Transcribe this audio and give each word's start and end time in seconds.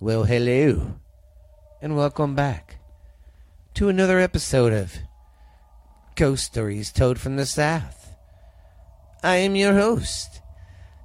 Well, 0.00 0.24
hello, 0.24 0.96
and 1.80 1.96
welcome 1.96 2.34
back 2.34 2.78
to 3.74 3.88
another 3.88 4.18
episode 4.18 4.72
of 4.72 4.92
Ghost 6.16 6.46
Stories 6.46 6.90
Told 6.90 7.20
from 7.20 7.36
the 7.36 7.46
South. 7.46 8.12
I 9.22 9.36
am 9.36 9.54
your 9.54 9.72
host, 9.72 10.40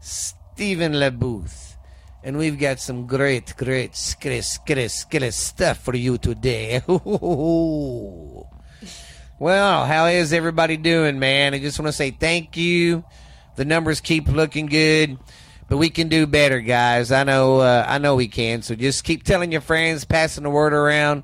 Stephen 0.01 0.93
LeBooth, 0.93 1.75
and 2.23 2.39
we've 2.39 2.57
got 2.57 2.79
some 2.79 3.05
great, 3.05 3.55
great, 3.57 3.91
skitty, 3.91 4.39
skitty, 4.39 4.85
skitty 4.85 5.33
stuff 5.33 5.83
for 5.83 5.95
you 5.95 6.17
today. 6.17 6.81
well, 6.87 8.47
how 9.85 10.07
is 10.07 10.33
everybody 10.33 10.77
doing, 10.77 11.19
man? 11.19 11.53
I 11.53 11.59
just 11.59 11.79
want 11.79 11.89
to 11.89 11.93
say 11.93 12.09
thank 12.09 12.57
you. 12.57 13.03
The 13.55 13.65
numbers 13.65 14.01
keep 14.01 14.27
looking 14.27 14.65
good 14.65 15.19
but 15.69 15.77
we 15.77 15.89
can 15.91 16.09
do 16.09 16.25
better, 16.25 16.59
guys. 16.59 17.11
I 17.11 17.23
know, 17.23 17.59
uh, 17.59 17.85
I 17.87 17.99
know 17.99 18.15
we 18.15 18.27
can. 18.27 18.63
So 18.63 18.75
just 18.75 19.03
keep 19.03 19.23
telling 19.23 19.51
your 19.51 19.61
friends, 19.61 20.03
passing 20.03 20.43
the 20.43 20.49
word 20.49 20.73
around, 20.73 21.23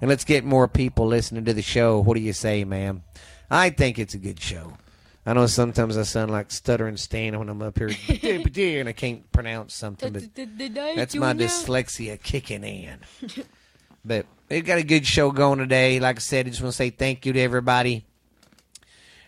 and 0.00 0.08
let's 0.08 0.24
get 0.24 0.44
more 0.44 0.68
people 0.68 1.06
listening 1.06 1.44
to 1.46 1.52
the 1.52 1.62
show. 1.62 1.98
What 1.98 2.14
do 2.14 2.20
you 2.20 2.32
say, 2.32 2.64
ma'am? 2.64 3.02
I 3.50 3.70
think 3.70 3.98
it's 3.98 4.14
a 4.14 4.18
good 4.18 4.40
show. 4.40 4.74
I 5.26 5.34
know 5.34 5.46
sometimes 5.46 5.98
I 5.98 6.04
sound 6.04 6.30
like 6.30 6.50
stuttering 6.50 6.96
Stan 6.96 7.38
when 7.38 7.48
I'm 7.48 7.60
up 7.60 7.78
here 7.78 7.88
and 8.78 8.88
I 8.88 8.92
can't 8.92 9.30
pronounce 9.32 9.74
something, 9.74 10.12
but 10.12 10.22
that's 10.34 11.14
my 11.14 11.34
dyslexia 11.34 12.22
kicking 12.22 12.64
in. 12.64 12.98
but 14.04 14.24
we've 14.48 14.64
got 14.64 14.78
a 14.78 14.82
good 14.82 15.06
show 15.06 15.30
going 15.30 15.58
today. 15.58 16.00
Like 16.00 16.16
I 16.16 16.20
said, 16.20 16.46
I 16.46 16.50
just 16.50 16.62
want 16.62 16.72
to 16.72 16.76
say 16.76 16.90
thank 16.90 17.26
you 17.26 17.34
to 17.34 17.40
everybody. 17.40 18.06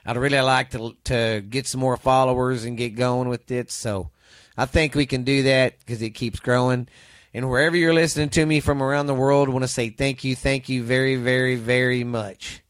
I'd 0.07 0.17
really 0.17 0.41
like 0.41 0.71
to 0.71 0.97
to 1.05 1.45
get 1.49 1.67
some 1.67 1.81
more 1.81 1.97
followers 1.97 2.65
and 2.65 2.77
get 2.77 2.97
going 2.97 3.29
with 3.29 3.51
it. 3.51 3.71
So 3.71 4.11
I 4.57 4.67
think 4.67 4.95
we 4.95 5.07
can 5.07 5.25
do 5.25 5.45
that 5.45 5.79
because 5.79 6.03
it 6.03 6.11
keeps 6.11 6.41
growing. 6.41 6.89
And 7.35 7.49
wherever 7.49 7.77
you're 7.77 7.95
listening 7.95 8.29
to 8.31 8.45
me 8.45 8.61
from 8.61 8.83
around 8.83 9.07
the 9.07 9.15
world, 9.15 9.49
I 9.49 9.53
want 9.53 9.65
to 9.65 9.69
say 9.69 9.89
thank 9.89 10.25
you, 10.25 10.37
thank 10.37 10.69
you 10.69 10.83
very, 10.83 11.17
very, 11.17 11.57
very 11.57 12.05
much. 12.05 12.63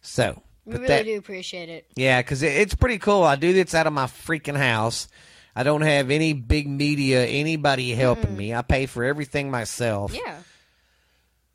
So, 0.00 0.42
we 0.64 0.74
really 0.74 0.86
that, 0.86 1.04
do 1.04 1.18
appreciate 1.18 1.68
it. 1.68 1.86
Yeah, 1.96 2.22
because 2.22 2.42
it, 2.42 2.52
it's 2.52 2.74
pretty 2.74 2.98
cool. 2.98 3.22
I 3.22 3.36
do 3.36 3.52
this 3.52 3.74
out 3.74 3.86
of 3.86 3.92
my 3.92 4.06
freaking 4.06 4.56
house. 4.56 5.08
I 5.54 5.62
don't 5.62 5.82
have 5.82 6.10
any 6.10 6.32
big 6.32 6.68
media, 6.68 7.26
anybody 7.26 7.92
helping 7.94 8.26
mm-hmm. 8.26 8.36
me. 8.36 8.54
I 8.54 8.62
pay 8.62 8.86
for 8.86 9.04
everything 9.04 9.50
myself. 9.50 10.14
Yeah. 10.14 10.38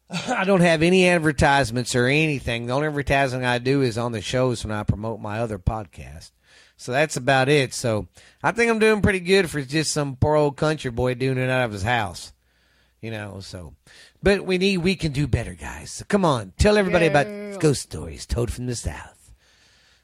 I 0.27 0.43
don't 0.43 0.61
have 0.61 0.83
any 0.83 1.09
advertisements 1.09 1.95
or 1.95 2.05
anything. 2.05 2.67
The 2.67 2.73
only 2.73 2.87
advertising 2.87 3.43
I 3.43 3.57
do 3.57 3.81
is 3.81 3.97
on 3.97 4.11
the 4.11 4.21
shows 4.21 4.63
when 4.63 4.71
I 4.75 4.83
promote 4.83 5.19
my 5.19 5.39
other 5.39 5.57
podcast. 5.57 6.31
So 6.77 6.91
that's 6.91 7.17
about 7.17 7.49
it. 7.49 7.73
So 7.73 8.07
I 8.43 8.51
think 8.51 8.69
I'm 8.69 8.79
doing 8.79 9.01
pretty 9.01 9.21
good 9.21 9.49
for 9.49 9.61
just 9.61 9.91
some 9.91 10.15
poor 10.15 10.35
old 10.35 10.57
country 10.57 10.91
boy 10.91 11.13
doing 11.13 11.37
it 11.37 11.49
out 11.49 11.65
of 11.65 11.71
his 11.71 11.83
house. 11.83 12.33
You 13.01 13.11
know, 13.11 13.39
so 13.39 13.75
but 14.23 14.45
we 14.45 14.57
need 14.57 14.79
we 14.79 14.95
can 14.95 15.11
do 15.11 15.27
better, 15.27 15.53
guys. 15.53 15.91
So 15.91 16.05
come 16.07 16.25
on, 16.25 16.53
tell 16.57 16.77
everybody 16.77 17.05
yeah. 17.05 17.11
about 17.11 17.59
ghost 17.61 17.83
stories 17.83 18.25
told 18.25 18.51
from 18.51 18.65
the 18.65 18.75
south. 18.75 19.15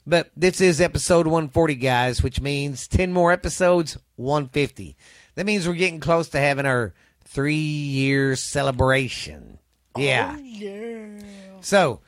But 0.05 0.31
this 0.35 0.61
is 0.61 0.81
episode 0.81 1.27
140, 1.27 1.75
guys, 1.75 2.23
which 2.23 2.41
means 2.41 2.87
10 2.87 3.13
more 3.13 3.31
episodes, 3.31 3.97
150. 4.15 4.97
That 5.35 5.45
means 5.45 5.67
we're 5.67 5.75
getting 5.75 5.99
close 5.99 6.29
to 6.29 6.39
having 6.39 6.65
our 6.65 6.93
three 7.23 7.55
year 7.55 8.35
celebration. 8.35 9.59
Oh, 9.95 10.01
yeah. 10.01 10.35
Oh, 10.37 10.41
yeah. 10.41 11.19
So, 11.61 12.01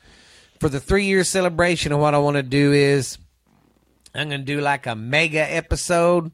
for 0.58 0.68
the 0.68 0.80
three 0.80 1.04
year 1.04 1.22
celebration, 1.24 1.96
what 1.98 2.14
I 2.14 2.18
want 2.18 2.36
to 2.36 2.42
do 2.42 2.72
is 2.72 3.18
I'm 4.14 4.28
going 4.28 4.40
to 4.42 4.46
do 4.46 4.60
like 4.60 4.86
a 4.86 4.94
mega 4.94 5.40
episode 5.40 6.30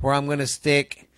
where 0.00 0.14
I'm 0.14 0.26
going 0.26 0.38
to 0.38 0.46
stick 0.46 1.10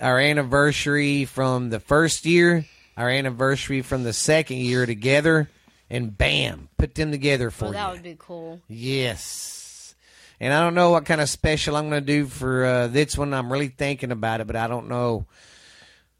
our 0.00 0.18
anniversary 0.18 1.24
from 1.24 1.70
the 1.70 1.80
first 1.80 2.26
year, 2.26 2.66
our 2.96 3.08
anniversary 3.08 3.80
from 3.80 4.04
the 4.04 4.12
second 4.12 4.58
year 4.58 4.84
together, 4.84 5.48
and 5.88 6.16
bam, 6.16 6.68
put 6.76 6.94
them 6.94 7.10
together 7.10 7.50
for 7.50 7.66
oh, 7.66 7.72
that 7.72 7.78
you. 7.78 7.84
That 7.86 7.92
would 7.92 8.02
be 8.02 8.16
cool. 8.18 8.60
Yes. 8.68 9.94
And 10.38 10.52
I 10.52 10.60
don't 10.60 10.74
know 10.74 10.90
what 10.90 11.06
kind 11.06 11.22
of 11.22 11.28
special 11.30 11.76
I'm 11.76 11.88
going 11.88 12.04
to 12.04 12.06
do 12.06 12.26
for 12.26 12.64
uh, 12.64 12.86
this 12.88 13.16
one. 13.16 13.32
I'm 13.32 13.50
really 13.50 13.68
thinking 13.68 14.12
about 14.12 14.42
it, 14.42 14.46
but 14.46 14.56
I 14.56 14.66
don't 14.66 14.88
know 14.88 15.24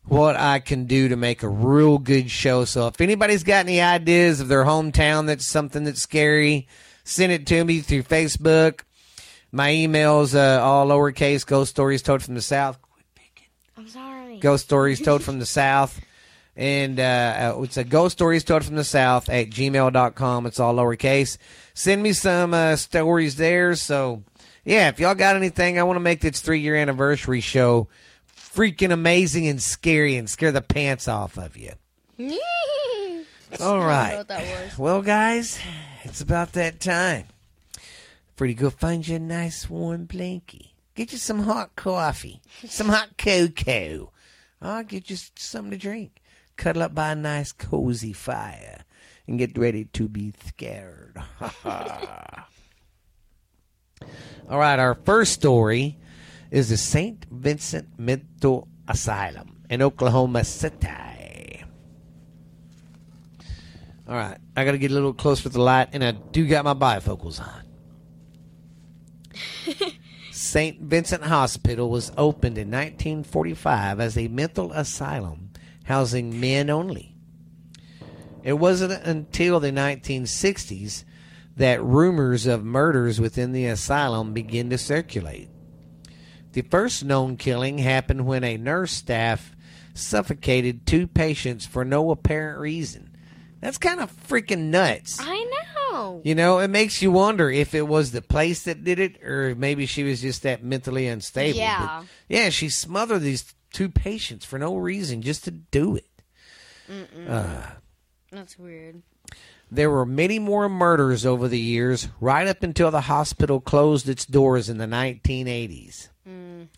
what 0.05 0.37
I 0.37 0.61
can 0.61 0.87
do 0.87 1.09
to 1.09 1.17
make 1.17 1.43
a 1.43 1.49
real 1.49 1.99
good 1.99 2.31
show. 2.31 2.65
So 2.65 2.87
if 2.87 3.03
anybody's 3.03 3.45
got 3.45 3.67
any 3.67 3.83
ideas 3.83 4.41
of 4.41 4.49
their 4.49 4.65
hometown 4.65 5.27
that's 5.27 5.47
something 5.47 5.85
that's 5.85 6.01
scary, 6.01 6.69
send 7.05 7.33
it 7.33 7.47
to 7.49 7.63
me 7.65 7.81
through 7.81 8.05
Facebook 8.05 8.81
my 9.53 9.73
email's 9.73 10.35
uh, 10.35 10.61
all 10.63 10.87
lowercase. 10.87 11.47
Ghost 11.47 11.71
stories 11.71 12.03
told 12.03 12.23
from 12.23 12.35
the 12.35 12.43
south. 12.43 12.81
Quit 12.83 13.07
picking. 13.15 13.49
I'm 13.77 13.89
sorry. 13.89 14.39
Ghost 14.39 14.65
stories 14.65 15.01
told 15.01 15.23
from 15.25 15.39
the 15.39 15.47
south. 15.47 16.01
And 16.57 16.99
uh, 16.99 17.03
uh, 17.57 17.63
it's 17.63 17.77
a 17.77 17.85
ghost 17.85 18.17
stories 18.17 18.43
told 18.43 18.65
from 18.65 18.77
the 18.77 18.85
south 18.85 19.29
at 19.29 19.51
gmail.com. 19.51 20.47
It's 20.47 20.59
all 20.59 20.75
lowercase. 20.75 21.37
Send 21.75 22.03
me 22.03 22.13
some 22.15 22.55
uh, 22.55 22.77
stories 22.77 23.37
there. 23.37 23.75
So, 23.75 24.23
yeah, 24.65 24.89
if 24.89 24.99
y'all 24.99 25.15
got 25.15 25.37
anything, 25.37 25.79
I 25.79 25.83
want 25.83 25.97
to 25.97 26.01
make 26.01 26.23
this 26.23 26.41
three 26.41 26.61
year 26.61 26.77
anniversary 26.77 27.41
show 27.41 27.89
freaking 28.35 28.91
amazing 28.91 29.47
and 29.49 29.61
scary 29.61 30.17
and 30.17 30.31
scare 30.31 30.53
the 30.53 30.63
pants 30.63 31.09
off 31.09 31.37
of 31.37 31.59
you. 31.59 31.73
all 33.61 33.81
right. 33.81 34.25
Well, 34.79 35.03
guys, 35.03 35.59
it's 36.05 36.23
about 36.23 36.55
that 36.55 36.81
time 36.81 37.27
for 38.37 38.47
to 38.47 38.55
go 38.55 38.71
find 38.71 39.07
you 39.07 39.17
a 39.17 39.19
nice 39.19 39.69
warm 39.69 40.07
blankie. 40.07 40.71
Get 40.95 41.13
you 41.13 41.19
some 41.19 41.41
hot 41.41 41.75
coffee, 41.77 42.41
some 42.67 42.89
hot 42.89 43.19
cocoa. 43.19 44.13
I'll 44.61 44.85
get 44.85 45.11
you 45.11 45.17
something 45.37 45.71
to 45.73 45.77
drink. 45.77 46.23
Cuddle 46.57 46.85
up 46.85 46.95
by 46.95 47.13
a 47.13 47.15
nice 47.15 47.53
cozy 47.53 48.13
fire 48.13 48.85
and 49.27 49.39
get 49.39 49.59
ready 49.59 49.85
to 49.85 50.09
be 50.09 50.33
scared. 50.47 51.17
All 54.49 54.59
right, 54.59 54.79
our 54.79 54.95
first 54.95 55.33
story 55.33 55.99
is 56.51 56.69
the 56.69 56.77
St. 56.77 57.27
Vincent 57.31 57.99
Mental 57.99 58.69
Asylum 58.89 59.63
in 59.69 59.83
Oklahoma 59.83 60.45
City. 60.45 61.65
All 64.09 64.15
right, 64.15 64.39
I 64.57 64.65
got 64.65 64.73
to 64.73 64.79
get 64.79 64.93
a 64.93 64.95
little 64.95 65.13
closer 65.13 65.43
to 65.45 65.49
the 65.49 65.61
light, 65.61 65.89
and 65.93 66.05
I 66.05 66.13
do 66.13 66.47
got 66.47 66.65
my 66.65 66.75
bifocals 66.75 67.41
on. 67.41 67.66
St. 70.33 70.81
Vincent 70.81 71.25
Hospital 71.25 71.91
was 71.91 72.13
opened 72.17 72.59
in 72.59 72.71
1945 72.71 74.01
as 74.01 74.19
a 74.19 74.29
mental 74.29 74.73
asylum 74.73 75.51
housing 75.85 76.39
men 76.41 76.69
only. 76.69 77.15
It 78.43 78.55
wasn't 78.55 79.05
until 79.05 79.61
the 79.61 79.71
1960s 79.71 81.05
that 81.57 81.83
rumors 81.83 82.47
of 82.47 82.65
murders 82.65 83.21
within 83.21 83.53
the 83.53 83.67
asylum 83.67 84.35
began 84.35 84.71
to 84.71 84.79
circulate. 84.79 85.49
The 86.53 86.63
first 86.63 87.05
known 87.05 87.37
killing 87.37 87.79
happened 87.79 88.27
when 88.27 88.45
a 88.45 88.57
nurse 88.57 88.93
staff 88.93 89.55
suffocated 89.95 90.87
two 90.87 91.07
patients 91.07 91.67
for 91.67 91.85
no 91.85 92.11
apparent 92.11 92.61
reason. 92.61 93.06
That's 93.61 93.79
kind 93.79 94.01
of 94.01 94.15
freaking 94.29 94.71
nuts. 94.71 95.19
I 95.21 95.45
know. 95.93 96.21
You 96.25 96.35
know, 96.35 96.59
it 96.59 96.69
makes 96.69 97.01
you 97.01 97.11
wonder 97.11 97.51
if 97.51 97.75
it 97.75 97.87
was 97.89 98.13
the 98.13 98.23
place 98.23 98.65
that 98.65 98.85
did 98.85 98.99
it 98.99 99.23
or 99.23 99.55
maybe 99.55 99.87
she 99.87 100.03
was 100.03 100.21
just 100.21 100.43
that 100.43 100.63
mentally 100.63 101.07
unstable. 101.07 101.59
Yeah. 101.59 102.01
But 102.01 102.07
yeah, 102.29 102.51
she 102.51 102.69
smothered 102.69 103.23
these 103.23 103.55
two 103.73 103.89
patients 103.89 104.45
for 104.45 104.59
no 104.59 104.77
reason 104.77 105.23
just 105.23 105.45
to 105.45 105.51
do 105.51 105.97
it. 105.97 106.11
Uh, 107.29 107.63
That's 108.31 108.59
weird. 108.59 109.03
There 109.71 109.91
were 109.91 110.07
many 110.07 110.39
more 110.39 110.69
murders 110.69 111.27
over 111.27 111.49
the 111.49 111.59
years, 111.59 112.09
right 112.21 112.47
up 112.47 112.63
until 112.63 112.93
the 112.93 113.03
hospital 113.03 113.61
closed 113.61 114.09
its 114.09 114.25
doors 114.25 114.69
in 114.69 114.79
the 114.79 114.87
1980s. 114.87 116.09
Mm. 116.29 116.69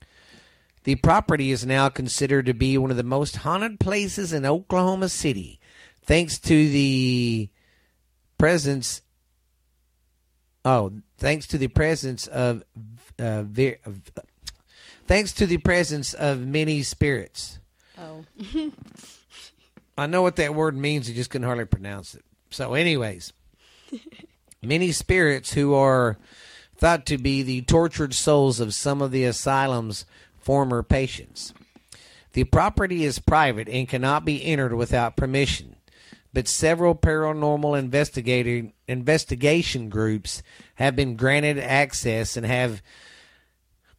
The 0.84 0.94
property 0.94 1.50
is 1.50 1.66
now 1.66 1.90
considered 1.90 2.46
to 2.46 2.54
be 2.54 2.78
one 2.78 2.90
of 2.90 2.96
the 2.96 3.02
most 3.02 3.36
haunted 3.36 3.78
places 3.78 4.32
in 4.32 4.46
Oklahoma 4.46 5.10
City 5.10 5.60
thanks 6.08 6.38
to 6.38 6.68
the 6.70 7.50
presence 8.38 9.02
oh 10.64 10.90
thanks 11.18 11.46
to 11.46 11.58
the 11.58 11.68
presence 11.68 12.26
of 12.26 12.64
uh, 13.18 13.42
ver- 13.42 13.76
thanks 15.06 15.32
to 15.32 15.46
the 15.46 15.58
presence 15.58 16.14
of 16.14 16.46
many 16.46 16.82
spirits. 16.82 17.58
Oh. 17.98 18.24
I 19.98 20.06
know 20.06 20.22
what 20.22 20.36
that 20.36 20.54
word 20.54 20.76
means 20.76 21.10
i 21.10 21.12
just 21.12 21.28
couldn't 21.30 21.46
hardly 21.46 21.64
pronounce 21.66 22.14
it. 22.14 22.24
So 22.50 22.74
anyways 22.74 23.34
many 24.62 24.92
spirits 24.92 25.52
who 25.52 25.74
are 25.74 26.16
thought 26.76 27.04
to 27.06 27.18
be 27.18 27.42
the 27.42 27.62
tortured 27.62 28.14
souls 28.14 28.60
of 28.60 28.72
some 28.72 29.02
of 29.02 29.10
the 29.10 29.24
asylum's 29.24 30.06
former 30.38 30.82
patients. 30.82 31.52
The 32.32 32.44
property 32.44 33.04
is 33.04 33.18
private 33.18 33.68
and 33.68 33.88
cannot 33.88 34.24
be 34.24 34.42
entered 34.42 34.72
without 34.72 35.16
permission 35.16 35.74
but 36.38 36.46
several 36.46 36.94
paranormal 36.94 37.76
investigator 37.76 38.70
investigation 38.86 39.88
groups 39.88 40.40
have 40.76 40.94
been 40.94 41.16
granted 41.16 41.58
access 41.58 42.36
and 42.36 42.46
have 42.46 42.80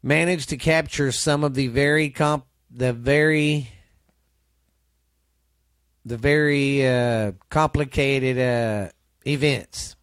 managed 0.01 0.47
to 0.47 0.55
capture 0.55 1.11
some 1.11 1.43
of 1.43 1.53
the 1.53 1.67
very 1.67 2.09
comp 2.09 2.45
the 2.71 2.93
very 2.93 3.69
the 6.05 6.15
very 6.15 6.87
uh, 6.87 7.33
complicated 7.49 8.39
uh, 8.39 8.89
events. 9.27 9.97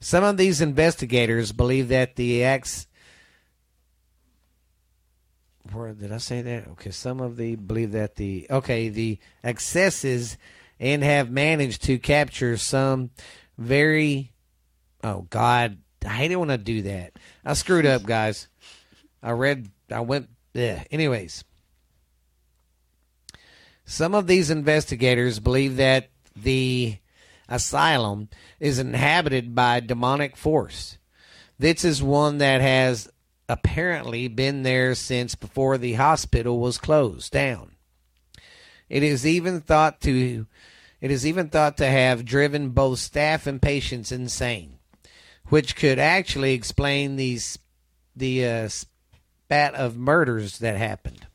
Some 0.00 0.24
of 0.24 0.36
these 0.36 0.60
investigators 0.60 1.52
believe 1.52 1.90
that 1.90 2.16
the 2.16 2.42
acts. 2.42 2.88
Where 5.70 5.92
did 5.92 6.10
I 6.10 6.18
say 6.18 6.42
that? 6.42 6.66
Okay, 6.72 6.90
some 6.90 7.20
of 7.20 7.36
the 7.36 7.54
believe 7.54 7.92
that 7.92 8.16
the 8.16 8.48
okay 8.50 8.88
the 8.88 9.20
excesses 9.44 10.36
and 10.80 11.04
have 11.04 11.30
managed 11.30 11.84
to 11.84 11.98
capture 11.98 12.56
some 12.56 13.10
very. 13.56 14.32
Oh 15.04 15.26
God, 15.30 15.78
I 16.04 16.08
hate 16.08 16.32
it 16.32 16.36
when 16.36 16.50
I 16.50 16.56
do 16.56 16.82
that. 16.82 17.12
I 17.44 17.52
screwed 17.52 17.86
up, 17.86 18.02
guys. 18.02 18.48
I 19.22 19.30
read. 19.32 19.70
I 19.92 20.00
went. 20.00 20.30
Yeah. 20.54 20.82
Anyways, 20.90 21.44
some 23.84 24.14
of 24.14 24.26
these 24.26 24.50
investigators 24.50 25.38
believe 25.38 25.76
that 25.76 26.08
the 26.34 26.96
asylum 27.48 28.28
is 28.58 28.78
inhabited 28.78 29.54
by 29.54 29.80
demonic 29.80 30.36
force. 30.36 30.96
This 31.58 31.84
is 31.84 32.02
one 32.02 32.38
that 32.38 32.62
has 32.62 33.08
apparently 33.48 34.28
been 34.28 34.62
there 34.62 34.94
since 34.94 35.34
before 35.34 35.76
the 35.76 35.94
hospital 35.94 36.60
was 36.60 36.78
closed 36.78 37.32
down. 37.32 37.72
It 38.88 39.02
is 39.02 39.26
even 39.26 39.60
thought 39.60 40.00
to 40.02 40.46
it 41.00 41.10
is 41.10 41.26
even 41.26 41.48
thought 41.48 41.76
to 41.78 41.86
have 41.86 42.24
driven 42.24 42.70
both 42.70 42.98
staff 42.98 43.46
and 43.46 43.60
patients 43.60 44.12
insane, 44.12 44.78
which 45.48 45.76
could 45.76 45.98
actually 45.98 46.52
explain 46.52 47.16
these 47.16 47.58
the 48.14 48.46
uh, 48.46 48.68
spat 48.68 49.74
of 49.74 49.96
murders 49.96 50.58
that 50.58 50.76
happened. 50.76 51.26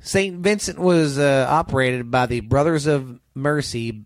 St. 0.00 0.38
Vincent 0.38 0.78
was 0.78 1.18
uh, 1.18 1.46
operated 1.48 2.10
by 2.10 2.26
the 2.26 2.40
Brothers 2.40 2.86
of 2.86 3.20
Mercy 3.34 4.04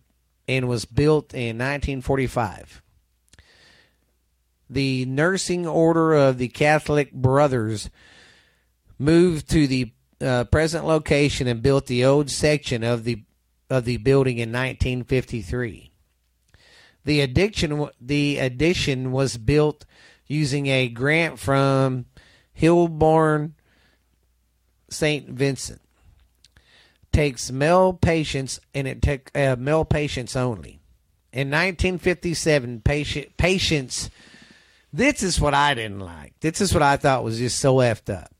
and 0.49 0.69
was 0.69 0.85
built 0.85 1.32
in 1.32 1.59
1945. 1.59 2.82
The 4.69 5.05
Nursing 5.05 5.67
Order 5.67 6.15
of 6.15 6.38
the 6.38 6.49
Catholic 6.49 7.12
Brothers 7.12 7.91
moved 8.99 9.49
to 9.50 9.67
the 9.67 9.93
uh, 10.21 10.44
present 10.44 10.85
location 10.85 11.47
and 11.47 11.62
built 11.62 11.87
the 11.87 12.05
old 12.05 12.31
section 12.31 12.82
of 12.82 13.05
the 13.05 13.23
of 13.70 13.84
the 13.84 13.96
building 13.99 14.38
in 14.38 14.50
1953. 14.50 15.90
The 17.05 17.20
addiction 17.20 17.88
the 18.00 18.38
addition 18.38 19.12
was 19.12 19.37
built 19.37 19.84
using 20.26 20.66
a 20.66 20.88
grant 20.88 21.38
from 21.38 22.06
Hill-Burton 22.55 23.55
St. 24.88 25.28
Vincent 25.28 25.81
takes 27.12 27.50
male 27.50 27.93
patients 27.93 28.61
and 28.75 28.87
it 28.88 29.00
took 29.00 29.31
uh, 29.34 29.56
male 29.58 29.84
patients 29.84 30.34
only. 30.37 30.81
In 31.32 31.49
1957, 31.49 32.81
patient, 32.82 33.37
patients. 33.37 34.11
This 34.93 35.22
is 35.22 35.40
what 35.40 35.55
I 35.55 35.75
didn't 35.75 36.00
like. 36.00 36.34
This 36.40 36.61
is 36.61 36.72
what 36.72 36.82
I 36.82 36.96
thought 36.96 37.25
was 37.25 37.38
just 37.38 37.58
so 37.58 37.76
effed 37.76 38.12
up. 38.12 38.32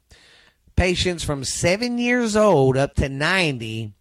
Patients 0.76 1.25
from 1.25 1.44
seven 1.44 1.99
years 1.99 2.37
old 2.37 2.76
up 2.76 2.94
to 2.97 3.09
90 3.09 3.93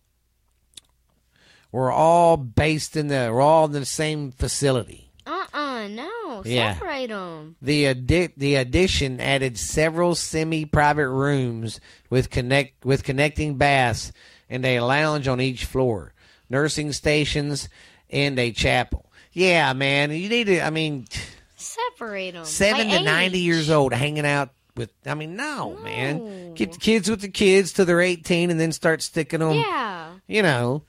were 1.74 1.92
all 1.92 2.38
based 2.38 2.96
in 2.96 3.10
the, 3.10 3.30
were 3.34 3.42
all 3.42 3.66
in 3.66 3.74
the 3.74 3.86
same 3.86 4.32
facility. 4.32 5.10
Uh-uh, 5.26 5.88
no. 5.90 6.44
Yeah. 6.46 6.76
Separate 6.76 7.08
them. 7.08 7.56
The 7.62 7.86
addi- 7.94 8.34
the 8.38 8.56
addition 8.56 9.20
added 9.20 9.58
several 9.58 10.16
semi-private 10.16 11.10
rooms 11.10 11.80
with 12.10 12.30
connect 12.30 12.86
with 12.86 13.04
connecting 13.04 13.58
baths 13.58 14.12
and 14.50 14.66
a 14.66 14.80
lounge 14.82 15.28
on 15.28 15.40
each 15.42 15.66
floor, 15.66 16.14
nursing 16.50 16.92
stations, 16.92 17.70
and 18.10 18.38
a 18.38 18.52
chapel. 18.52 19.10
Yeah, 19.32 19.74
man, 19.74 20.12
you 20.12 20.30
need 20.30 20.46
to. 20.48 20.62
I 20.62 20.70
mean, 20.70 21.08
Separate 21.56 22.32
them. 22.32 22.46
seven 22.46 22.90
to 22.90 23.02
ninety 23.02 23.40
years 23.40 23.70
old, 23.70 23.94
hanging 23.94 24.26
out 24.26 24.50
with. 24.76 24.92
I 25.06 25.14
mean, 25.16 25.36
no, 25.36 25.78
man. 25.82 26.18
No. 26.50 26.54
Keep 26.56 26.74
the 26.74 26.80
kids 26.80 27.10
with 27.10 27.22
the 27.22 27.30
kids 27.30 27.72
till 27.74 27.86
they're 27.86 28.02
eighteen, 28.02 28.52
and 28.52 28.60
then 28.60 28.74
start 28.74 29.02
sticking 29.02 29.40
them. 29.40 29.54
Yeah. 29.54 30.12
You 30.28 30.42
know. 30.44 30.84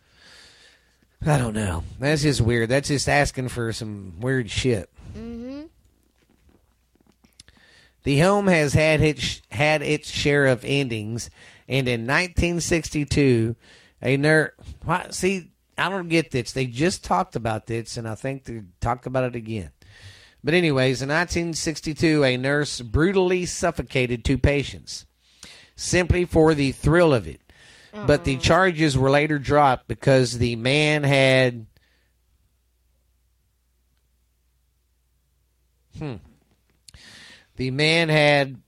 I 1.27 1.39
don't 1.39 1.55
know. 1.55 1.85
That's 1.99 2.23
just 2.23 2.41
weird. 2.41 2.69
That's 2.69 2.89
just 2.89 3.09
asking 3.09 3.49
for 3.49 3.73
some 3.73 4.15
weird 4.21 4.51
shit. 4.51 4.91
Mm-hmm. 5.17 5.63
The 8.03 8.21
home 8.21 8.47
has 8.49 8.75
had 8.75 9.01
its 9.01 9.41
had 9.51 9.81
its 9.81 10.11
share 10.11 10.47
of 10.47 10.65
endings, 10.65 11.31
and 11.67 11.89
in 11.89 12.03
1962, 12.03 13.57
a 14.03 14.17
nurse. 14.19 14.53
See, 15.11 15.51
I 15.79 15.89
don't 15.89 16.09
get 16.09 16.31
this. 16.31 16.53
They 16.53 16.67
just 16.67 17.03
talked 17.03 17.37
about 17.37 17.67
this, 17.67 17.97
and 17.97 18.07
I 18.07 18.15
think 18.15 18.45
they 18.45 18.63
talked 18.81 19.07
about 19.07 19.25
it 19.25 19.35
again. 19.35 19.71
But 20.43 20.53
anyways, 20.53 21.01
in 21.01 21.09
1962, 21.09 22.23
a 22.23 22.37
nurse 22.37 22.83
brutally 22.83 23.47
suffocated 23.47 24.25
two 24.25 24.37
patients, 24.37 25.07
simply 25.75 26.27
for 26.27 26.53
the 26.53 26.73
thrill 26.73 27.15
of 27.15 27.27
it. 27.27 27.41
But 27.95 28.25
the 28.25 28.37
charges 28.37 28.99
were 28.99 29.11
later 29.11 29.39
dropped 29.39 29.87
because 29.87 30.37
the 30.39 30.57
man 30.57 31.05
had. 31.05 31.67
Hmm. 35.99 36.15
The 37.57 37.71
man 37.71 38.09
had. 38.09 38.61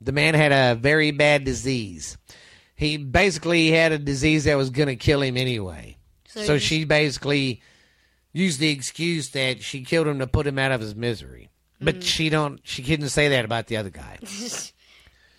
The 0.00 0.12
man 0.12 0.34
had 0.34 0.50
a 0.50 0.74
very 0.74 1.12
bad 1.12 1.44
disease. 1.44 2.18
He 2.74 2.96
basically 2.96 3.70
had 3.70 3.92
a 3.92 3.98
disease 3.98 4.44
that 4.44 4.56
was 4.56 4.70
going 4.70 4.88
to 4.88 4.96
kill 4.96 5.22
him 5.22 5.36
anyway. 5.36 5.96
So 6.26 6.42
So 6.42 6.58
she 6.58 6.84
basically 6.84 7.62
used 8.32 8.58
the 8.58 8.70
excuse 8.70 9.28
that 9.30 9.62
she 9.62 9.84
killed 9.84 10.08
him 10.08 10.18
to 10.18 10.26
put 10.26 10.46
him 10.46 10.58
out 10.58 10.72
of 10.72 10.80
his 10.80 10.96
misery. 10.96 11.50
But 11.80 12.02
she 12.02 12.28
don't. 12.28 12.60
She 12.64 12.82
couldn't 12.82 13.08
say 13.08 13.28
that 13.28 13.44
about 13.44 13.66
the 13.66 13.76
other 13.76 13.90
guy. 13.90 14.18
oh, 14.22 14.26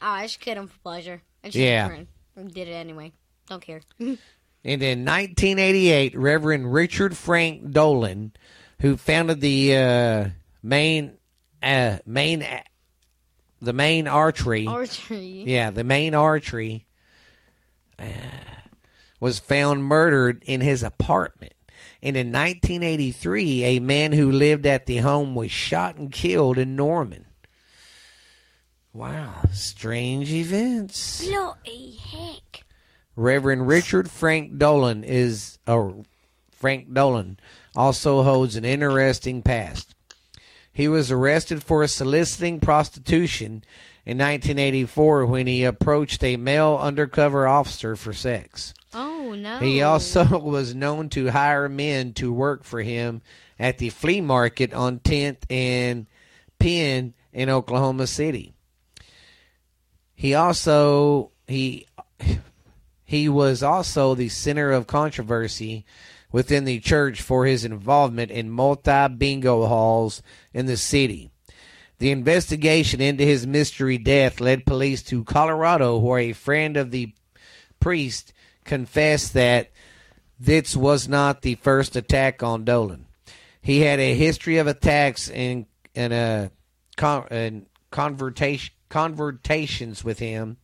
I 0.02 0.24
just 0.24 0.40
killed 0.40 0.58
him 0.58 0.68
for 0.68 0.78
pleasure. 0.80 1.22
Yeah. 1.44 2.04
Did 2.36 2.68
it 2.68 2.72
anyway. 2.72 3.12
Don't 3.48 3.62
care. 3.62 3.82
And 4.00 4.82
in 4.82 5.06
1988, 5.06 6.16
Reverend 6.18 6.74
Richard 6.74 7.18
Frank 7.18 7.72
Dolan, 7.72 8.32
who 8.80 8.96
founded 8.98 9.42
the 9.42 9.76
uh, 9.76 10.30
main, 10.62 11.18
uh, 11.62 11.98
main, 12.06 12.46
the 13.62 13.74
main 13.74 14.08
archery, 14.08 14.66
Archery. 14.66 15.44
yeah, 15.46 15.70
the 15.70 15.84
main 15.84 16.16
archery, 16.16 16.86
uh, 18.00 18.06
was 19.20 19.40
found 19.40 19.84
murdered 19.84 20.44
in 20.46 20.62
his 20.62 20.82
apartment. 20.84 21.54
And 22.02 22.18
in 22.18 22.28
1983, 22.32 23.64
a 23.64 23.80
man 23.80 24.12
who 24.12 24.32
lived 24.32 24.66
at 24.66 24.86
the 24.86 24.98
home 24.98 25.36
was 25.36 25.52
shot 25.52 25.96
and 25.96 26.12
killed 26.12 26.58
in 26.58 26.76
Norman. 26.76 27.23
Wow, 28.94 29.34
strange 29.52 30.32
events. 30.32 31.26
Bloody 31.26 31.96
heck. 31.96 32.64
Reverend 33.16 33.68
Richard 33.68 34.10
Frank 34.10 34.58
Dolan 34.60 35.04
is 35.04 35.58
or 35.68 36.04
Frank 36.52 36.94
Dolan 36.94 37.40
also 37.76 38.22
holds 38.22 38.56
an 38.56 38.66
interesting 38.66 39.42
past. 39.42 39.96
He 40.72 40.88
was 40.88 41.12
arrested 41.12 41.64
for 41.64 41.86
soliciting 41.88 42.60
prostitution 42.60 43.64
in 44.06 44.18
1984 44.18 45.26
when 45.26 45.48
he 45.48 45.64
approached 45.64 46.24
a 46.24 46.38
male 46.38 46.78
undercover 46.80 47.48
officer 47.48 47.96
for 47.96 48.14
sex. 48.14 48.74
Oh, 48.94 49.34
no. 49.36 49.60
He 49.60 49.82
also 49.82 50.40
was 50.40 50.76
known 50.76 51.10
to 51.10 51.32
hire 51.32 51.70
men 51.70 52.14
to 52.14 52.32
work 52.32 52.64
for 52.64 52.82
him 52.82 53.22
at 53.60 53.78
the 53.78 53.90
flea 53.90 54.22
market 54.22 54.74
on 54.74 55.00
10th 55.00 55.44
and 55.50 56.08
Penn 56.60 57.14
in 57.32 57.50
Oklahoma 57.50 58.08
City. 58.08 58.53
He 60.24 60.36
also 60.36 61.32
he 61.48 61.86
he 63.04 63.28
was 63.28 63.62
also 63.62 64.16
the 64.16 64.30
center 64.30 64.72
of 64.72 64.88
controversy 64.88 65.86
within 66.32 66.64
the 66.64 66.80
church 66.80 67.22
for 67.22 67.46
his 67.46 67.66
involvement 67.66 68.32
in 68.32 68.50
multi 68.50 69.10
bingo 69.10 69.66
halls 69.66 70.24
in 70.54 70.66
the 70.66 70.78
city. 70.78 71.30
The 72.00 72.12
investigation 72.12 73.02
into 73.02 73.26
his 73.26 73.46
mystery 73.46 73.98
death 73.98 74.40
led 74.40 74.66
police 74.66 75.04
to 75.04 75.26
Colorado, 75.26 75.98
where 75.98 76.20
a 76.20 76.32
friend 76.32 76.78
of 76.78 76.92
the 76.92 77.14
priest 77.82 78.32
confessed 78.64 79.34
that 79.34 79.72
this 80.40 80.74
was 80.74 81.10
not 81.10 81.42
the 81.42 81.56
first 81.56 81.98
attack 81.98 82.42
on 82.42 82.64
Dolan. 82.64 83.08
He 83.62 83.82
had 83.82 84.00
a 84.00 84.16
history 84.16 84.58
of 84.58 84.68
attacks 84.68 85.30
and 85.30 85.66
and 85.94 86.14
uh, 86.14 86.48
con- 86.96 87.28
and 87.30 87.66
conversations 88.94 90.04
with 90.04 90.20
him. 90.20 90.58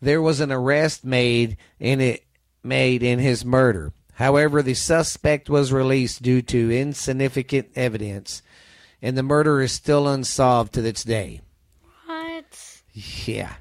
There 0.00 0.20
was 0.20 0.40
an 0.40 0.50
arrest 0.50 1.04
made 1.04 1.56
in 1.78 2.00
it 2.00 2.24
made 2.64 3.04
in 3.04 3.20
his 3.20 3.44
murder. 3.44 3.92
However, 4.14 4.60
the 4.60 4.74
suspect 4.74 5.48
was 5.48 5.72
released 5.72 6.22
due 6.22 6.42
to 6.42 6.76
insignificant 6.76 7.68
evidence, 7.76 8.42
and 9.00 9.16
the 9.16 9.22
murder 9.22 9.60
is 9.60 9.70
still 9.70 10.08
unsolved 10.08 10.74
to 10.74 10.82
this 10.82 11.04
day. 11.04 11.40
What? 12.06 12.82
Yeah. 13.14 13.54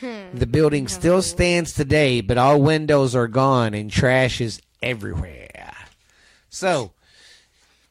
Hmm. 0.00 0.36
The 0.36 0.46
building 0.46 0.86
still 0.86 1.22
stands 1.22 1.72
today, 1.72 2.20
but 2.20 2.36
all 2.36 2.60
windows 2.60 3.14
are 3.14 3.28
gone 3.28 3.72
and 3.72 3.90
trash 3.90 4.42
is 4.42 4.60
everywhere. 4.82 5.74
So, 6.50 6.92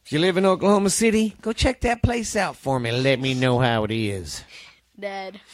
if 0.05 0.13
you 0.13 0.19
live 0.19 0.37
in 0.37 0.45
Oklahoma 0.45 0.91
City, 0.91 1.35
go 1.41 1.51
check 1.51 1.81
that 1.81 2.03
place 2.03 2.35
out 2.35 2.55
for 2.55 2.79
me. 2.79 2.91
Let 2.91 3.19
me 3.19 3.33
know 3.33 3.57
how 3.59 3.83
it 3.85 3.91
is. 3.91 4.43
Dad. 4.99 5.39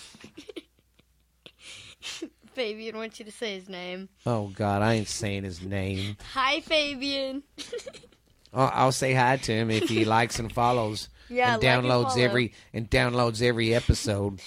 Fabian 2.54 2.96
wants 2.98 3.20
you 3.20 3.26
to 3.26 3.32
say 3.32 3.56
his 3.56 3.68
name. 3.68 4.08
Oh 4.26 4.48
God, 4.48 4.82
I 4.82 4.94
ain't 4.94 5.08
saying 5.08 5.44
his 5.44 5.62
name. 5.62 6.16
Hi, 6.34 6.62
Fabian. 6.62 7.44
I'll, 8.54 8.72
I'll 8.74 8.92
say 8.94 9.14
hi 9.14 9.38
to 9.38 9.52
him 9.52 9.70
if 9.70 9.90
he 9.90 10.06
likes 10.06 10.40
and 10.40 10.52
follows 10.52 11.10
Yeah, 11.30 11.56
and 11.56 11.64
like 11.64 11.74
and 11.74 11.86
downloads 11.86 12.10
follow. 12.14 12.24
every 12.24 12.54
and 12.74 12.90
downloads 12.90 13.42
every 13.42 13.74
episode 13.74 14.40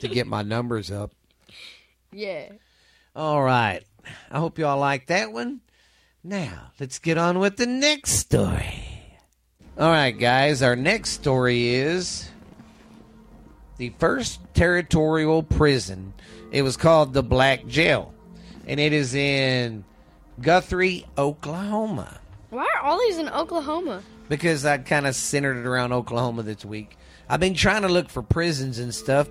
to 0.00 0.08
get 0.08 0.26
my 0.26 0.42
numbers 0.42 0.90
up. 0.90 1.12
Yeah. 2.12 2.52
All 3.16 3.42
right. 3.42 3.82
I 4.30 4.38
hope 4.38 4.58
y'all 4.58 4.78
like 4.78 5.06
that 5.06 5.32
one. 5.32 5.60
Now, 6.22 6.72
let's 6.78 6.98
get 6.98 7.16
on 7.18 7.38
with 7.38 7.56
the 7.56 7.66
next 7.66 8.12
story. 8.12 8.74
All 9.78 9.90
right, 9.90 10.10
guys, 10.16 10.62
our 10.62 10.76
next 10.76 11.10
story 11.10 11.68
is 11.68 12.29
the 13.80 13.88
first 13.98 14.40
territorial 14.52 15.42
prison. 15.42 16.12
It 16.52 16.60
was 16.60 16.76
called 16.76 17.14
the 17.14 17.22
Black 17.22 17.66
Jail, 17.66 18.12
and 18.66 18.78
it 18.78 18.92
is 18.92 19.14
in 19.14 19.84
Guthrie, 20.38 21.06
Oklahoma. 21.16 22.20
Why 22.50 22.66
are 22.76 22.82
all 22.84 22.98
these 22.98 23.16
in 23.16 23.30
Oklahoma? 23.30 24.02
Because 24.28 24.66
I 24.66 24.76
kind 24.76 25.06
of 25.06 25.14
centered 25.16 25.56
it 25.56 25.66
around 25.66 25.94
Oklahoma 25.94 26.42
this 26.42 26.62
week. 26.62 26.98
I've 27.26 27.40
been 27.40 27.54
trying 27.54 27.80
to 27.82 27.88
look 27.88 28.10
for 28.10 28.22
prisons 28.22 28.78
and 28.78 28.94
stuff, 28.94 29.30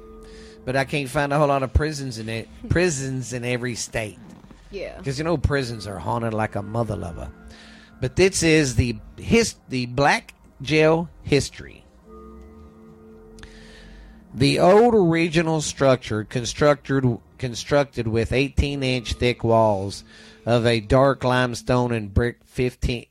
but 0.65 0.75
I 0.75 0.83
can't 0.83 1.09
find 1.09 1.31
a 1.31 1.37
whole 1.37 1.47
lot 1.49 1.61
of 1.61 1.71
prisons 1.71 2.17
in 2.17 2.27
it. 2.27 2.49
Prisons 2.69 3.33
in 3.33 3.45
every 3.45 3.75
state. 3.75 4.17
Yeah. 4.71 4.97
because 4.97 5.17
you 5.19 5.23
know 5.25 5.37
prisons 5.37 5.85
are 5.87 5.97
haunted 5.99 6.33
like 6.33 6.55
a 6.55 6.63
mother 6.63 6.95
lover. 6.95 7.31
But 8.01 8.15
this 8.15 8.41
is 8.41 8.75
the 8.75 8.97
his 9.17 9.55
the 9.67 9.85
black 9.87 10.33
jail 10.61 11.07
history. 11.23 11.83
The 14.33 14.59
old 14.59 14.93
original 14.93 15.61
structure 15.61 16.23
constructed 16.23 17.19
constructed 17.37 18.07
with 18.07 18.31
18 18.31 18.83
inch 18.83 19.13
thick 19.13 19.43
walls 19.43 20.03
of 20.45 20.65
a 20.65 20.79
dark 20.79 21.23
limestone 21.23 21.91
and 21.91 22.13
brick 22.13 22.39
15 22.45 23.05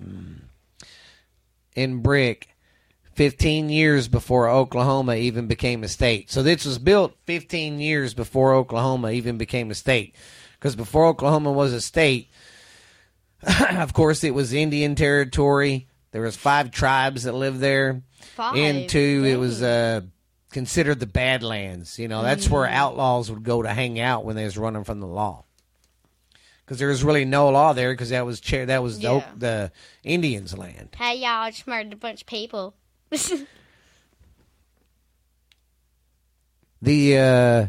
mm, 0.00 0.40
in 1.74 2.00
brick 2.00 2.48
15 3.16 3.70
years 3.70 4.08
before 4.08 4.48
Oklahoma 4.48 5.16
even 5.16 5.46
became 5.46 5.82
a 5.82 5.88
state. 5.88 6.30
So 6.30 6.42
this 6.42 6.64
was 6.64 6.78
built 6.78 7.16
15 7.24 7.80
years 7.80 8.14
before 8.14 8.54
Oklahoma 8.54 9.10
even 9.10 9.38
became 9.38 9.70
a 9.70 9.74
state. 9.74 10.14
Because 10.52 10.76
before 10.76 11.06
Oklahoma 11.06 11.50
was 11.50 11.72
a 11.72 11.80
state, 11.80 12.30
of 13.70 13.94
course 13.94 14.22
it 14.22 14.34
was 14.34 14.52
Indian 14.52 14.94
territory. 14.94 15.88
There 16.12 16.22
was 16.22 16.36
five 16.36 16.70
tribes 16.70 17.24
that 17.24 17.32
lived 17.32 17.60
there. 17.60 18.02
Five. 18.34 18.56
And 18.56 18.88
two, 18.88 19.24
it 19.26 19.36
was 19.36 19.62
uh, 19.62 20.02
considered 20.56 20.98
the 20.98 21.06
Badlands. 21.06 21.98
You 21.98 22.08
know, 22.08 22.22
that's 22.22 22.48
where 22.48 22.64
outlaws 22.66 23.30
would 23.30 23.42
go 23.42 23.60
to 23.60 23.68
hang 23.68 24.00
out 24.00 24.24
when 24.24 24.36
they 24.36 24.44
was 24.44 24.56
running 24.56 24.84
from 24.84 25.00
the 25.00 25.06
law. 25.06 25.44
Because 26.64 26.78
there 26.78 26.88
was 26.88 27.04
really 27.04 27.26
no 27.26 27.50
law 27.50 27.74
there, 27.74 27.92
because 27.92 28.08
that 28.08 28.24
was 28.24 28.40
chair 28.40 28.64
that 28.64 28.82
was 28.82 28.96
the, 28.98 29.02
Yeah. 29.16 29.24
the 29.36 29.72
Indians' 30.02 30.56
land. 30.56 30.96
Hey, 30.96 31.16
y'all, 31.16 31.42
I 31.42 31.50
just 31.50 31.66
murdered 31.66 31.92
a 31.92 31.96
bunch 31.96 32.22
of 32.22 32.26
people. 32.26 32.74
The 36.82 37.18
uh, 37.18 37.66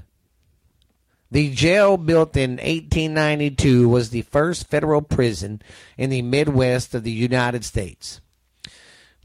the 1.32 1.50
jail 1.54 1.96
built 1.98 2.36
in 2.36 2.52
1892 2.52 3.88
was 3.88 4.10
the 4.10 4.22
first 4.24 4.68
federal 4.68 5.02
prison 5.02 5.62
in 5.98 6.10
the 6.10 6.22
Midwest 6.22 6.94
of 6.94 7.04
the 7.04 7.12
United 7.12 7.64
States. 7.64 8.20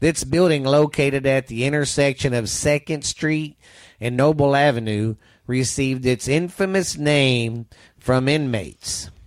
This 0.03 0.25
building, 0.25 0.65
located 0.65 1.25
at 1.25 1.47
the 1.47 1.63
intersection 1.63 2.33
of 2.33 2.49
Second 2.49 3.05
Street 3.05 3.55
and 4.01 4.17
Noble 4.17 4.53
Avenue, 4.53 5.15
received 5.47 6.05
its 6.05 6.27
infamous 6.27 6.97
name 6.97 7.67
from 7.99 8.27
inmates. 8.27 9.09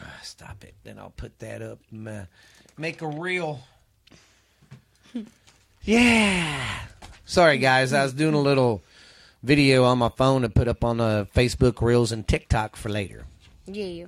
Ah, 0.00 0.18
Stop 0.22 0.64
it. 0.64 0.72
Then 0.82 0.98
I'll 0.98 1.12
put 1.14 1.38
that 1.40 1.60
up. 1.60 1.78
and, 1.90 2.08
uh, 2.08 2.24
Make 2.78 3.02
a 3.02 3.06
reel. 3.06 3.60
Yeah. 5.82 6.64
Sorry, 7.26 7.58
guys. 7.58 7.92
I 7.92 8.02
was 8.02 8.14
doing 8.14 8.32
a 8.32 8.40
little 8.40 8.82
video 9.42 9.84
on 9.84 9.98
my 9.98 10.08
phone 10.08 10.40
to 10.40 10.48
put 10.48 10.68
up 10.68 10.82
on 10.82 11.02
uh, 11.02 11.26
Facebook 11.36 11.82
Reels 11.82 12.12
and 12.12 12.26
TikTok 12.26 12.76
for 12.76 12.88
later. 12.88 13.26
yeah. 13.66 14.06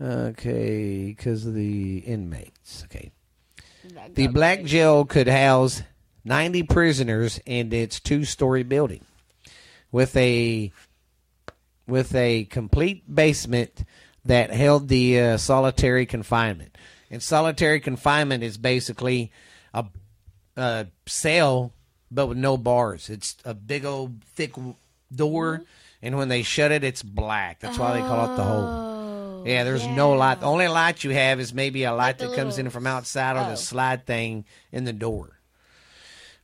Okay, 0.00 1.06
because 1.06 1.46
of 1.46 1.54
the 1.54 1.98
inmates. 1.98 2.84
Okay. 2.84 3.12
The 4.14 4.28
Black. 4.28 4.64
Jail 4.64 5.04
could 5.04 5.28
house 5.28 5.82
90 6.24 6.64
prisoners 6.64 7.40
in 7.44 7.72
its 7.72 8.00
two-story 8.00 8.62
building 8.62 9.04
with 9.90 10.16
a 10.16 10.72
with 11.86 12.14
a 12.14 12.44
complete 12.44 13.12
basement 13.12 13.84
that 14.24 14.50
held 14.50 14.88
the 14.88 15.20
uh, 15.20 15.36
solitary 15.36 16.06
confinement. 16.06 16.76
And 17.10 17.22
solitary 17.22 17.80
confinement 17.80 18.44
is 18.44 18.56
basically 18.56 19.32
a, 19.74 19.84
a 20.56 20.86
cell 21.06 21.72
but 22.10 22.28
with 22.28 22.38
no 22.38 22.56
bars. 22.56 23.10
It's 23.10 23.36
a 23.44 23.54
big 23.54 23.84
old 23.84 24.22
thick 24.24 24.54
door 25.14 25.64
and 26.00 26.16
when 26.16 26.28
they 26.28 26.42
shut 26.42 26.70
it 26.70 26.84
it's 26.84 27.02
black. 27.02 27.60
That's 27.60 27.78
why 27.78 27.94
they 27.94 28.00
call 28.00 28.32
it 28.32 28.36
the 28.36 28.44
hole. 28.44 28.91
Yeah, 29.44 29.64
there's 29.64 29.86
no 29.86 30.12
light. 30.12 30.40
The 30.40 30.46
only 30.46 30.68
light 30.68 31.04
you 31.04 31.10
have 31.10 31.40
is 31.40 31.52
maybe 31.52 31.84
a 31.84 31.92
light 31.92 32.20
Like 32.20 32.30
that 32.30 32.36
comes 32.36 32.58
in 32.58 32.70
from 32.70 32.86
outside 32.86 33.36
or 33.36 33.46
oh. 33.46 33.50
the 33.50 33.56
slide 33.56 34.06
thing 34.06 34.44
in 34.70 34.84
the 34.84 34.92
door. 34.92 35.38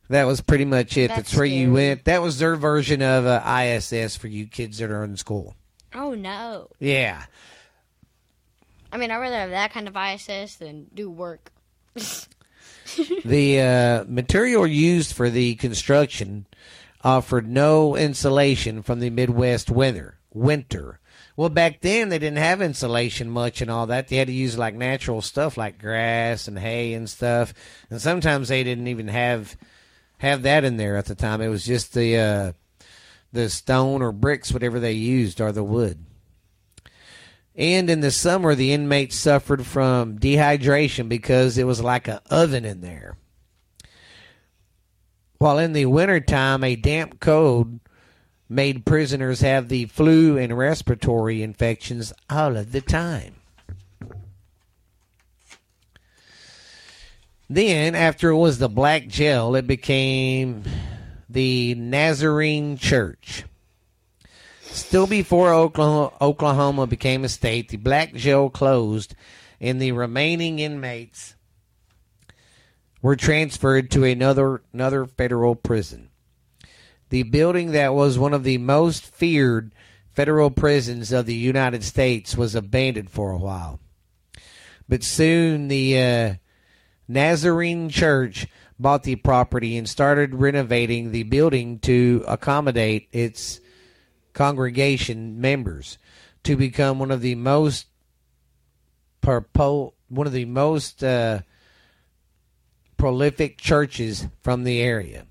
That 0.09 0.25
was 0.25 0.41
pretty 0.41 0.65
much 0.65 0.97
it. 0.97 1.09
That's, 1.09 1.31
That's 1.31 1.35
where 1.37 1.45
you 1.45 1.73
went. 1.73 2.05
That 2.05 2.23
was 2.23 2.39
their 2.39 2.57
version 2.57 3.03
of 3.03 3.27
uh, 3.27 3.43
ISS 3.47 4.17
for 4.17 4.27
you 4.27 4.47
kids 4.47 4.79
that 4.79 4.91
are 4.91 5.05
in 5.05 5.17
school. 5.17 5.55
Oh, 5.95 6.15
no. 6.15 6.69
Yeah. 6.79 7.25
I 8.91 8.97
mean, 8.97 9.11
I'd 9.11 9.19
rather 9.19 9.37
have 9.37 9.51
that 9.51 9.73
kind 9.73 9.87
of 9.87 9.97
ISS 9.97 10.57
than 10.57 10.87
do 10.95 11.11
work. 11.11 11.53
the 13.25 13.61
uh, 13.61 14.05
material 14.09 14.67
used 14.67 15.13
for 15.13 15.29
the 15.29 15.57
construction 15.57 16.47
offered 17.05 17.47
no 17.47 17.97
insulation 17.97 18.83
from 18.83 19.01
the 19.01 19.11
Midwest 19.11 19.71
weather. 19.71 20.19
Winter. 20.33 20.98
Well, 21.39 21.51
back 21.51 21.83
then 21.83 22.09
they 22.09 22.19
didn't 22.19 22.39
have 22.39 22.61
insulation 22.61 23.31
much 23.31 23.61
and 23.61 23.71
all 23.71 23.87
that. 23.87 24.09
They 24.09 24.17
had 24.17 24.27
to 24.27 24.33
use 24.35 24.59
like 24.59 24.75
natural 24.75 25.23
stuff 25.23 25.57
like 25.57 25.79
grass 25.79 26.49
and 26.49 26.59
hay 26.59 26.95
and 26.95 27.09
stuff. 27.09 27.55
And 27.91 28.01
sometimes 28.01 28.49
they 28.49 28.65
didn't 28.65 28.89
even 28.89 29.07
have 29.07 29.57
have 30.17 30.43
that 30.43 30.65
in 30.65 30.79
there 30.79 30.97
at 30.97 31.05
the 31.05 31.15
time. 31.15 31.41
It 31.41 31.47
was 31.47 31.65
just 31.65 31.95
the 31.95 32.19
uh, 32.19 32.53
the 33.33 33.49
stone 33.51 34.03
or 34.03 34.11
bricks, 34.11 34.53
whatever 34.53 34.81
they 34.81 34.95
used, 34.95 35.41
or 35.41 35.53
the 35.53 35.63
wood. 35.63 36.05
And 37.55 37.89
in 37.89 38.01
the 38.01 38.11
summer, 38.11 38.57
the 38.57 38.73
inmates 38.73 39.15
suffered 39.15 39.65
from 39.65 40.19
dehydration 40.19 41.09
because 41.09 41.57
it 41.57 41.69
was 41.69 41.81
like 41.81 42.09
an 42.09 42.19
oven 42.29 42.65
in 42.65 42.81
there. 42.81 43.17
While 45.39 45.59
in 45.59 45.73
the 45.73 45.87
wintertime, 45.87 46.65
a 46.65 46.75
damp 46.75 47.21
cold 47.21 47.79
made 48.49 48.87
prisoners 48.87 49.41
have 49.41 49.69
the 49.69 49.87
flu 49.87 50.39
and 50.39 50.57
respiratory 50.57 51.43
infections 51.43 52.13
all 52.31 52.57
of 52.57 52.73
the 52.73 52.81
time. 52.81 53.35
Then, 57.51 57.95
after 57.95 58.31
it 58.31 58.37
was 58.37 58.59
the 58.59 58.69
Black 58.69 59.09
Jail, 59.09 59.55
it 59.55 59.67
became 59.67 60.65
the 61.29 61.75
Nazarene 61.75 62.77
Church. 62.77 63.45
Still 64.61 65.07
before 65.07 65.53
Oklahoma, 65.53 66.87
became 66.87 67.25
a 67.25 67.29
state, 67.29 67.71
the 67.71 67.79
Black 67.79 68.15
Jail 68.15 68.51
closed, 68.51 69.15
and 69.61 69.81
the 69.81 69.93
remaining 69.93 70.59
inmates 70.59 71.35
were 73.01 73.17
transferred 73.17 73.91
to 73.93 74.05
another 74.05 74.63
another 74.73 75.07
federal 75.07 75.55
prison. 75.55 76.08
The 77.11 77.23
building 77.25 77.73
that 77.73 77.95
was 77.95 78.19
one 78.19 78.35
of 78.35 78.45
the 78.45 78.59
most 78.59 79.05
feared 79.05 79.73
federal 80.11 80.51
prisons 80.51 81.13
of 81.13 81.27
the 81.27 81.35
United 81.35 81.85
States 81.85 82.37
was 82.37 82.55
abandoned 82.55 83.11
for 83.11 83.31
a 83.31 83.39
while. 83.39 83.81
But 84.89 85.05
soon 85.05 85.69
the 85.69 85.99
uh, 85.99 86.35
Nazarene 87.07 87.89
Church 87.89 88.47
bought 88.79 89.05
the 89.05 89.17
property 89.17 89.77
and 89.77 89.89
started 89.89 90.35
renovating 90.35 91.11
the 91.11 91.23
building 91.25 91.79
to 91.81 92.25
accommodate 92.27 93.09
its 93.13 93.61
congregation 94.33 95.41
members 95.41 95.99
to 96.45 96.57
become 96.57 96.99
one 96.99 97.11
of 97.11 97.21
the 97.21 97.35
most 97.35 97.87
purpo- 99.23 99.93
one 100.09 100.27
of 100.27 100.33
the 100.33 100.45
most 100.45 101.03
uh, 101.03 101.41
prolific 102.97 103.59
churches 103.59 104.27
from 104.43 104.65
the 104.65 104.81
area. 104.81 105.28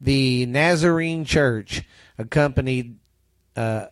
The 0.00 0.46
Nazarene 0.46 1.24
Church 1.24 1.82
accompanied 2.18 2.98
uh, 3.56 3.86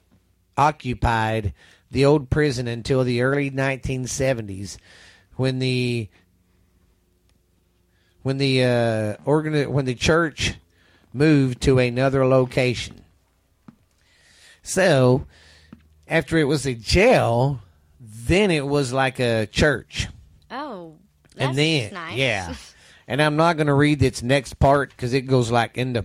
occupied 0.56 1.54
the 1.90 2.04
old 2.04 2.30
prison 2.30 2.68
until 2.68 3.04
the 3.04 3.22
early 3.22 3.50
1970s, 3.50 4.76
when 5.36 5.58
the 5.58 6.08
when 8.22 8.38
the 8.38 8.64
uh, 8.64 9.16
organ 9.24 9.72
when 9.72 9.84
the 9.84 9.94
church 9.94 10.54
moved 11.12 11.60
to 11.62 11.78
another 11.78 12.26
location. 12.26 13.04
So, 14.62 15.26
after 16.08 16.38
it 16.38 16.44
was 16.44 16.66
a 16.66 16.74
jail, 16.74 17.60
then 18.00 18.50
it 18.50 18.66
was 18.66 18.92
like 18.92 19.20
a 19.20 19.46
church. 19.46 20.08
Oh, 20.50 20.96
that's 21.34 21.50
and 21.50 21.58
then 21.58 21.92
nice. 21.92 22.16
yeah 22.16 22.54
and 23.08 23.20
i'm 23.22 23.36
not 23.36 23.56
going 23.56 23.66
to 23.66 23.74
read 23.74 24.02
its 24.02 24.22
next 24.22 24.54
part 24.58 24.90
because 24.90 25.12
it 25.12 25.22
goes 25.22 25.50
like 25.50 25.76
into 25.76 26.04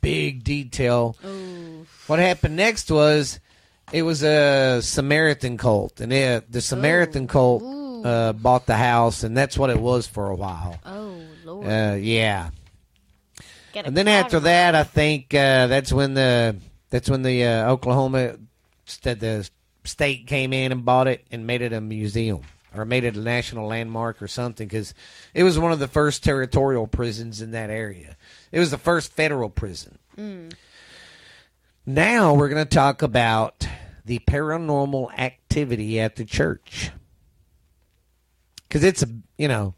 big 0.00 0.44
detail 0.44 1.16
Ooh. 1.24 1.86
what 2.06 2.18
happened 2.18 2.56
next 2.56 2.90
was 2.90 3.40
it 3.92 4.02
was 4.02 4.22
a 4.22 4.80
samaritan 4.82 5.56
cult 5.56 6.00
and 6.00 6.12
it, 6.12 6.50
the 6.50 6.60
samaritan 6.60 7.24
Ooh. 7.24 7.28
cult 7.28 7.62
uh, 8.06 8.32
bought 8.32 8.66
the 8.66 8.76
house 8.76 9.22
and 9.24 9.36
that's 9.36 9.58
what 9.58 9.70
it 9.70 9.78
was 9.80 10.06
for 10.06 10.30
a 10.30 10.34
while 10.36 10.78
Oh 10.84 11.18
Lord. 11.44 11.66
uh, 11.66 11.96
yeah 11.98 12.50
and 13.74 13.96
then 13.96 14.08
after 14.08 14.40
that 14.40 14.74
i 14.74 14.84
think 14.84 15.34
uh, 15.34 15.66
that's 15.66 15.92
when 15.92 16.14
the 16.14 16.56
that's 16.90 17.10
when 17.10 17.22
the 17.22 17.44
uh, 17.44 17.70
oklahoma 17.72 18.36
the 19.02 19.48
state 19.84 20.26
came 20.26 20.52
in 20.52 20.72
and 20.72 20.84
bought 20.84 21.08
it 21.08 21.24
and 21.30 21.46
made 21.46 21.62
it 21.62 21.72
a 21.72 21.80
museum 21.80 22.42
or 22.78 22.84
made 22.84 23.04
it 23.04 23.16
a 23.16 23.20
national 23.20 23.68
landmark 23.68 24.20
or 24.22 24.28
something 24.28 24.66
because 24.66 24.94
it 25.34 25.42
was 25.42 25.58
one 25.58 25.72
of 25.72 25.78
the 25.78 25.88
first 25.88 26.24
territorial 26.24 26.86
prisons 26.86 27.40
in 27.40 27.50
that 27.52 27.70
area. 27.70 28.16
It 28.52 28.58
was 28.58 28.70
the 28.70 28.78
first 28.78 29.12
federal 29.12 29.50
prison. 29.50 29.98
Mm. 30.16 30.54
now 31.84 32.32
we're 32.32 32.48
going 32.48 32.64
to 32.64 32.74
talk 32.74 33.02
about 33.02 33.68
the 34.06 34.18
paranormal 34.20 35.12
activity 35.18 36.00
at 36.00 36.16
the 36.16 36.24
church. 36.24 36.90
Because 38.62 38.82
it's 38.82 39.02
a 39.02 39.08
you 39.38 39.48
know 39.48 39.74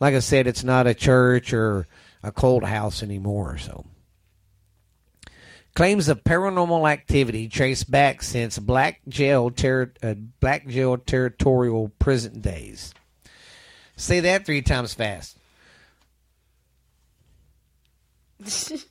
like 0.00 0.14
i 0.14 0.18
said 0.18 0.46
it's 0.46 0.64
not 0.64 0.86
a 0.86 0.94
church 0.94 1.52
or 1.52 1.86
a 2.22 2.32
cold 2.32 2.64
house 2.64 3.02
anymore 3.02 3.56
so 3.58 3.84
claims 5.74 6.08
of 6.08 6.24
paranormal 6.24 6.90
activity 6.90 7.48
trace 7.48 7.84
back 7.84 8.22
since 8.22 8.58
black 8.58 9.00
jail 9.08 9.50
ter- 9.50 9.92
uh, 10.02 10.14
black 10.40 10.66
jail 10.66 10.96
territorial 10.98 11.90
prison 11.98 12.40
days 12.40 12.92
say 13.96 14.20
that 14.20 14.44
three 14.44 14.62
times 14.62 14.94
fast 14.94 15.38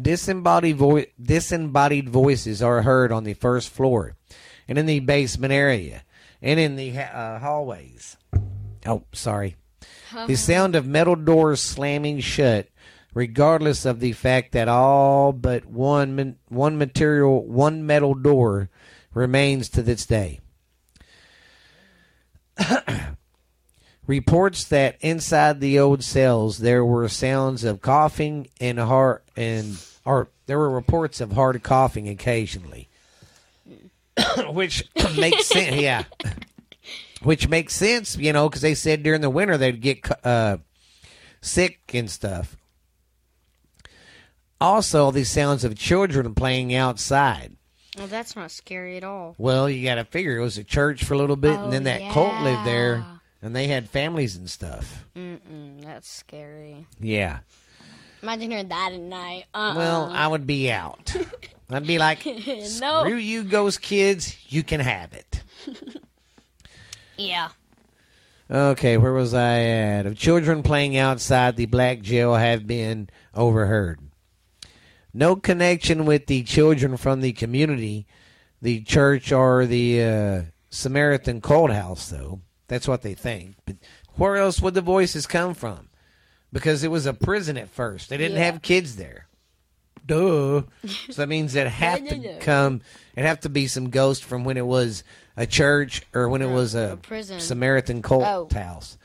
Disembodied, 0.00 0.76
vo- 0.76 1.04
disembodied 1.20 2.08
voices 2.08 2.62
are 2.62 2.82
heard 2.82 3.10
on 3.10 3.24
the 3.24 3.34
first 3.34 3.68
floor 3.68 4.14
and 4.68 4.78
in 4.78 4.86
the 4.86 5.00
basement 5.00 5.52
area 5.52 6.04
and 6.40 6.60
in 6.60 6.76
the 6.76 6.90
ha- 6.90 7.12
uh, 7.12 7.38
hallways. 7.40 8.16
Oh, 8.86 9.02
sorry. 9.12 9.56
The 10.26 10.36
sound 10.36 10.76
of 10.76 10.86
metal 10.86 11.16
doors 11.16 11.60
slamming 11.60 12.20
shut, 12.20 12.68
regardless 13.18 13.84
of 13.84 13.98
the 13.98 14.12
fact 14.12 14.52
that 14.52 14.68
all 14.68 15.32
but 15.32 15.66
one 15.66 16.36
one 16.46 16.78
material 16.78 17.44
one 17.44 17.84
metal 17.84 18.14
door 18.14 18.70
remains 19.12 19.68
to 19.68 19.82
this 19.82 20.06
day. 20.06 20.38
Reports 24.06 24.62
that 24.66 24.98
inside 25.00 25.58
the 25.58 25.80
old 25.80 26.04
cells 26.04 26.58
there 26.58 26.84
were 26.84 27.08
sounds 27.08 27.64
of 27.64 27.82
coughing 27.82 28.46
and 28.60 28.78
hard 28.78 29.22
and 29.36 29.84
or 30.04 30.28
there 30.46 30.58
were 30.60 30.70
reports 30.70 31.20
of 31.20 31.32
hard 31.32 31.60
coughing 31.64 32.08
occasionally, 32.08 32.88
which 34.50 34.84
makes 35.18 35.46
sense. 35.46 35.74
Yeah, 35.74 36.04
which 37.22 37.48
makes 37.48 37.74
sense, 37.74 38.16
you 38.16 38.32
know, 38.32 38.48
because 38.48 38.62
they 38.62 38.76
said 38.76 39.02
during 39.02 39.22
the 39.22 39.28
winter 39.28 39.56
they'd 39.56 39.80
get 39.80 40.08
uh, 40.24 40.58
sick 41.40 41.80
and 41.92 42.08
stuff. 42.08 42.54
Also, 44.60 45.10
the 45.10 45.24
sounds 45.24 45.64
of 45.64 45.76
children 45.76 46.34
playing 46.34 46.74
outside. 46.74 47.56
Well, 47.96 48.06
that's 48.06 48.36
not 48.36 48.50
scary 48.50 48.96
at 48.96 49.04
all. 49.04 49.34
Well, 49.38 49.68
you 49.68 49.84
got 49.84 49.96
to 49.96 50.04
figure 50.04 50.36
it 50.36 50.42
was 50.42 50.58
a 50.58 50.64
church 50.64 51.04
for 51.04 51.14
a 51.14 51.18
little 51.18 51.36
bit, 51.36 51.56
Oh, 51.58 51.64
and 51.64 51.72
then 51.72 51.82
oh, 51.82 51.84
that 51.84 52.12
cult 52.12 52.42
lived 52.42 52.64
there, 52.64 53.04
and 53.42 53.54
they 53.54 53.66
had 53.66 53.88
families 53.88 54.36
and 54.36 54.48
stuff. 54.48 55.04
Mm-mm, 55.16 55.82
that's 55.84 56.08
scary. 56.08 56.86
Yeah. 57.00 57.38
Imagine 58.22 58.50
hearing 58.50 58.68
that 58.68 58.92
at 58.92 59.00
night. 59.00 59.44
Uh-uh. 59.54 59.74
Well, 59.76 60.10
I 60.12 60.26
would 60.26 60.46
be 60.46 60.70
out. 60.70 61.14
I'd 61.70 61.86
be 61.86 61.98
like, 61.98 62.24
no. 62.26 63.04
screw 63.04 63.16
you, 63.16 63.44
ghost 63.44 63.80
kids. 63.82 64.36
You 64.48 64.62
can 64.62 64.80
have 64.80 65.12
it. 65.12 65.42
Yeah. 67.18 67.48
Okay, 68.50 68.96
where 68.96 69.12
was 69.12 69.34
I 69.34 69.58
at? 69.58 70.06
Of 70.06 70.16
children 70.16 70.62
playing 70.62 70.96
outside 70.96 71.56
the 71.56 71.66
black 71.66 72.00
jail 72.00 72.34
have 72.36 72.64
been 72.66 73.10
overheard. 73.34 73.98
No 75.14 75.36
connection 75.36 76.04
with 76.04 76.26
the 76.26 76.42
children 76.42 76.96
from 76.96 77.20
the 77.20 77.32
community, 77.32 78.06
the 78.60 78.82
church, 78.82 79.32
or 79.32 79.66
the 79.66 80.02
uh, 80.02 80.42
Samaritan 80.70 81.40
cold 81.40 81.70
house, 81.70 82.08
though. 82.10 82.40
That's 82.68 82.86
what 82.86 83.02
they 83.02 83.14
think. 83.14 83.56
But 83.64 83.76
where 84.14 84.36
else 84.36 84.60
would 84.60 84.74
the 84.74 84.80
voices 84.82 85.26
come 85.26 85.54
from? 85.54 85.88
Because 86.52 86.84
it 86.84 86.90
was 86.90 87.06
a 87.06 87.14
prison 87.14 87.56
at 87.56 87.68
first. 87.70 88.08
They 88.10 88.16
didn't 88.18 88.36
Yeah. 88.38 88.44
have 88.44 88.62
kids 88.62 88.96
there. 88.96 89.26
Duh. 90.06 90.62
so 90.86 91.12
that 91.16 91.28
means 91.28 91.54
it 91.54 91.66
have 91.68 92.02
No, 92.02 92.08
to 92.10 92.16
no, 92.18 92.32
no. 92.32 92.38
come. 92.40 92.80
It 93.16 93.24
have 93.24 93.40
to 93.40 93.48
be 93.48 93.66
some 93.66 93.90
ghost 93.90 94.24
from 94.24 94.44
when 94.44 94.56
it 94.56 94.66
was 94.66 95.04
a 95.36 95.46
church 95.46 96.02
or 96.14 96.28
when 96.28 96.40
it 96.42 96.50
was 96.50 96.74
a, 96.74 96.92
a 96.92 96.96
prison. 96.96 97.40
Samaritan 97.40 98.00
cult 98.02 98.24
Oh. 98.24 98.48
house. 98.52 98.96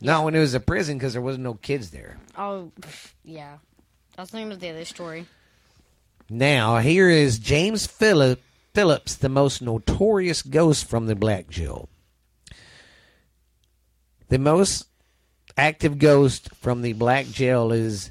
Not 0.00 0.24
when 0.24 0.34
it 0.34 0.40
was 0.40 0.54
a 0.54 0.60
prison 0.60 0.96
because 0.98 1.12
there 1.14 1.22
wasn't 1.22 1.44
no 1.44 1.54
kids 1.54 1.90
there. 1.90 2.18
Oh, 2.36 2.70
yeah. 3.24 3.58
I 4.18 4.22
was 4.22 4.30
thinking 4.30 4.50
of 4.50 4.58
the 4.58 4.70
other 4.70 4.84
story. 4.84 5.26
Now 6.28 6.78
here 6.78 7.08
is 7.08 7.38
James 7.38 7.86
Phillip, 7.86 8.42
Phillips, 8.74 9.14
the 9.14 9.28
most 9.28 9.62
notorious 9.62 10.42
ghost 10.42 10.86
from 10.86 11.06
the 11.06 11.14
Black 11.14 11.48
Jail. 11.48 11.88
The 14.28 14.40
most 14.40 14.88
active 15.56 16.00
ghost 16.00 16.52
from 16.56 16.82
the 16.82 16.94
Black 16.94 17.26
Jail 17.26 17.70
is 17.70 18.10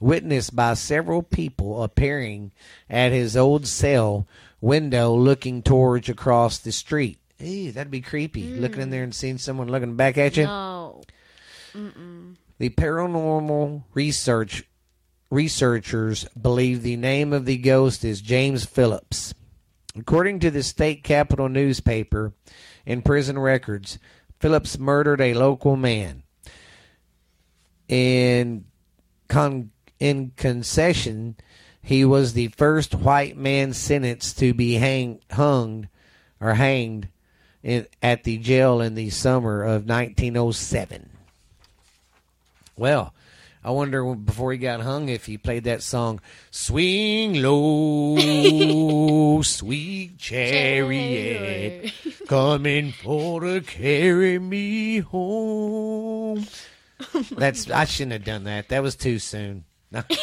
witnessed 0.00 0.56
by 0.56 0.74
several 0.74 1.22
people 1.22 1.84
appearing 1.84 2.50
at 2.90 3.12
his 3.12 3.36
old 3.36 3.68
cell 3.68 4.26
window 4.60 5.14
looking 5.14 5.62
towards 5.62 6.08
across 6.08 6.58
the 6.58 6.72
street. 6.72 7.18
Ew, 7.38 7.70
that'd 7.70 7.90
be 7.90 8.00
creepy. 8.00 8.48
Hmm. 8.48 8.60
Looking 8.62 8.82
in 8.82 8.90
there 8.90 9.04
and 9.04 9.14
seeing 9.14 9.38
someone 9.38 9.68
looking 9.68 9.94
back 9.94 10.18
at 10.18 10.36
you. 10.36 10.44
No. 10.44 11.02
Mm-mm. 11.72 12.34
The 12.58 12.70
paranormal 12.70 13.84
research 13.94 14.64
researchers 15.30 16.24
believe 16.40 16.82
the 16.82 16.96
name 16.96 17.32
of 17.32 17.44
the 17.44 17.56
ghost 17.56 18.04
is 18.04 18.20
James 18.20 18.64
Phillips. 18.64 19.34
According 19.96 20.40
to 20.40 20.50
the 20.50 20.62
state 20.62 21.02
capital 21.02 21.48
newspaper 21.48 22.32
and 22.86 23.04
prison 23.04 23.38
records, 23.38 23.98
Phillips 24.38 24.78
murdered 24.78 25.20
a 25.20 25.34
local 25.34 25.76
man. 25.76 26.22
In 27.88 28.66
con- 29.28 29.70
in 29.98 30.32
concession, 30.36 31.36
he 31.82 32.04
was 32.04 32.32
the 32.32 32.48
first 32.48 32.94
white 32.94 33.36
man 33.36 33.72
sentenced 33.72 34.38
to 34.38 34.52
be 34.52 34.74
hang- 34.74 35.20
hung 35.30 35.88
or 36.40 36.54
hanged 36.54 37.08
in, 37.62 37.86
at 38.02 38.24
the 38.24 38.38
jail 38.38 38.80
in 38.80 38.94
the 38.94 39.10
summer 39.10 39.62
of 39.62 39.88
1907. 39.88 41.10
Well, 42.76 43.14
I 43.66 43.70
wonder 43.70 44.14
before 44.14 44.52
he 44.52 44.58
got 44.58 44.80
hung 44.80 45.08
if 45.08 45.26
he 45.26 45.38
played 45.38 45.64
that 45.64 45.82
song, 45.82 46.20
Swing 46.52 47.42
Low, 47.42 49.42
Sweet 49.42 50.18
Chariot, 50.18 51.92
coming 52.28 52.92
for 52.92 53.40
to 53.40 53.60
carry 53.62 54.38
me 54.38 55.00
home. 55.00 56.46
That's 57.32 57.68
I 57.68 57.86
shouldn't 57.86 58.12
have 58.12 58.24
done 58.24 58.44
that. 58.44 58.68
That 58.68 58.84
was 58.84 58.94
too 58.94 59.18
soon. 59.18 59.64
No. 59.90 60.04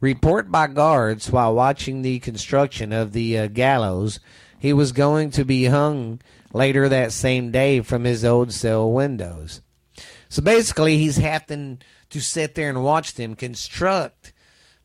Report 0.00 0.50
by 0.50 0.66
guards 0.66 1.30
while 1.30 1.54
watching 1.54 2.02
the 2.02 2.18
construction 2.18 2.92
of 2.92 3.12
the 3.12 3.38
uh, 3.38 3.46
gallows, 3.46 4.18
he 4.58 4.72
was 4.72 4.90
going 4.90 5.30
to 5.30 5.44
be 5.44 5.66
hung 5.66 6.20
later 6.52 6.88
that 6.88 7.12
same 7.12 7.52
day 7.52 7.80
from 7.80 8.02
his 8.02 8.24
old 8.24 8.52
cell 8.52 8.90
windows. 8.90 9.60
So 10.34 10.42
basically, 10.42 10.98
he's 10.98 11.16
having 11.16 11.80
to 12.10 12.20
sit 12.20 12.56
there 12.56 12.68
and 12.68 12.82
watch 12.82 13.14
them 13.14 13.36
construct 13.36 14.32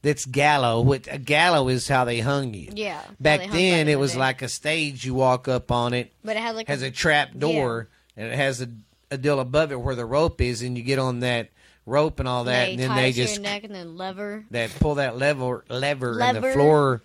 this 0.04 0.24
gallow. 0.28 0.82
Which 0.82 1.08
a 1.10 1.18
gallow 1.18 1.70
is 1.70 1.88
how 1.88 2.06
they 2.06 2.20
hung 2.20 2.54
you. 2.54 2.70
Yeah. 2.72 3.02
Back 3.20 3.50
then, 3.50 3.88
it 3.88 3.98
was 3.98 4.16
like 4.16 4.44
a 4.44 4.48
stage. 4.48 5.04
You 5.04 5.16
walk 5.16 5.48
up 5.48 5.72
on 5.72 5.96
it, 5.96 6.14
But 6.24 6.36
it 6.36 6.44
had 6.44 6.56
like 6.56 6.68
has 6.68 6.84
a 6.84 6.92
trap 6.92 7.36
door, 7.36 7.90
and 8.16 8.28
it 8.28 8.36
has 8.36 8.62
a, 8.62 8.70
a 9.10 9.18
deal 9.18 9.40
above 9.40 9.72
it 9.72 9.82
where 9.82 9.96
the 9.96 10.06
rope 10.06 10.40
is, 10.40 10.62
and 10.62 10.78
you 10.78 10.84
get 10.84 11.00
on 11.00 11.22
that 11.22 11.50
rope 11.84 12.20
and 12.20 12.30
all 12.30 12.44
that, 12.44 12.66
they 12.66 12.72
and 12.74 12.80
then 12.80 12.96
they 12.96 13.10
it 13.10 13.14
to 13.14 13.18
your 13.18 13.28
just 13.28 13.42
neck 13.42 13.64
and 13.64 13.74
then 13.74 13.98
lever. 13.98 14.46
that 14.52 14.70
pull 14.80 14.96
that 14.96 15.18
lever 15.18 15.66
lever, 15.68 16.22
and 16.22 16.44
the 16.44 16.52
floor 16.54 17.02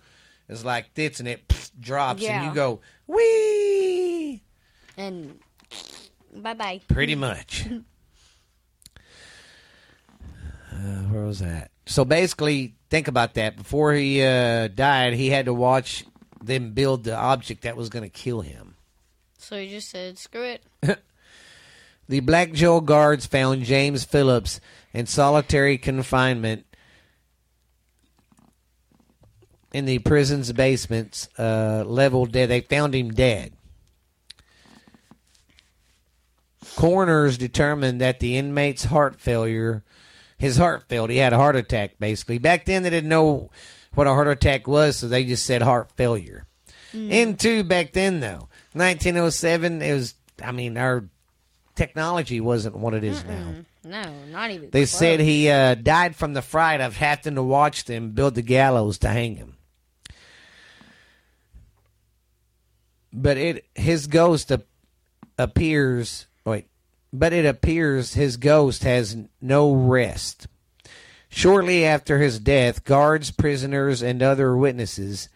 is 0.49 0.63
like 0.63 0.93
this, 0.93 1.19
and 1.19 1.27
it 1.27 1.47
pff, 1.47 1.71
drops, 1.79 2.23
and 2.23 2.45
you 2.45 2.53
go 2.53 2.79
wee. 3.07 4.43
And 4.97 5.39
bye 6.31 6.53
bye. 6.53 6.81
Pretty 6.87 7.15
much. 7.15 7.65
Uh, 10.85 11.03
where 11.09 11.23
was 11.23 11.39
that? 11.39 11.71
So 11.87 12.05
basically, 12.05 12.75
think 12.89 13.07
about 13.07 13.33
that. 13.35 13.57
Before 13.57 13.93
he 13.93 14.21
uh, 14.21 14.67
died, 14.67 15.13
he 15.13 15.29
had 15.29 15.45
to 15.45 15.53
watch 15.53 16.05
them 16.43 16.73
build 16.73 17.03
the 17.03 17.15
object 17.15 17.63
that 17.63 17.75
was 17.75 17.89
going 17.89 18.03
to 18.03 18.09
kill 18.09 18.41
him. 18.41 18.75
So 19.39 19.59
he 19.59 19.69
just 19.69 19.89
said, 19.89 20.17
"Screw 20.17 20.43
it." 20.43 20.63
The 22.07 22.19
Black 22.19 22.53
Jail 22.53 22.81
guards 22.81 23.25
found 23.25 23.63
James 23.63 24.03
Phillips 24.03 24.61
in 24.93 25.07
solitary 25.07 25.77
confinement 25.77 26.65
in 29.73 29.85
the 29.85 29.99
prison's 29.99 30.51
basements, 30.51 31.27
uh, 31.39 31.83
level 31.85 32.27
dead. 32.27 32.49
They 32.49 32.61
found 32.61 32.93
him 32.93 33.11
dead. 33.11 33.53
Coroners 36.75 37.37
determined 37.37 38.01
that 38.01 38.19
the 38.19 38.37
inmate's 38.37 38.85
heart 38.85 39.19
failure, 39.19 39.83
his 40.37 40.57
heart 40.57 40.83
failed. 40.89 41.09
He 41.09 41.17
had 41.17 41.33
a 41.33 41.37
heart 41.37 41.55
attack, 41.55 41.99
basically. 41.99 42.37
Back 42.37 42.65
then, 42.65 42.83
they 42.83 42.89
didn't 42.89 43.09
know 43.09 43.49
what 43.93 44.07
a 44.07 44.11
heart 44.11 44.27
attack 44.27 44.67
was, 44.67 44.97
so 44.97 45.07
they 45.07 45.23
just 45.23 45.45
said 45.45 45.61
heart 45.61 45.91
failure. 45.95 46.45
And 46.93 47.37
two, 47.37 47.65
back 47.65 47.91
then, 47.91 48.21
though, 48.21 48.47
1907, 48.71 49.81
it 49.81 49.93
was, 49.93 50.13
I 50.41 50.53
mean, 50.53 50.77
our 50.77 51.03
technology 51.75 52.39
wasn't 52.39 52.77
what 52.77 52.93
it 52.93 53.03
is 53.03 53.21
now. 53.25 53.53
No, 53.83 54.01
not 54.31 54.49
even. 54.51 54.69
They 54.71 54.81
close. 54.81 54.91
said 54.91 55.19
he 55.19 55.49
uh, 55.49 55.75
died 55.75 56.15
from 56.15 56.33
the 56.33 56.41
fright 56.41 56.79
of 56.79 56.95
having 56.95 57.35
to 57.35 57.43
watch 57.43 57.83
them 57.83 58.11
build 58.11 58.35
the 58.35 58.41
gallows 58.41 58.97
to 58.99 59.09
hang 59.09 59.35
him. 59.35 59.57
But 63.13 63.37
it 63.37 63.65
his 63.75 64.07
ghost 64.07 64.51
ap- 64.51 64.63
appears. 65.37 66.27
Wait, 66.45 66.67
but 67.11 67.33
it 67.33 67.45
appears 67.45 68.13
his 68.13 68.37
ghost 68.37 68.83
has 68.83 69.17
no 69.41 69.73
rest. 69.73 70.47
Shortly 71.29 71.83
after 71.83 72.19
his 72.19 72.39
death, 72.39 72.83
guards, 72.83 73.31
prisoners, 73.31 74.01
and 74.01 74.23
other 74.23 74.55
witnesses 74.55 75.29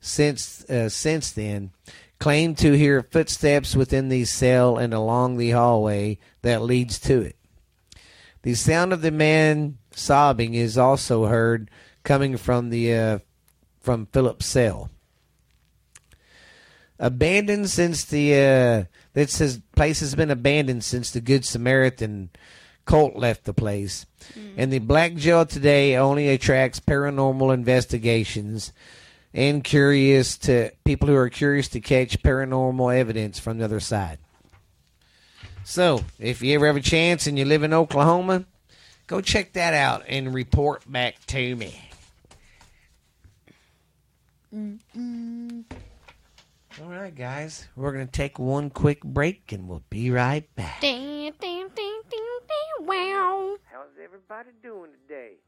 since 0.00 0.64
uh, 0.64 0.88
since 0.88 1.30
then 1.30 1.70
claim 2.18 2.54
to 2.54 2.72
hear 2.72 3.02
footsteps 3.02 3.74
within 3.74 4.08
the 4.08 4.24
cell 4.24 4.76
and 4.76 4.92
along 4.92 5.36
the 5.36 5.50
hallway 5.50 6.18
that 6.42 6.62
leads 6.62 6.98
to 6.98 7.22
it. 7.22 7.36
The 8.42 8.54
sound 8.54 8.92
of 8.92 9.02
the 9.02 9.10
man 9.10 9.78
sobbing 9.92 10.54
is 10.54 10.78
also 10.78 11.26
heard 11.26 11.70
coming 12.04 12.36
from 12.36 12.70
the 12.70 12.94
uh, 12.94 13.18
from 13.80 14.06
Philip's 14.06 14.46
cell. 14.46 14.90
Abandoned 16.98 17.70
since 17.70 18.04
the 18.04 18.34
uh, 18.34 18.84
this 19.12 19.38
his 19.38 19.60
place 19.74 20.00
has 20.00 20.14
been 20.14 20.30
abandoned 20.30 20.84
since 20.84 21.10
the 21.10 21.20
Good 21.20 21.44
Samaritan 21.44 22.30
cult 22.84 23.16
left 23.16 23.44
the 23.44 23.54
place, 23.54 24.06
mm. 24.34 24.54
and 24.56 24.72
the 24.72 24.78
Black 24.78 25.14
Jail 25.14 25.46
today 25.46 25.96
only 25.96 26.28
attracts 26.28 26.80
paranormal 26.80 27.52
investigations 27.52 28.72
and 29.32 29.62
curious 29.62 30.36
to 30.38 30.72
people 30.84 31.08
who 31.08 31.14
are 31.14 31.30
curious 31.30 31.68
to 31.68 31.80
catch 31.80 32.22
paranormal 32.22 32.96
evidence 32.96 33.38
from 33.38 33.58
the 33.58 33.64
other 33.64 33.80
side. 33.80 34.18
So, 35.64 36.00
if 36.18 36.42
you 36.42 36.54
ever 36.54 36.66
have 36.66 36.76
a 36.76 36.80
chance 36.80 37.26
and 37.26 37.38
you 37.38 37.44
live 37.44 37.62
in 37.62 37.72
Oklahoma, 37.72 38.44
go 39.06 39.20
check 39.20 39.52
that 39.52 39.74
out 39.74 40.02
and 40.08 40.34
report 40.34 40.90
back 40.90 41.14
to 41.26 41.54
me. 41.54 41.80
All 46.78 46.86
right, 46.86 47.10
guys, 47.12 47.66
we're 47.74 47.90
going 47.90 48.06
to 48.06 48.12
take 48.12 48.38
one 48.38 48.70
quick 48.70 49.02
break 49.02 49.50
and 49.50 49.66
we'll 49.66 49.82
be 49.90 50.14
right 50.14 50.46
back. 50.54 50.80
Ding, 50.80 51.34
ding, 51.42 51.66
ding, 51.74 52.00
ding, 52.06 52.38
ding, 52.46 52.86
wow. 52.86 53.58
How's 53.66 53.90
everybody 53.98 54.54
doing 54.62 54.94
today? 55.02 55.42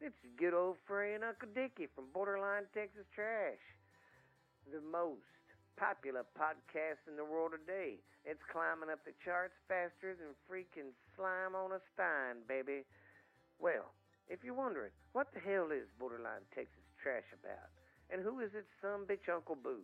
It's 0.00 0.14
your 0.22 0.38
good 0.38 0.54
old 0.54 0.76
friend 0.86 1.26
Uncle 1.26 1.50
Dickie 1.50 1.90
from 1.98 2.06
Borderline 2.14 2.70
Texas 2.72 3.10
Trash, 3.10 3.58
the 4.70 4.78
most 4.78 5.26
popular 5.74 6.22
podcast 6.38 7.02
in 7.10 7.18
the 7.18 7.26
world 7.26 7.58
today. 7.58 7.98
It's 8.24 8.40
climbing 8.46 8.88
up 8.88 9.02
the 9.02 9.18
charts 9.26 9.58
faster 9.66 10.14
than 10.14 10.38
freaking 10.46 10.94
slime 11.18 11.58
on 11.58 11.74
a 11.74 11.82
stein, 11.90 12.46
baby. 12.46 12.86
Well, 13.58 13.90
if 14.30 14.46
you're 14.46 14.54
wondering, 14.54 14.94
what 15.10 15.34
the 15.34 15.42
hell 15.42 15.74
is 15.74 15.90
Borderline 15.98 16.46
Texas 16.54 16.86
Trash 17.02 17.26
about? 17.34 17.66
And 18.14 18.22
who 18.22 18.38
is 18.38 18.54
its 18.54 18.70
son 18.78 19.10
bitch 19.10 19.26
Uncle 19.26 19.58
Boo? 19.58 19.82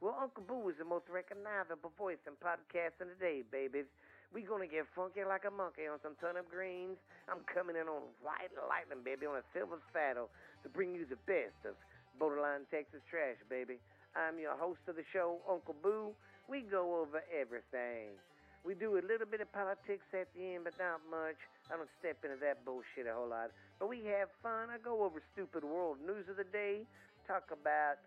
Well, 0.00 0.16
Uncle 0.20 0.42
Boo 0.42 0.68
is 0.68 0.76
the 0.78 0.84
most 0.84 1.06
recognizable 1.08 1.92
voice 1.96 2.20
in 2.26 2.34
podcasting 2.42 3.14
today, 3.14 3.42
babies. 3.46 3.86
We 4.34 4.42
gonna 4.42 4.66
get 4.66 4.90
funky 4.94 5.22
like 5.22 5.46
a 5.46 5.50
monkey 5.54 5.86
on 5.86 6.02
some 6.02 6.18
turnip 6.18 6.50
greens. 6.50 6.98
I'm 7.30 7.46
coming 7.46 7.76
in 7.78 7.86
on 7.86 8.02
white 8.18 8.50
lightning, 8.66 9.06
baby, 9.06 9.26
on 9.30 9.38
a 9.38 9.46
silver 9.54 9.78
saddle 9.94 10.28
to 10.62 10.68
bring 10.68 10.94
you 10.94 11.06
the 11.06 11.20
best 11.30 11.54
of 11.62 11.78
Borderline 12.18 12.66
Texas 12.70 13.00
Trash, 13.06 13.38
baby. 13.48 13.78
I'm 14.18 14.38
your 14.42 14.58
host 14.58 14.82
of 14.90 14.98
the 14.98 15.06
show, 15.14 15.38
Uncle 15.46 15.76
Boo. 15.78 16.10
We 16.50 16.66
go 16.66 16.98
over 17.00 17.22
everything. 17.30 18.18
We 18.66 18.74
do 18.74 18.98
a 18.98 19.04
little 19.04 19.28
bit 19.28 19.40
of 19.40 19.52
politics 19.52 20.08
at 20.12 20.26
the 20.34 20.58
end, 20.58 20.64
but 20.64 20.74
not 20.80 21.00
much. 21.06 21.38
I 21.70 21.76
don't 21.78 21.90
step 22.00 22.18
into 22.24 22.36
that 22.42 22.64
bullshit 22.64 23.06
a 23.06 23.14
whole 23.14 23.28
lot. 23.28 23.52
But 23.78 23.88
we 23.88 24.02
have 24.10 24.28
fun. 24.42 24.72
I 24.72 24.82
go 24.82 25.04
over 25.04 25.22
stupid 25.32 25.62
world 25.62 25.98
news 26.02 26.26
of 26.28 26.36
the 26.36 26.48
day, 26.48 26.82
talk 27.28 27.48
about 27.52 28.00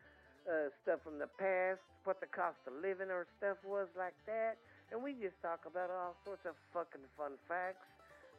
uh, 0.47 0.71
stuff 0.81 1.03
from 1.03 1.19
the 1.19 1.27
past, 1.35 1.83
what 2.07 2.23
the 2.23 2.31
cost 2.31 2.57
of 2.65 2.73
living 2.79 3.11
or 3.11 3.27
stuff 3.37 3.59
was 3.67 3.91
like 3.99 4.15
that. 4.25 4.55
And 4.91 5.03
we 5.03 5.11
just 5.19 5.35
talk 5.43 5.67
about 5.67 5.91
all 5.91 6.15
sorts 6.23 6.47
of 6.47 6.55
fucking 6.71 7.03
fun 7.19 7.35
facts, 7.51 7.83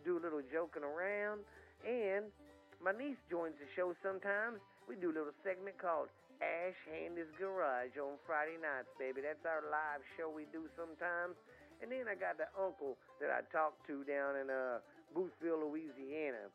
do 0.05 0.17
a 0.17 0.23
little 0.23 0.41
joking 0.49 0.83
around. 0.83 1.45
And 1.85 2.33
my 2.81 2.97
niece 2.97 3.21
joins 3.29 3.55
the 3.61 3.69
show 3.77 3.93
sometimes. 4.01 4.59
We 4.89 4.97
do 4.97 5.13
a 5.13 5.17
little 5.21 5.37
segment 5.45 5.77
called 5.77 6.09
Ash 6.41 6.79
Handy's 6.89 7.29
Garage 7.37 8.01
on 8.01 8.17
Friday 8.25 8.57
nights, 8.57 8.89
baby. 8.97 9.21
That's 9.21 9.45
our 9.45 9.69
live 9.69 10.01
show 10.17 10.33
we 10.33 10.49
do 10.49 10.65
sometimes. 10.73 11.37
And 11.85 11.93
then 11.93 12.09
I 12.09 12.17
got 12.17 12.41
the 12.41 12.49
uncle 12.57 12.97
that 13.21 13.31
I 13.31 13.45
talk 13.53 13.77
to 13.87 14.03
down 14.09 14.41
in 14.41 14.49
uh, 14.49 14.81
Boothville, 15.13 15.69
Louisiana. 15.69 16.49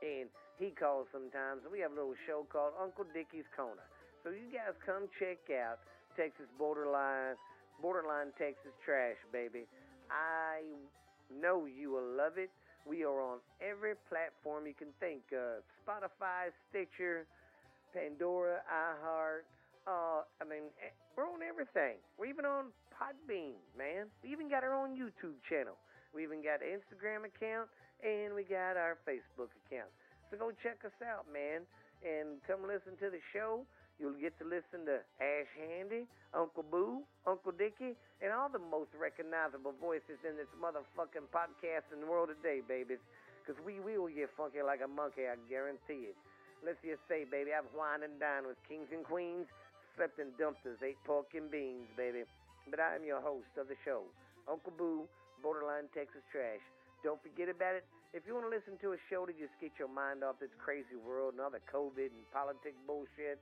And 0.00 0.30
he 0.56 0.70
calls 0.72 1.10
sometimes. 1.12 1.66
And 1.66 1.72
we 1.72 1.82
have 1.82 1.92
a 1.92 1.98
little 1.98 2.16
show 2.24 2.46
called 2.48 2.72
Uncle 2.78 3.04
Dickie's 3.12 3.48
Corner. 3.52 3.84
So 4.20 4.28
you 4.28 4.52
guys 4.52 4.76
come 4.84 5.08
check 5.16 5.48
out 5.48 5.80
Texas 6.12 6.44
Borderline, 6.60 7.40
Borderline 7.80 8.36
Texas 8.36 8.76
Trash, 8.84 9.16
baby. 9.32 9.64
I 10.12 10.60
know 11.32 11.64
you 11.64 11.96
will 11.96 12.04
love 12.04 12.36
it. 12.36 12.52
We 12.84 13.00
are 13.04 13.16
on 13.16 13.40
every 13.64 13.96
platform 14.12 14.68
you 14.68 14.76
can 14.76 14.92
think 15.00 15.24
of 15.32 15.64
Spotify, 15.80 16.52
Stitcher, 16.68 17.24
Pandora, 17.96 18.60
iHeart. 18.68 19.48
Uh, 19.88 20.28
I 20.36 20.44
mean, 20.44 20.68
eh, 20.84 20.92
we're 21.16 21.24
on 21.24 21.40
everything. 21.40 21.96
We're 22.20 22.28
even 22.28 22.44
on 22.44 22.76
Podbean, 22.92 23.56
man. 23.72 24.12
We 24.20 24.36
even 24.36 24.52
got 24.52 24.64
our 24.64 24.76
own 24.76 25.00
YouTube 25.00 25.40
channel. 25.48 25.80
We 26.12 26.28
even 26.28 26.44
got 26.44 26.60
an 26.60 26.76
Instagram 26.76 27.24
account, 27.24 27.72
and 28.04 28.36
we 28.36 28.44
got 28.44 28.76
our 28.76 29.00
Facebook 29.08 29.48
account. 29.64 29.88
So 30.28 30.36
go 30.36 30.52
check 30.60 30.84
us 30.84 30.96
out, 31.00 31.24
man, 31.32 31.64
and 32.04 32.36
come 32.44 32.68
listen 32.68 33.00
to 33.00 33.08
the 33.08 33.22
show. 33.32 33.64
You'll 34.00 34.16
get 34.16 34.32
to 34.40 34.48
listen 34.48 34.88
to 34.88 35.04
Ash 35.20 35.52
Handy, 35.60 36.08
Uncle 36.32 36.64
Boo, 36.64 37.04
Uncle 37.28 37.52
Dickie, 37.52 37.92
and 38.24 38.32
all 38.32 38.48
the 38.48 38.62
most 38.72 38.88
recognizable 38.96 39.76
voices 39.76 40.16
in 40.24 40.40
this 40.40 40.48
motherfucking 40.56 41.28
podcast 41.28 41.84
in 41.92 42.00
the 42.00 42.08
world 42.08 42.32
today, 42.32 42.64
babies. 42.64 43.04
Because 43.44 43.60
we 43.60 43.76
will 43.76 44.08
get 44.08 44.32
funky 44.40 44.64
like 44.64 44.80
a 44.80 44.88
monkey, 44.88 45.28
I 45.28 45.36
guarantee 45.52 46.08
it. 46.08 46.16
Let's 46.64 46.80
just 46.80 47.04
say, 47.12 47.28
baby, 47.28 47.52
I've 47.52 47.68
wined 47.76 48.00
and 48.00 48.16
dined 48.16 48.48
with 48.48 48.56
kings 48.64 48.88
and 48.88 49.04
queens, 49.04 49.44
slept 50.00 50.16
in 50.16 50.32
dumpsters, 50.40 50.80
ate 50.80 51.00
pork 51.04 51.36
and 51.36 51.52
beans, 51.52 51.84
baby. 51.92 52.24
But 52.72 52.80
I 52.80 52.96
am 52.96 53.04
your 53.04 53.20
host 53.20 53.52
of 53.60 53.68
the 53.68 53.76
show, 53.84 54.08
Uncle 54.48 54.72
Boo, 54.72 55.04
Borderline 55.44 55.92
Texas 55.92 56.24
Trash. 56.32 56.64
Don't 57.04 57.20
forget 57.20 57.52
about 57.52 57.76
it. 57.76 57.84
If 58.16 58.24
you 58.24 58.32
want 58.32 58.48
to 58.48 58.52
listen 58.52 58.80
to 58.80 58.96
a 58.96 59.00
show 59.12 59.28
to 59.28 59.32
just 59.36 59.52
get 59.60 59.76
your 59.76 59.92
mind 59.92 60.24
off 60.24 60.40
this 60.40 60.52
crazy 60.56 60.96
world 60.96 61.36
and 61.36 61.40
all 61.44 61.52
the 61.52 61.64
COVID 61.68 62.12
and 62.12 62.24
politic 62.32 62.76
bullshit, 62.88 63.40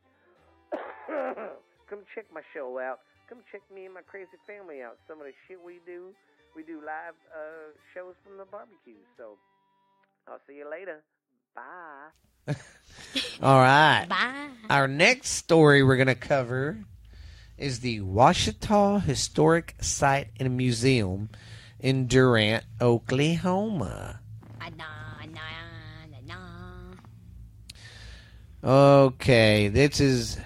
Come 1.88 2.00
check 2.14 2.26
my 2.32 2.42
show 2.52 2.78
out. 2.78 3.00
Come 3.28 3.38
check 3.50 3.62
me 3.74 3.84
and 3.84 3.94
my 3.94 4.02
crazy 4.02 4.38
family 4.46 4.82
out. 4.82 4.98
Some 5.08 5.20
of 5.20 5.26
the 5.26 5.32
shit 5.46 5.58
we 5.64 5.80
do. 5.86 6.14
We 6.56 6.62
do 6.62 6.76
live 6.76 7.14
uh, 7.32 7.72
shows 7.94 8.14
from 8.24 8.38
the 8.38 8.44
barbecue. 8.44 9.00
So 9.16 9.36
I'll 10.26 10.40
see 10.46 10.56
you 10.56 10.70
later. 10.70 11.02
Bye. 11.54 12.54
All 13.42 13.60
right. 13.60 14.06
Bye. 14.08 14.48
Our 14.70 14.88
next 14.88 15.30
story 15.30 15.82
we're 15.82 15.96
going 15.96 16.08
to 16.08 16.14
cover 16.14 16.78
is 17.56 17.80
the 17.80 18.00
Washita 18.00 19.02
Historic 19.02 19.74
Site 19.80 20.28
and 20.38 20.56
Museum 20.56 21.28
in 21.80 22.06
Durant, 22.06 22.64
Oklahoma. 22.80 24.20
Okay, 28.64 29.68
this 29.68 30.00
is 30.00 30.36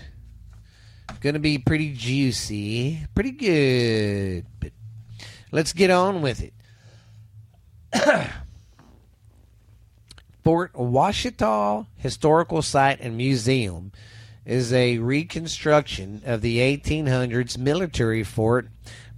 going 1.23 1.35
to 1.35 1.41
be 1.41 1.57
pretty 1.57 1.95
juicy, 1.95 3.07
pretty 3.15 3.31
good. 3.31 4.45
But 4.59 4.73
let's 5.53 5.73
get 5.73 5.89
on 5.89 6.21
with 6.21 6.43
it. 6.43 6.53
Fort 10.43 10.73
Washita 10.73 11.87
Historical 11.97 12.61
Site 12.61 12.99
and 13.01 13.17
Museum 13.17 13.93
is 14.45 14.73
a 14.73 14.99
reconstruction 14.99 16.23
of 16.27 16.41
the 16.41 16.59
1800s 16.59 17.57
military 17.57 18.25
fort 18.25 18.69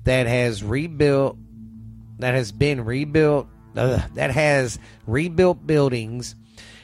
that 0.05 0.27
has 0.27 0.63
rebuilt 0.63 1.39
that 2.19 2.35
has 2.35 2.53
been 2.53 2.85
rebuilt 2.85 3.49
uh, 3.75 4.03
that 4.13 4.31
has 4.31 4.79
rebuilt 5.07 5.67
buildings 5.67 6.35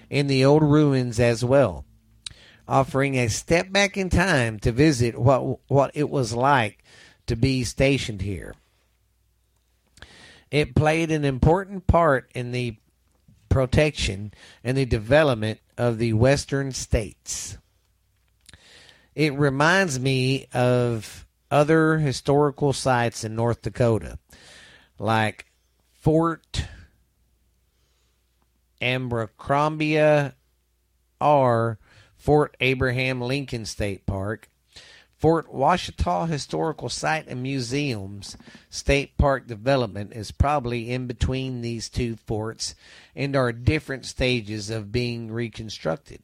in 0.09 0.27
the 0.27 0.47
old 0.47 0.63
ruins 0.63 1.21
as 1.21 1.45
well 1.45 1.85
offering 2.71 3.17
a 3.17 3.29
step 3.29 3.73
back 3.73 3.97
in 3.97 4.09
time 4.09 4.59
to 4.61 4.71
visit 4.71 5.19
what 5.19 5.59
what 5.69 5.91
it 5.95 6.09
was 6.09 6.33
like 6.33 6.85
to 7.27 7.35
be 7.35 7.65
stationed 7.65 8.23
here. 8.23 8.55
It 10.51 10.75
played 10.75 11.11
an 11.11 11.25
important 11.25 11.87
part 11.87 12.31
in 12.35 12.53
the 12.53 12.77
protection 13.49 14.33
and 14.63 14.77
the 14.79 14.87
development 14.87 15.61
of 15.77 15.99
the 15.99 16.13
western 16.13 16.73
states. 16.73 17.59
It 19.15 19.35
reminds 19.35 19.99
me 19.99 20.47
of 20.53 21.27
other 21.51 21.99
historical 21.99 22.73
sites 22.73 23.25
in 23.25 23.35
North 23.35 23.63
Dakota, 23.63 24.19
like 24.99 25.47
Fort 25.93 26.65
Abercrombie 28.81 30.31
or 31.21 31.79
Fort 32.21 32.55
Abraham 32.61 33.21
Lincoln 33.21 33.65
State 33.65 34.05
Park, 34.05 34.51
Fort 35.17 35.51
Washita 35.53 36.29
Historical 36.29 36.91
Site 36.91 37.27
and 37.27 37.43
Museums 37.43 38.37
State 38.69 39.17
Park 39.17 39.47
Development 39.47 40.13
is 40.13 40.31
probably 40.31 40.91
in 40.91 41.07
between 41.07 41.63
these 41.63 41.89
two 41.89 42.17
forts 42.17 42.75
and 43.17 43.35
are 43.35 43.53
different 43.53 44.05
stages 44.05 44.69
of 44.69 44.93
being 44.93 45.33
reconstructed 45.33 46.21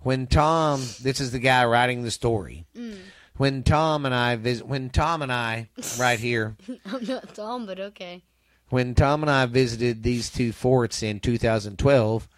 when 0.00 0.26
Tom, 0.26 0.80
this 1.02 1.20
is 1.20 1.32
the 1.32 1.38
guy 1.38 1.64
writing 1.64 2.02
the 2.02 2.10
story. 2.10 2.66
Mm. 2.76 2.98
When 3.36 3.62
Tom 3.62 4.04
and 4.04 4.14
I 4.14 4.36
visit, 4.36 4.66
when 4.66 4.90
Tom 4.90 5.22
and 5.22 5.32
I, 5.32 5.68
right 5.98 6.18
here, 6.18 6.56
I'm 6.84 7.04
not 7.04 7.34
Tom, 7.34 7.66
but 7.66 7.80
okay. 7.80 8.22
when 8.68 8.94
Tom 8.94 9.22
and 9.22 9.30
I 9.30 9.46
visited 9.46 10.02
these 10.02 10.30
two 10.30 10.52
forts 10.52 11.02
in 11.02 11.20
2012, 11.20 12.28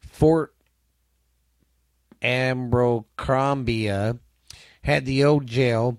Fort 0.00 0.54
Abercrombie 2.22 3.86
had 4.82 5.04
the 5.04 5.24
old 5.24 5.46
jail, 5.46 5.98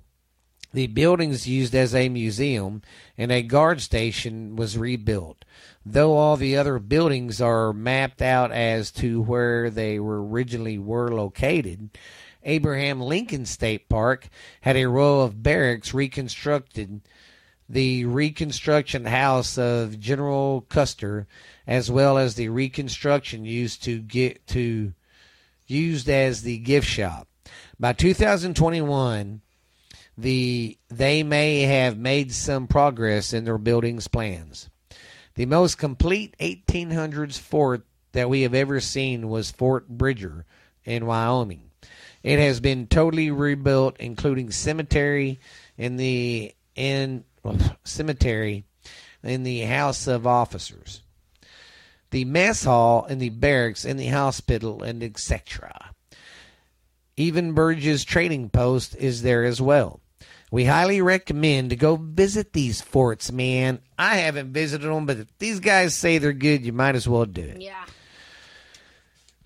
the 0.73 0.87
buildings 0.87 1.47
used 1.47 1.73
as 1.73 1.95
a 1.95 2.09
museum, 2.09 2.81
and 3.17 3.31
a 3.31 3.41
guard 3.41 3.81
station 3.81 4.55
was 4.55 4.77
rebuilt 4.77 5.45
though 5.85 6.15
all 6.15 6.37
the 6.37 6.55
other 6.55 6.79
buildings 6.79 7.41
are 7.41 7.73
mapped 7.73 8.21
out 8.21 8.51
as 8.51 8.91
to 8.91 9.21
where 9.21 9.69
they 9.69 9.99
were 9.99 10.23
originally 10.23 10.77
were 10.77 11.11
located, 11.11 11.89
Abraham 12.43 13.01
Lincoln 13.01 13.45
State 13.45 13.89
Park 13.89 14.29
had 14.61 14.77
a 14.77 14.85
row 14.85 15.21
of 15.21 15.43
barracks 15.43 15.93
reconstructed. 15.93 17.01
The 17.67 18.05
reconstruction 18.05 19.05
house 19.05 19.57
of 19.57 19.99
General 19.99 20.61
Custer, 20.69 21.27
as 21.67 21.91
well 21.91 22.17
as 22.17 22.33
the 22.33 22.49
reconstruction 22.49 23.45
used 23.45 23.83
to 23.83 23.99
get 23.99 24.47
to 24.47 24.93
used 25.69 26.09
as 26.09 26.41
the 26.41 26.57
gift 26.57 26.87
shop. 26.87 27.27
By 27.79 27.93
2021, 27.93 29.41
the 30.17 30.77
they 30.89 31.23
may 31.23 31.61
have 31.61 31.97
made 31.97 32.33
some 32.33 32.67
progress 32.67 33.33
in 33.33 33.45
their 33.45 33.57
buildings 33.57 34.07
plans. 34.07 34.69
The 35.35 35.45
most 35.45 35.77
complete 35.77 36.35
1800s 36.39 37.39
fort 37.39 37.85
that 38.11 38.29
we 38.29 38.41
have 38.41 38.53
ever 38.53 38.79
seen 38.79 39.29
was 39.29 39.51
Fort 39.51 39.87
Bridger 39.87 40.45
in 40.83 41.05
Wyoming. 41.05 41.69
It 42.23 42.39
has 42.39 42.59
been 42.59 42.87
totally 42.87 43.31
rebuilt, 43.31 43.95
including 43.99 44.51
cemetery 44.51 45.39
in 45.77 45.95
the 45.95 46.53
in 46.75 47.23
cemetery 47.85 48.65
in 49.23 49.43
the 49.43 49.61
House 49.61 50.07
of 50.07 50.27
Officers, 50.27 51.01
the 52.11 52.25
mess 52.25 52.63
hall, 52.63 53.05
and 53.09 53.21
the 53.21 53.29
barracks, 53.29 53.85
and 53.85 53.99
the 53.99 54.07
hospital, 54.07 54.83
and 54.83 55.03
etc. 55.03 55.91
Even 57.17 57.53
Burge's 57.53 58.03
trading 58.03 58.49
post 58.49 58.95
is 58.95 59.21
there 59.21 59.43
as 59.43 59.61
well. 59.61 59.99
We 60.51 60.65
highly 60.65 61.01
recommend 61.01 61.69
to 61.69 61.75
go 61.75 61.95
visit 61.95 62.53
these 62.53 62.81
forts, 62.81 63.31
man. 63.31 63.79
I 63.99 64.15
haven't 64.15 64.53
visited 64.53 64.87
them, 64.87 65.05
but 65.05 65.17
if 65.17 65.37
these 65.37 65.59
guys 65.59 65.95
say 65.95 66.17
they're 66.17 66.33
good, 66.33 66.65
you 66.65 66.73
might 66.73 66.95
as 66.95 67.07
well 67.07 67.25
do 67.25 67.41
it. 67.41 67.61
Yeah. 67.61 67.85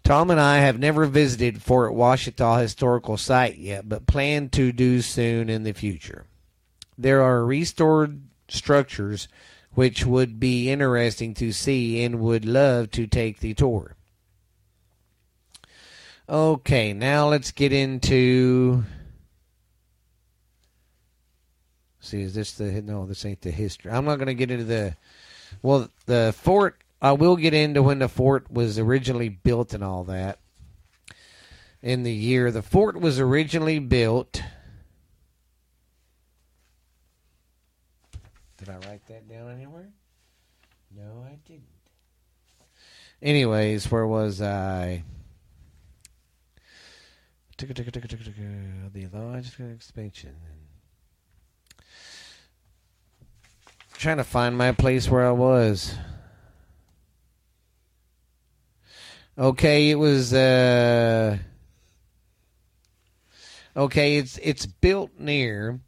Tom 0.04 0.32
and 0.32 0.40
I 0.40 0.58
have 0.58 0.80
never 0.80 1.06
visited 1.06 1.62
Fort 1.62 1.94
Washita 1.94 2.62
Historical 2.62 3.18
Site 3.18 3.58
yet, 3.58 3.88
but 3.88 4.06
plan 4.06 4.50
to 4.50 4.72
do 4.72 5.02
soon 5.02 5.50
in 5.50 5.64
the 5.64 5.74
future. 5.74 6.26
There 6.98 7.22
are 7.22 7.46
restored 7.46 8.22
structures 8.48 9.28
which 9.74 10.06
would 10.06 10.40
be 10.40 10.70
interesting 10.70 11.34
to 11.36 11.52
see 11.52 12.04
and 12.04 12.20
would 12.20 12.46
love 12.46 12.92
to 12.92 13.08
take 13.08 13.40
the 13.40 13.54
tour. 13.54 13.96
Okay, 16.30 16.94
now 16.94 17.28
let's 17.28 17.52
get 17.52 17.74
into 17.74 18.84
See, 22.04 22.22
is 22.22 22.36
this 22.36 22.52
the 22.52 22.66
no? 22.82 23.06
This 23.06 23.26
ain't 23.26 23.42
the 23.42 23.50
history. 23.50 23.90
I'm 23.90 24.04
not 24.04 24.18
going 24.18 24.28
to 24.28 24.34
get 24.34 24.52
into 24.52 24.66
the. 24.66 24.98
Well, 25.62 25.90
the 26.06 26.36
fort. 26.38 26.84
I 27.02 27.14
will 27.14 27.38
get 27.38 27.54
into 27.54 27.82
when 27.82 28.00
the 28.00 28.10
fort 28.10 28.52
was 28.52 28.78
originally 28.78 29.30
built 29.30 29.74
and 29.74 29.84
all 29.84 30.04
that. 30.06 30.40
In 31.82 32.04
the 32.04 32.14
year 32.14 32.52
the 32.52 32.62
fort 32.62 33.00
was 33.00 33.20
originally 33.20 33.80
built. 33.80 34.42
Did 38.64 38.70
I 38.70 38.88
write 38.88 39.06
that 39.08 39.28
down 39.28 39.52
anywhere? 39.52 39.90
No, 40.96 41.26
I 41.28 41.38
didn't. 41.46 41.64
Anyways, 43.22 43.92
where 43.92 44.08
was 44.08 44.42
I? 44.42 45.04
The 47.58 49.10
large 49.14 49.60
expansion 49.60 50.36
trying 53.98 54.18
to 54.18 54.24
find 54.24 54.58
my 54.58 54.72
place 54.72 55.10
where 55.10 55.26
I 55.26 55.32
was. 55.32 55.96
Okay, 59.38 59.90
it 59.90 59.96
was 59.96 60.34
uh 60.34 61.38
Okay, 63.76 64.18
it's 64.18 64.38
it's 64.44 64.66
built 64.66 65.12
near 65.18 65.80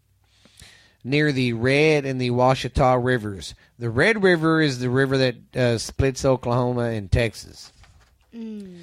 near 1.06 1.32
the 1.32 1.54
Red 1.54 2.04
and 2.04 2.20
the 2.20 2.32
Washita 2.32 3.02
rivers. 3.02 3.54
The 3.78 3.92
Red 3.92 4.24
River 4.24 4.60
is 4.60 4.80
the 4.80 4.90
river 4.90 5.18
that 5.20 5.56
uh, 5.56 5.78
splits 5.78 6.26
Oklahoma 6.26 6.86
and 6.86 7.10
Texas. 7.12 7.72
Mm. 8.36 8.80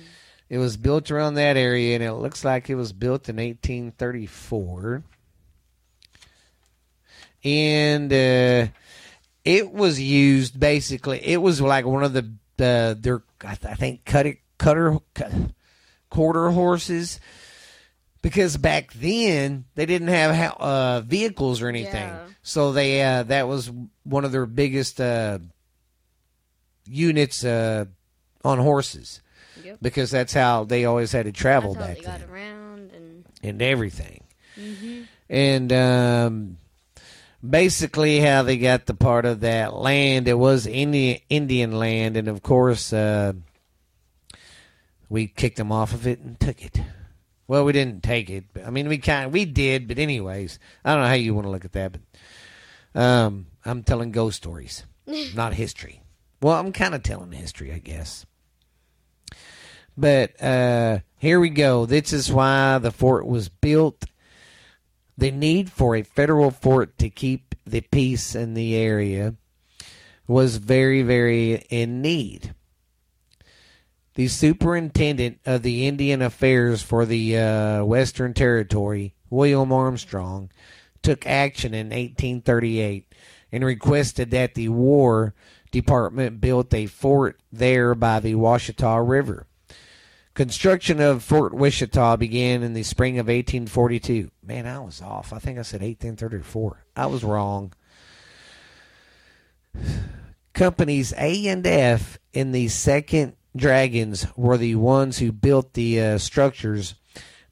It 0.48 0.58
was 0.58 0.76
built 0.76 1.10
around 1.10 1.34
that 1.34 1.56
area, 1.56 1.94
and 1.94 2.04
it 2.04 2.12
looks 2.12 2.44
like 2.44 2.70
it 2.70 2.76
was 2.76 2.92
built 2.92 3.28
in 3.28 3.36
1834. 3.36 5.02
And 7.44 8.12
uh, 8.12 8.66
it 9.44 9.72
was 9.72 10.00
used 10.00 10.60
basically. 10.60 11.18
It 11.26 11.42
was 11.42 11.60
like 11.60 11.84
one 11.84 12.04
of 12.04 12.12
the 12.12 12.30
uh, 12.60 12.94
their 12.96 13.22
I, 13.44 13.56
th- 13.56 13.72
I 13.72 13.74
think 13.74 14.04
cutter 14.04 14.36
cutter 14.58 14.98
quarter 16.08 16.50
horses 16.50 17.18
because 18.22 18.56
back 18.56 18.92
then 18.94 19.64
they 19.74 19.84
didn't 19.86 20.08
have 20.08 20.56
uh, 20.58 21.00
vehicles 21.02 21.60
or 21.60 21.68
anything, 21.68 22.08
Yeah. 22.08 22.26
so 22.42 22.72
they 22.72 23.02
uh, 23.02 23.24
that 23.24 23.46
was 23.48 23.70
one 24.04 24.24
of 24.24 24.32
their 24.32 24.46
biggest 24.46 25.00
uh, 25.00 25.38
units 26.86 27.44
uh, 27.44 27.84
on 28.44 28.58
horses 28.58 29.20
Yep. 29.62 29.78
because 29.82 30.10
that's 30.10 30.32
how 30.32 30.64
they 30.64 30.84
always 30.86 31.12
had 31.12 31.26
to 31.26 31.32
travel 31.32 31.74
back 31.74 31.98
then 32.00 32.22
around 32.30 32.90
and. 32.92 33.24
and 33.42 33.60
everything. 33.62 34.24
hmm 34.54 35.02
And 35.28 35.72
um, 35.72 36.56
basically, 37.48 38.20
how 38.20 38.42
they 38.42 38.56
got 38.56 38.86
the 38.86 38.94
part 38.94 39.24
of 39.24 39.40
that 39.40 39.74
land, 39.74 40.26
it 40.28 40.38
was 40.38 40.66
Indian 40.66 41.20
Indian 41.28 41.72
land, 41.72 42.16
and 42.16 42.28
of 42.28 42.42
course, 42.42 42.92
uh, 42.92 43.32
we 45.08 45.26
kicked 45.26 45.58
them 45.58 45.70
off 45.72 45.92
of 45.92 46.06
it 46.06 46.18
and 46.20 46.40
took 46.40 46.62
it. 46.64 46.80
Well, 47.52 47.66
we 47.66 47.74
didn't 47.74 48.02
take 48.02 48.30
it. 48.30 48.46
But, 48.54 48.66
I 48.66 48.70
mean, 48.70 48.88
we 48.88 48.96
kind 48.96 49.30
we 49.30 49.44
did, 49.44 49.86
but 49.86 49.98
anyways, 49.98 50.58
I 50.86 50.94
don't 50.94 51.02
know 51.02 51.08
how 51.08 51.12
you 51.12 51.34
want 51.34 51.44
to 51.44 51.50
look 51.50 51.66
at 51.66 51.72
that, 51.72 51.92
but 51.92 52.98
um, 52.98 53.44
I'm 53.62 53.82
telling 53.82 54.10
ghost 54.10 54.38
stories, 54.38 54.86
not 55.34 55.52
history. 55.52 56.00
Well, 56.40 56.58
I'm 56.58 56.72
kind 56.72 56.94
of 56.94 57.02
telling 57.02 57.30
history, 57.30 57.70
I 57.70 57.76
guess. 57.76 58.24
But 59.98 60.42
uh, 60.42 61.00
here 61.18 61.38
we 61.40 61.50
go. 61.50 61.84
This 61.84 62.14
is 62.14 62.32
why 62.32 62.78
the 62.78 62.90
fort 62.90 63.26
was 63.26 63.50
built. 63.50 64.06
The 65.18 65.30
need 65.30 65.70
for 65.70 65.94
a 65.94 66.04
federal 66.04 66.52
fort 66.52 66.96
to 67.00 67.10
keep 67.10 67.54
the 67.66 67.82
peace 67.82 68.34
in 68.34 68.54
the 68.54 68.76
area 68.76 69.34
was 70.26 70.56
very, 70.56 71.02
very 71.02 71.66
in 71.68 72.00
need. 72.00 72.54
The 74.14 74.28
superintendent 74.28 75.40
of 75.46 75.62
the 75.62 75.86
Indian 75.86 76.20
Affairs 76.20 76.82
for 76.82 77.06
the 77.06 77.38
uh, 77.38 77.84
Western 77.84 78.34
Territory, 78.34 79.14
William 79.30 79.72
Armstrong, 79.72 80.50
took 81.02 81.26
action 81.26 81.72
in 81.72 81.86
1838 81.86 83.12
and 83.50 83.64
requested 83.64 84.30
that 84.30 84.54
the 84.54 84.68
War 84.68 85.34
Department 85.70 86.40
build 86.40 86.72
a 86.74 86.86
fort 86.86 87.40
there 87.50 87.94
by 87.94 88.20
the 88.20 88.34
Washita 88.34 89.06
River. 89.06 89.46
Construction 90.34 91.00
of 91.00 91.22
Fort 91.22 91.52
Washita 91.52 92.18
began 92.18 92.62
in 92.62 92.72
the 92.72 92.82
spring 92.82 93.18
of 93.18 93.26
1842. 93.26 94.30
Man, 94.42 94.66
I 94.66 94.78
was 94.78 95.02
off. 95.02 95.32
I 95.32 95.38
think 95.38 95.58
I 95.58 95.62
said 95.62 95.82
1834. 95.82 96.84
I 96.96 97.06
was 97.06 97.24
wrong. 97.24 97.72
Companies 100.54 101.12
A 101.18 101.48
and 101.48 101.66
F 101.66 102.18
in 102.32 102.52
the 102.52 102.68
second 102.68 103.34
Dragons 103.54 104.26
were 104.36 104.56
the 104.56 104.76
ones 104.76 105.18
who 105.18 105.32
built 105.32 105.74
the 105.74 106.00
uh, 106.00 106.18
structures 106.18 106.94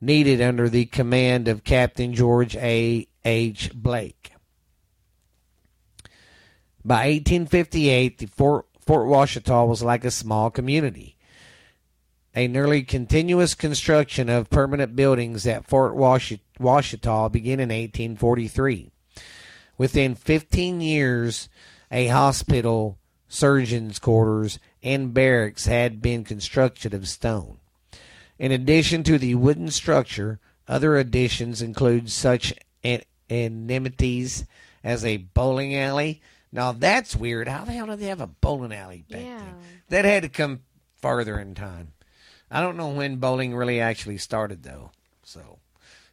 needed 0.01 0.41
under 0.41 0.69
the 0.69 0.87
command 0.87 1.47
of 1.47 1.65
Captain 1.65 2.15
George 2.15 2.57
A. 2.57 3.07
H. 3.25 3.71
Blake. 3.75 4.33
By 6.83 7.09
1858, 7.09 8.19
the 8.19 8.27
Fort, 8.27 8.67
Fort 8.81 9.07
Washita 9.07 9.69
was 9.69 9.83
like 9.83 10.05
a 10.05 10.11
small 10.11 10.51
community. 10.51 11.17
A 12.35 12.49
nearly 12.49 12.83
continuous 12.83 13.55
construction 13.55 14.31
of 14.31 14.49
permanent 14.49 14.97
buildings 14.97 15.47
at 15.47 15.67
Fort 15.67 15.95
Washita 15.95 17.31
began 17.31 17.61
in 17.61 17.69
1843. 17.69 18.91
Within 19.77 20.15
15 20.15 20.81
years, 20.81 21.49
a 21.91 22.07
hospital, 22.07 22.99
surgeon's 23.29 23.99
quarters, 23.99 24.59
and 24.83 25.13
barracks 25.15 25.67
had 25.67 26.01
been 26.03 26.25
constructed 26.25 26.95
of 26.95 27.09
stone. 27.09 27.59
In 28.39 28.53
addition 28.53 29.03
to 29.05 29.19
the 29.19 29.35
wooden 29.35 29.71
structure, 29.71 30.39
other 30.67 30.97
additions 30.97 31.61
include 31.61 32.11
such 32.11 32.55
amenities 33.29 34.45
as 34.83 35.05
a 35.05 35.19
bowling 35.19 35.75
alley. 35.77 36.23
Now 36.53 36.73
that's 36.73 37.15
weird. 37.15 37.49
How 37.49 37.65
the 37.65 37.73
hell 37.73 37.87
did 37.87 37.99
they 38.01 38.07
have 38.07 38.21
a 38.21 38.27
bowling 38.27 38.73
alley 38.73 39.05
back 39.11 39.21
Yeah. 39.21 39.39
then? 39.39 39.55
That 39.91 40.05
had 40.05 40.23
to 40.23 40.29
come 40.29 40.61
farther 40.97 41.39
in 41.39 41.55
time. 41.55 41.93
I 42.51 42.61
don't 42.61 42.77
know 42.77 42.89
when 42.89 43.17
bowling 43.17 43.55
really 43.55 43.81
actually 43.81 44.19
started 44.19 44.63
though. 44.63 44.91
So 45.23 45.59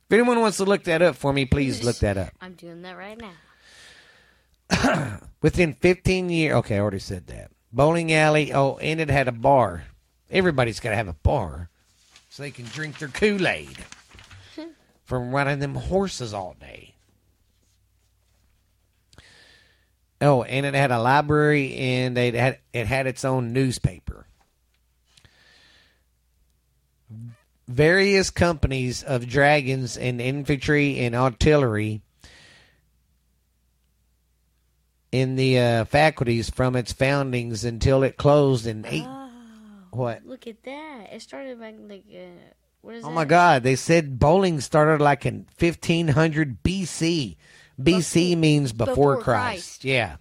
if 0.06 0.12
anyone 0.12 0.40
wants 0.40 0.58
to 0.58 0.66
look 0.66 0.84
that 0.84 1.02
up 1.02 1.16
for 1.16 1.34
me, 1.34 1.46
please 1.46 1.84
look 1.84 1.98
that 2.00 2.18
up. 2.18 2.34
I'm 2.42 2.54
doing 2.54 2.82
that 2.84 2.98
right 2.98 3.18
now. 3.18 3.34
Within 5.42 5.74
15 5.74 6.30
years, 6.30 6.56
okay, 6.58 6.76
I 6.76 6.80
already 6.80 7.00
said 7.00 7.28
that. 7.28 7.52
Bowling 7.78 8.12
alley. 8.12 8.52
Oh, 8.54 8.78
and 8.78 9.00
it 9.00 9.12
had 9.12 9.28
a 9.28 9.32
bar. 9.32 9.84
Everybody's 10.32 10.80
got 10.80 10.90
to 10.90 10.96
have 10.96 11.08
a 11.08 11.14
bar 11.14 11.70
so 12.28 12.42
they 12.42 12.50
can 12.50 12.66
drink 12.66 12.98
their 12.98 13.08
Kool 13.08 13.48
Aid 13.48 13.78
from 15.06 15.32
riding 15.32 15.60
them 15.60 15.76
horses 15.76 16.34
all 16.34 16.56
day. 16.60 16.96
Oh, 20.20 20.42
and 20.42 20.66
it 20.66 20.74
had 20.74 20.90
a 20.90 21.00
library 21.00 21.76
and 21.76 22.18
it 22.18 22.34
had 22.34 22.58
it 22.74 22.88
had 22.88 23.06
its 23.06 23.24
own 23.24 23.54
newspaper. 23.54 24.26
Various 27.68 28.32
companies 28.32 29.04
of 29.04 29.30
dragons 29.30 29.98
and 29.98 30.20
infantry 30.20 30.98
and 30.98 31.14
artillery 31.14 32.02
in 35.12 35.36
the 35.36 35.60
uh, 35.60 35.86
faculties 35.86 36.50
from 36.50 36.76
its 36.76 36.92
foundings 36.92 37.64
until 37.64 38.04
it 38.04 38.18
closed 38.18 38.68
in 38.68 38.86
eight. 38.86 39.06
Oh, 39.06 39.30
What? 39.92 40.26
look 40.26 40.48
at 40.48 40.64
that! 40.64 41.08
It 41.14 41.22
started 41.22 41.60
back 41.60 41.76
like 41.88 42.04
uh, 42.14 42.20
what 42.82 42.96
is 42.96 43.04
Oh 43.04 43.08
that? 43.08 43.14
my 43.14 43.26
God! 43.26 43.64
They 43.64 43.76
said 43.76 44.20
bowling 44.20 44.60
started 44.62 45.02
like 45.04 45.26
in 45.26 45.48
1500 45.60 46.62
BC. 46.64 47.36
BC 47.82 48.38
means 48.38 48.74
before, 48.74 49.16
before 49.16 49.22
Christ. 49.22 49.82
Christ. 49.82 49.86
Yeah. 49.86 50.16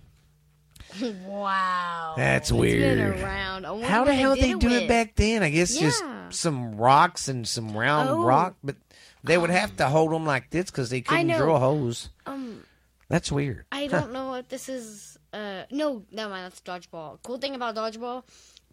wow, 1.26 2.14
That's 2.16 2.50
weird. 2.50 3.18
How 3.18 4.04
the 4.04 4.14
hell 4.14 4.34
did 4.34 4.44
they 4.44 4.54
do 4.54 4.68
it 4.68 4.80
with. 4.80 4.88
back 4.88 5.14
then? 5.16 5.42
I 5.42 5.50
guess 5.50 5.76
just 5.76 6.02
some 6.30 6.76
rocks 6.76 7.28
and 7.28 7.46
some 7.46 7.76
round 7.76 8.08
Oh. 8.08 8.24
rock, 8.24 8.56
but 8.64 8.76
they 9.24 9.36
would 9.36 9.50
have 9.50 9.76
to 9.76 9.88
hold 9.88 10.12
them 10.12 10.24
like 10.24 10.50
this 10.50 10.66
because 10.66 10.88
they 10.90 11.00
couldn't 11.02 11.28
drill 11.36 11.58
holes. 11.58 12.08
Um, 12.24 12.62
That's 13.08 13.30
weird. 13.30 13.66
I 13.70 13.86
don't 13.86 14.12
know 14.12 14.34
if 14.34 14.48
this 14.48 14.68
is. 14.68 15.16
Uh, 15.32 15.62
no, 15.70 16.04
never 16.10 16.30
mind. 16.30 16.44
That's 16.44 16.60
dodgeball. 16.60 17.18
Cool 17.22 17.38
thing 17.38 17.54
about 17.54 17.76
dodgeball, 17.76 18.24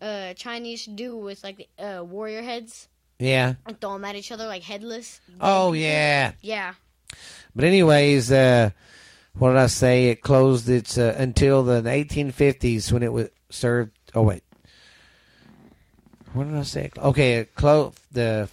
uh, 0.01 0.33
Chinese 0.33 0.85
do 0.85 1.15
with 1.17 1.43
like 1.43 1.67
the 1.77 1.99
uh, 1.99 2.03
warrior 2.03 2.41
heads 2.41 2.87
Yeah. 3.19 3.55
and 3.65 3.79
throw 3.79 3.93
them 3.93 4.05
at 4.05 4.15
each 4.15 4.31
other 4.31 4.47
like 4.47 4.63
headless. 4.63 5.21
Oh 5.39 5.73
yeah. 5.73 6.31
Yeah. 6.41 6.73
But 7.55 7.65
anyways, 7.65 8.31
uh, 8.31 8.71
what 9.37 9.49
did 9.49 9.57
I 9.57 9.67
say? 9.67 10.05
It 10.09 10.21
closed 10.21 10.67
its 10.67 10.97
uh, 10.97 11.13
until 11.17 11.61
the 11.63 11.81
1850s 11.83 12.91
when 12.91 13.03
it 13.03 13.13
was 13.13 13.29
served. 13.51 13.91
Oh 14.15 14.23
wait, 14.23 14.43
what 16.33 16.47
did 16.47 16.57
I 16.57 16.63
say? 16.63 16.89
Okay, 16.97 17.33
it 17.35 17.53
closed 17.55 17.99
the. 18.11 18.49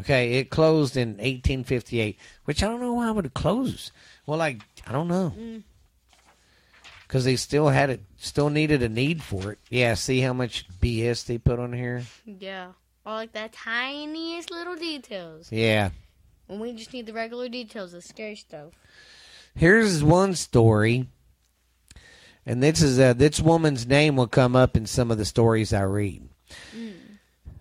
Okay, 0.00 0.34
it 0.34 0.50
closed 0.50 0.96
in 0.96 1.10
1858, 1.10 2.18
which 2.44 2.62
I 2.62 2.66
don't 2.68 2.80
know 2.80 2.94
why 2.94 3.08
it 3.08 3.14
would 3.14 3.34
close. 3.34 3.92
Well, 4.26 4.38
like 4.38 4.62
I 4.86 4.92
don't 4.92 5.08
know, 5.08 5.32
Mm. 5.38 5.62
because 7.06 7.24
they 7.24 7.36
still 7.36 7.68
had 7.68 7.90
it, 7.90 8.00
still 8.16 8.48
needed 8.50 8.82
a 8.82 8.88
need 8.88 9.22
for 9.22 9.52
it. 9.52 9.58
Yeah, 9.68 9.94
see 9.94 10.20
how 10.20 10.32
much 10.32 10.66
BS 10.80 11.24
they 11.26 11.38
put 11.38 11.58
on 11.58 11.72
here. 11.72 12.04
Yeah. 12.24 12.72
All 13.04 13.16
like 13.16 13.32
the 13.32 13.50
tiniest 13.52 14.50
little 14.50 14.76
details. 14.76 15.50
Yeah. 15.52 15.90
When 16.46 16.58
we 16.60 16.72
just 16.72 16.92
need 16.92 17.06
the 17.06 17.12
regular 17.12 17.48
details, 17.48 17.92
the 17.92 18.00
scary 18.02 18.36
stuff. 18.36 18.72
Here's 19.54 20.02
one 20.02 20.34
story, 20.34 21.06
and 22.46 22.62
this 22.62 22.80
is 22.80 22.98
uh, 22.98 23.12
this 23.12 23.40
woman's 23.40 23.86
name 23.86 24.16
will 24.16 24.26
come 24.26 24.56
up 24.56 24.76
in 24.76 24.86
some 24.86 25.10
of 25.10 25.18
the 25.18 25.24
stories 25.26 25.72
I 25.72 25.82
read. 25.82 26.28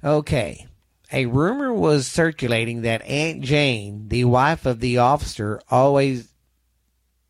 Okay, 0.03 0.67
a 1.11 1.25
rumor 1.25 1.73
was 1.73 2.07
circulating 2.07 2.81
that 2.81 3.01
Aunt 3.03 3.41
Jane, 3.41 4.07
the 4.07 4.25
wife 4.25 4.65
of 4.65 4.79
the 4.79 4.99
officer, 4.99 5.61
always 5.69 6.29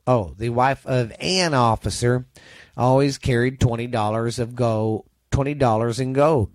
oh 0.08 0.34
the 0.38 0.50
wife 0.50 0.86
of 0.86 1.14
an 1.20 1.54
officer, 1.54 2.26
always 2.78 3.18
carried 3.18 3.60
twenty 3.60 3.88
dollars 3.88 4.40
of 4.40 4.56
gold, 4.56 5.06
twenty 5.32 5.54
dollars 5.54 6.00
in 6.00 6.14
gold. 6.14 6.52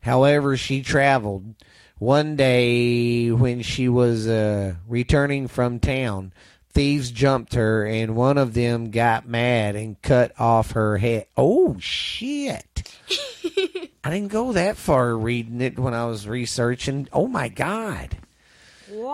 However, 0.00 0.56
she 0.56 0.82
traveled 0.82 1.54
one 1.98 2.36
day 2.36 3.30
when 3.30 3.62
she 3.62 3.88
was 3.88 4.26
uh, 4.26 4.74
returning 4.88 5.48
from 5.48 5.78
town. 5.78 6.32
Thieves 6.70 7.10
jumped 7.10 7.54
her, 7.54 7.84
and 7.84 8.16
one 8.16 8.38
of 8.38 8.54
them 8.54 8.90
got 8.90 9.28
mad 9.28 9.76
and 9.76 10.00
cut 10.00 10.32
off 10.40 10.70
her 10.70 10.96
head. 10.96 11.26
Oh 11.36 11.76
shit! 11.78 12.98
I 14.04 14.10
didn't 14.10 14.32
go 14.32 14.52
that 14.52 14.76
far 14.76 15.16
reading 15.16 15.60
it 15.60 15.78
when 15.78 15.94
I 15.94 16.06
was 16.06 16.26
researching. 16.26 17.08
Oh 17.12 17.28
my 17.28 17.48
god! 17.48 18.16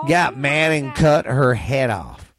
Got 0.09 0.39
mad 0.39 0.73
and 0.73 0.95
cut 0.95 1.27
her 1.27 1.55
head 1.55 1.91
off. 1.91 2.33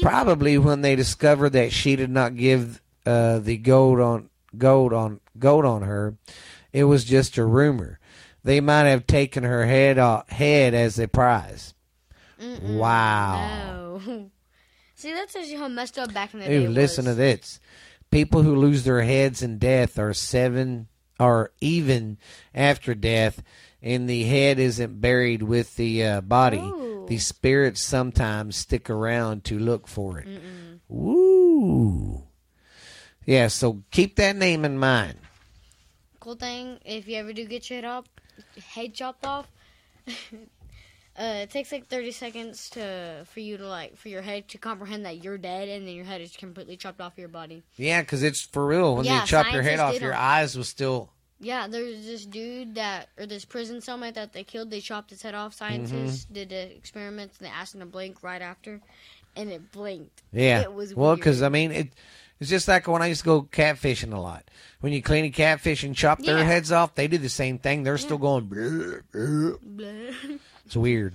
Probably 0.00 0.58
when 0.58 0.80
they 0.80 0.96
discovered 0.96 1.50
that 1.50 1.72
she 1.72 1.96
did 1.96 2.10
not 2.10 2.36
give 2.36 2.80
uh, 3.06 3.38
the 3.38 3.56
gold 3.58 4.00
on 4.00 4.30
gold 4.56 4.92
on 4.92 5.20
gold 5.38 5.64
on 5.64 5.82
her, 5.82 6.16
it 6.72 6.84
was 6.84 7.04
just 7.04 7.38
a 7.38 7.44
rumor. 7.44 7.98
They 8.44 8.60
might 8.60 8.84
have 8.84 9.06
taken 9.06 9.44
her 9.44 9.66
head 9.66 9.98
off, 9.98 10.28
head 10.28 10.74
as 10.74 10.98
a 10.98 11.06
prize. 11.06 11.74
Wow! 12.62 14.00
No. 14.04 14.30
See, 14.96 15.12
that 15.12 15.30
tells 15.30 15.48
you 15.48 15.58
how 15.58 15.68
messed 15.68 15.98
up 15.98 16.12
back 16.12 16.34
in 16.34 16.40
the 16.40 16.46
Ooh, 16.46 16.60
day. 16.62 16.68
listen 16.68 17.04
to 17.04 17.14
this. 17.14 17.60
People 18.10 18.42
who 18.42 18.56
lose 18.56 18.84
their 18.84 19.02
heads 19.02 19.42
in 19.42 19.58
death 19.58 19.98
are 19.98 20.12
seven, 20.12 20.88
or 21.18 21.52
even 21.60 22.18
after 22.54 22.94
death, 22.94 23.42
and 23.82 24.08
the 24.08 24.24
head 24.24 24.58
isn't 24.58 25.00
buried 25.00 25.42
with 25.42 25.76
the 25.76 26.04
uh, 26.04 26.20
body. 26.20 26.58
Ooh. 26.58 27.06
The 27.08 27.18
spirits 27.18 27.82
sometimes 27.82 28.56
stick 28.56 28.88
around 28.88 29.44
to 29.44 29.58
look 29.58 29.86
for 29.88 30.18
it. 30.18 30.28
Woo! 30.88 32.24
Yeah, 33.24 33.48
so 33.48 33.82
keep 33.90 34.16
that 34.16 34.36
name 34.36 34.64
in 34.64 34.78
mind. 34.78 35.18
Cool 36.20 36.36
thing, 36.36 36.78
if 36.84 37.08
you 37.08 37.16
ever 37.16 37.32
do 37.32 37.44
get 37.44 37.68
your 37.68 37.80
head 37.80 37.84
up, 37.84 38.06
head 38.74 38.94
chopped 38.94 39.26
off, 39.26 39.50
uh, 41.18 41.40
it 41.42 41.50
takes 41.50 41.70
like 41.72 41.86
thirty 41.88 42.10
seconds 42.12 42.70
to 42.70 43.24
for 43.30 43.40
you 43.40 43.56
to 43.58 43.66
like 43.68 43.96
for 43.96 44.08
your 44.08 44.22
head 44.22 44.48
to 44.48 44.58
comprehend 44.58 45.04
that 45.04 45.22
you're 45.22 45.38
dead, 45.38 45.68
and 45.68 45.86
then 45.86 45.94
your 45.94 46.04
head 46.04 46.20
is 46.20 46.36
completely 46.36 46.76
chopped 46.76 47.00
off 47.00 47.12
your 47.16 47.28
body. 47.28 47.62
Yeah, 47.76 48.00
because 48.00 48.22
it's 48.22 48.40
for 48.40 48.66
real. 48.66 48.96
When 48.96 49.04
Yeah, 49.04 49.20
they 49.20 49.26
chop 49.26 49.52
your 49.52 49.62
head 49.62 49.78
off, 49.78 50.00
your 50.00 50.14
eyes 50.14 50.56
will 50.56 50.64
still 50.64 51.10
Yeah, 51.40 51.66
there's 51.68 52.06
this 52.06 52.24
dude 52.24 52.76
that, 52.76 53.08
or 53.18 53.26
this 53.26 53.44
prison 53.44 53.78
cellmate 53.80 54.14
that 54.14 54.32
they 54.32 54.44
killed. 54.44 54.70
They 54.70 54.80
chopped 54.80 55.10
his 55.10 55.22
head 55.22 55.34
off. 55.34 55.54
Scientists 55.54 56.24
Mm-hmm. 56.24 56.34
did 56.34 56.48
the 56.50 56.76
experiments 56.76 57.38
and 57.38 57.46
they 57.46 57.52
asked 57.52 57.74
him 57.74 57.80
to 57.80 57.86
blink 57.86 58.22
right 58.22 58.40
after, 58.40 58.80
and 59.36 59.50
it 59.50 59.72
blinked. 59.72 60.22
Yeah. 60.32 60.60
It 60.62 60.72
was 60.72 60.94
well, 60.94 61.16
because. 61.16 61.42
I 61.42 61.48
mean, 61.48 61.72
it, 61.72 61.88
it's 62.40 62.50
just 62.50 62.66
like 62.68 62.88
when 62.88 63.02
I 63.02 63.06
used 63.06 63.20
to 63.20 63.24
go 63.26 63.42
catfishing 63.42 64.12
a 64.12 64.18
lot. 64.18 64.44
When 64.80 64.92
you 64.92 65.00
clean 65.00 65.24
a 65.24 65.30
catfish 65.30 65.84
and 65.84 65.94
chop 65.94 66.20
their 66.20 66.44
heads 66.44 66.72
off, 66.72 66.96
they 66.96 67.06
do 67.06 67.16
the 67.18 67.28
same 67.28 67.58
thing. 67.58 67.82
They're 67.84 67.98
still 67.98 68.18
going. 68.18 68.48
It's 70.66 70.76
weird. 70.76 71.14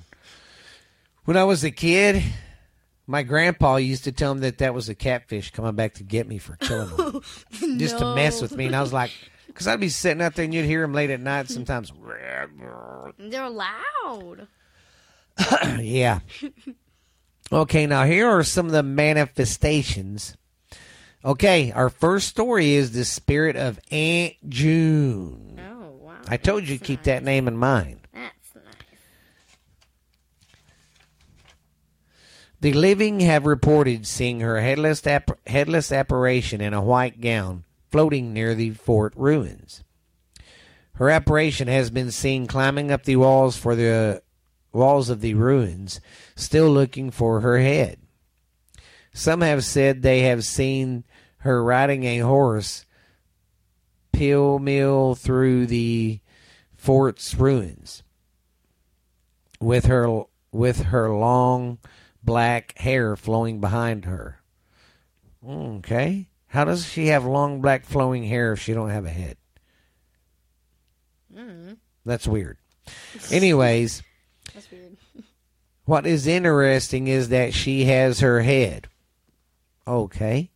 When 1.25 1.37
I 1.37 1.43
was 1.43 1.63
a 1.63 1.71
kid, 1.71 2.23
my 3.05 3.23
grandpa 3.23 3.77
used 3.77 4.05
to 4.05 4.11
tell 4.11 4.33
me 4.33 4.41
that 4.41 4.59
that 4.59 4.73
was 4.73 4.89
a 4.89 4.95
catfish 4.95 5.51
coming 5.51 5.75
back 5.75 5.95
to 5.95 6.03
get 6.03 6.27
me 6.27 6.37
for 6.37 6.55
killing 6.57 6.95
them, 6.95 7.21
just 7.79 7.97
to 7.99 8.15
mess 8.15 8.41
with 8.41 8.55
me. 8.55 8.67
And 8.67 8.75
I 8.75 8.81
was 8.81 8.93
like, 8.93 9.11
because 9.47 9.67
I'd 9.67 9.79
be 9.79 9.89
sitting 9.89 10.21
out 10.21 10.35
there 10.35 10.45
and 10.45 10.53
you'd 10.53 10.65
hear 10.65 10.83
him 10.83 10.93
late 10.93 11.09
at 11.09 11.19
night 11.19 11.49
sometimes. 11.49 11.91
They're 13.17 13.49
loud. 13.49 14.47
yeah. 15.79 16.19
Okay, 17.51 17.87
now 17.87 18.03
here 18.03 18.27
are 18.27 18.43
some 18.43 18.65
of 18.65 18.71
the 18.71 18.83
manifestations. 18.83 20.35
Okay, 21.23 21.71
our 21.71 21.89
first 21.89 22.27
story 22.27 22.73
is 22.73 22.91
the 22.91 23.05
spirit 23.05 23.55
of 23.55 23.79
Aunt 23.91 24.33
June. 24.47 25.59
Oh 25.59 25.91
wow! 26.01 26.17
I 26.27 26.37
told 26.37 26.67
you 26.67 26.77
to 26.77 26.83
keep 26.83 27.03
that 27.03 27.23
name 27.23 27.47
in 27.47 27.57
mind. 27.57 27.99
That's 28.13 28.55
nice. 28.55 28.63
The 32.59 32.73
living 32.73 33.19
have 33.19 33.45
reported 33.45 34.07
seeing 34.07 34.39
her 34.39 34.59
headless 34.59 35.03
headless 35.45 35.91
apparition 35.91 36.59
in 36.59 36.73
a 36.73 36.81
white 36.81 37.21
gown 37.21 37.65
floating 37.91 38.33
near 38.33 38.55
the 38.55 38.71
fort 38.71 39.13
ruins. 39.15 39.83
Her 40.93 41.11
apparition 41.11 41.67
has 41.67 41.91
been 41.91 42.11
seen 42.11 42.47
climbing 42.47 42.91
up 42.91 43.03
the 43.03 43.17
walls 43.17 43.57
for 43.57 43.75
the 43.75 44.23
walls 44.73 45.09
of 45.09 45.21
the 45.21 45.35
ruins, 45.35 46.01
still 46.35 46.69
looking 46.69 47.11
for 47.11 47.41
her 47.41 47.59
head. 47.59 47.99
Some 49.13 49.41
have 49.41 49.63
said 49.63 50.01
they 50.01 50.21
have 50.21 50.43
seen 50.43 51.03
her 51.39 51.63
riding 51.63 52.03
a 52.03 52.19
horse 52.19 52.85
peel 54.11 54.57
meal 54.57 55.13
through 55.13 55.67
the 55.67 56.19
fort's 56.75 57.35
ruins 57.35 58.01
with 59.59 59.85
her 59.85 60.23
with 60.51 60.83
her 60.85 61.09
long 61.13 61.77
black 62.27 62.77
hair 62.77 63.15
flowing 63.15 63.59
behind 63.59 64.05
her. 64.05 64.39
Okay. 65.47 66.27
How 66.47 66.65
does 66.65 66.85
she 66.87 67.07
have 67.07 67.25
long 67.25 67.61
black 67.61 67.85
flowing 67.85 68.23
hair 68.25 68.51
if 68.53 68.59
she 68.61 68.73
don't 68.73 68.89
have 68.91 69.05
a 69.05 69.09
head? 69.09 69.37
Mm, 71.33 71.77
That's 72.05 72.27
weird. 72.27 72.57
Anyways, 73.31 74.03
that's 74.53 74.69
weird. 74.69 74.97
what 75.85 76.05
is 76.05 76.27
interesting 76.27 77.07
is 77.07 77.29
that 77.29 77.53
she 77.53 77.85
has 77.85 78.19
her 78.19 78.41
head. 78.41 78.87
Okay. 79.87 80.49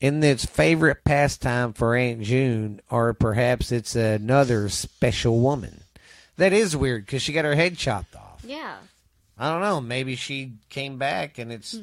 In 0.00 0.22
its 0.22 0.44
favorite 0.44 1.04
pastime 1.04 1.72
for 1.72 1.96
Aunt 1.96 2.20
June, 2.22 2.80
or 2.90 3.12
perhaps 3.14 3.72
it's 3.72 3.96
another 3.96 4.68
special 4.68 5.40
woman. 5.40 5.82
That 6.36 6.52
is 6.52 6.76
weird 6.76 7.06
because 7.06 7.22
she 7.22 7.32
got 7.32 7.44
her 7.46 7.54
head 7.54 7.76
chopped 7.78 8.14
off. 8.14 8.42
Yeah. 8.46 8.76
I 9.38 9.50
don't 9.50 9.60
know. 9.60 9.80
Maybe 9.80 10.16
she 10.16 10.52
came 10.68 10.98
back 10.98 11.38
and 11.38 11.52
it's 11.52 11.78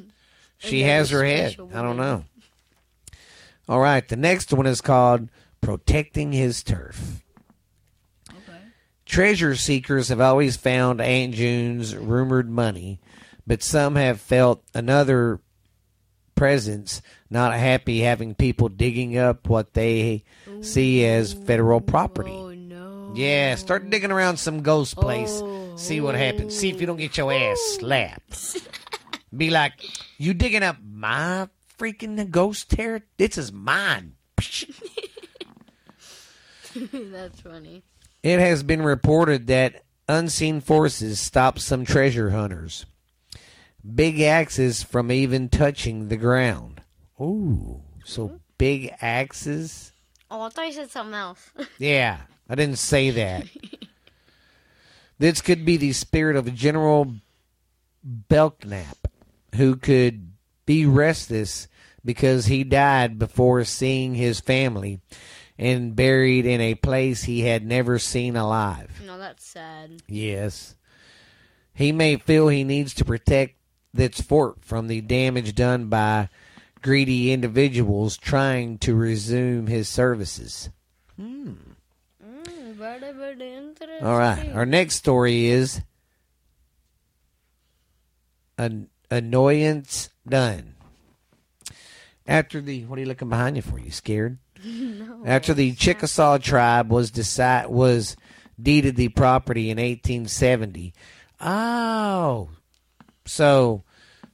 she 0.58 0.82
Another 0.82 0.92
has 0.94 1.10
her 1.10 1.24
head. 1.24 1.52
special 1.52 1.70
I 1.74 1.82
don't 1.82 1.96
know. 1.96 2.24
All 3.68 3.80
right, 3.80 4.06
the 4.06 4.16
next 4.16 4.52
one 4.52 4.66
is 4.66 4.80
called 4.80 5.28
protecting 5.60 6.32
his 6.32 6.62
turf. 6.62 7.22
Okay. 8.30 8.58
Treasure 9.06 9.54
seekers 9.54 10.08
have 10.08 10.20
always 10.20 10.56
found 10.56 11.00
Aunt 11.00 11.34
June's 11.34 11.96
rumored 11.96 12.50
money, 12.50 13.00
but 13.46 13.62
some 13.62 13.96
have 13.96 14.20
felt 14.20 14.62
another 14.74 15.40
presence 16.34 17.00
not 17.30 17.54
happy 17.54 18.00
having 18.00 18.34
people 18.34 18.68
digging 18.68 19.16
up 19.16 19.48
what 19.48 19.74
they 19.74 20.24
see 20.60 21.04
as 21.06 21.32
federal 21.32 21.80
property. 21.80 22.30
Yeah, 23.14 23.54
start 23.54 23.88
digging 23.90 24.10
around 24.10 24.38
some 24.38 24.62
ghost 24.62 24.96
place. 24.96 25.40
Oh. 25.42 25.76
See 25.76 26.00
what 26.00 26.14
happens. 26.16 26.56
See 26.56 26.68
if 26.70 26.80
you 26.80 26.86
don't 26.86 26.96
get 26.96 27.16
your 27.16 27.32
ass 27.32 27.58
slapped. 27.78 28.58
Be 29.36 29.50
like, 29.50 29.72
you 30.18 30.34
digging 30.34 30.62
up 30.62 30.76
my 30.84 31.48
freaking 31.78 32.30
ghost 32.30 32.70
terror? 32.70 33.02
This 33.16 33.38
is 33.38 33.52
mine. 33.52 34.14
that's 36.76 37.40
funny. 37.40 37.82
It 38.22 38.40
has 38.40 38.62
been 38.62 38.82
reported 38.82 39.46
that 39.48 39.84
unseen 40.08 40.60
forces 40.60 41.20
stopped 41.20 41.60
some 41.60 41.84
treasure 41.84 42.30
hunters. 42.30 42.86
Big 43.94 44.20
axes 44.20 44.82
from 44.82 45.12
even 45.12 45.48
touching 45.48 46.08
the 46.08 46.16
ground. 46.16 46.80
Ooh, 47.20 47.82
so 48.04 48.40
big 48.58 48.92
axes? 49.00 49.92
Oh, 50.30 50.42
I 50.42 50.48
thought 50.48 50.66
you 50.66 50.72
said 50.72 50.90
something 50.90 51.14
else. 51.14 51.50
Yeah, 51.78 52.18
I 52.48 52.54
didn't 52.54 52.78
say 52.78 53.10
that. 53.10 53.46
this 55.18 55.40
could 55.40 55.64
be 55.64 55.76
the 55.76 55.92
spirit 55.92 56.36
of 56.36 56.54
General 56.54 57.14
Belknap, 58.02 59.08
who 59.54 59.76
could 59.76 60.32
be 60.66 60.86
restless 60.86 61.68
because 62.04 62.46
he 62.46 62.64
died 62.64 63.18
before 63.18 63.64
seeing 63.64 64.14
his 64.14 64.40
family 64.40 65.00
and 65.58 65.96
buried 65.96 66.44
in 66.44 66.60
a 66.60 66.74
place 66.74 67.22
he 67.22 67.42
had 67.42 67.64
never 67.64 67.98
seen 67.98 68.36
alive. 68.36 69.00
no, 69.06 69.18
that's 69.18 69.46
sad. 69.46 70.02
Yes. 70.08 70.74
He 71.72 71.92
may 71.92 72.16
feel 72.16 72.48
he 72.48 72.64
needs 72.64 72.94
to 72.94 73.04
protect 73.04 73.56
this 73.92 74.20
fort 74.20 74.64
from 74.64 74.88
the 74.88 75.00
damage 75.00 75.54
done 75.54 75.86
by 75.88 76.28
greedy 76.82 77.32
individuals 77.32 78.16
trying 78.16 78.78
to 78.78 78.94
resume 78.94 79.66
his 79.66 79.88
services. 79.88 80.68
Mm, 81.18 81.56
very, 81.56 81.62
very 81.62 81.62
interesting. 81.62 81.63
All 84.02 84.18
right. 84.18 84.50
Our 84.52 84.66
next 84.66 84.96
story 84.96 85.46
is 85.46 85.80
an 88.58 88.88
annoyance 89.10 90.10
done. 90.28 90.74
After 92.26 92.60
the 92.60 92.84
what 92.84 92.98
are 92.98 93.02
you 93.02 93.08
looking 93.08 93.28
behind 93.28 93.56
you 93.56 93.62
for? 93.62 93.78
You 93.78 93.90
scared? 93.90 94.38
no. 94.64 95.22
After 95.26 95.54
the 95.54 95.72
Chickasaw 95.72 96.38
tribe 96.38 96.90
was 96.90 97.10
decide 97.10 97.66
was 97.66 98.16
deeded 98.60 98.96
the 98.96 99.08
property 99.08 99.70
in 99.70 99.78
1870. 99.78 100.94
Oh, 101.40 102.48
so 103.26 103.82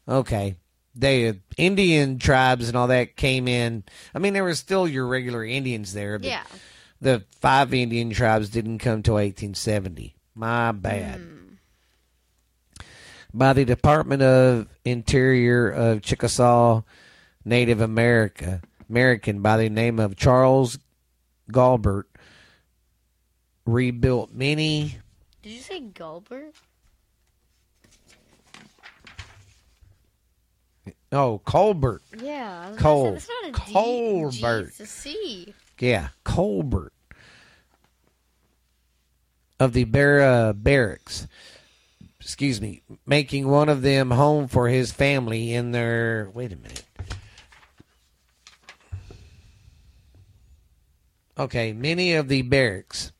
okay. 0.08 0.56
They 0.94 1.28
uh, 1.28 1.34
Indian 1.56 2.18
tribes 2.18 2.68
and 2.68 2.76
all 2.76 2.88
that 2.88 3.16
came 3.16 3.48
in. 3.48 3.84
I 4.14 4.18
mean, 4.18 4.34
there 4.34 4.44
were 4.44 4.54
still 4.54 4.88
your 4.88 5.06
regular 5.06 5.44
Indians 5.44 5.92
there. 5.92 6.18
But 6.18 6.28
Yeah. 6.28 6.42
The 7.00 7.24
five 7.40 7.72
Indian 7.72 8.10
tribes 8.10 8.50
didn't 8.50 8.78
come 8.78 9.02
till 9.02 9.14
1870. 9.14 10.14
My 10.34 10.72
bad. 10.72 11.20
Hmm. 11.20 11.36
By 13.32 13.52
the 13.52 13.64
Department 13.64 14.22
of 14.22 14.68
Interior 14.84 15.70
of 15.70 16.02
Chickasaw 16.02 16.82
Native 17.44 17.80
America, 17.80 18.60
American 18.88 19.40
by 19.40 19.56
the 19.56 19.68
name 19.70 19.98
of 19.98 20.16
Charles 20.16 20.78
Galbert, 21.50 22.04
rebuilt 23.64 24.32
many. 24.32 24.96
Did 25.42 25.52
you 25.52 25.60
say 25.60 25.80
Gulbert? 25.80 26.54
Oh, 31.12 31.40
Colbert. 31.44 32.02
Yeah. 32.20 32.64
I 32.66 32.70
was 32.70 32.78
Col- 32.78 33.04
say, 33.06 33.10
that's 33.12 33.28
not 33.28 33.48
a 33.48 33.52
D. 33.66 33.72
Colbert. 33.72 34.30
G, 34.62 34.68
It's 34.68 34.80
a 34.80 34.86
C. 34.86 35.54
Yeah, 35.80 36.08
Colbert 36.24 36.92
of 39.58 39.72
the 39.72 39.84
Bar- 39.84 40.20
uh, 40.20 40.52
barracks. 40.52 41.26
Excuse 42.20 42.60
me, 42.60 42.82
making 43.06 43.48
one 43.48 43.70
of 43.70 43.80
them 43.80 44.10
home 44.10 44.46
for 44.46 44.68
his 44.68 44.92
family 44.92 45.54
in 45.54 45.72
their. 45.72 46.30
Wait 46.34 46.52
a 46.52 46.56
minute. 46.56 46.84
Okay, 51.38 51.72
many 51.72 52.12
of 52.12 52.28
the 52.28 52.42
barracks, 52.42 53.12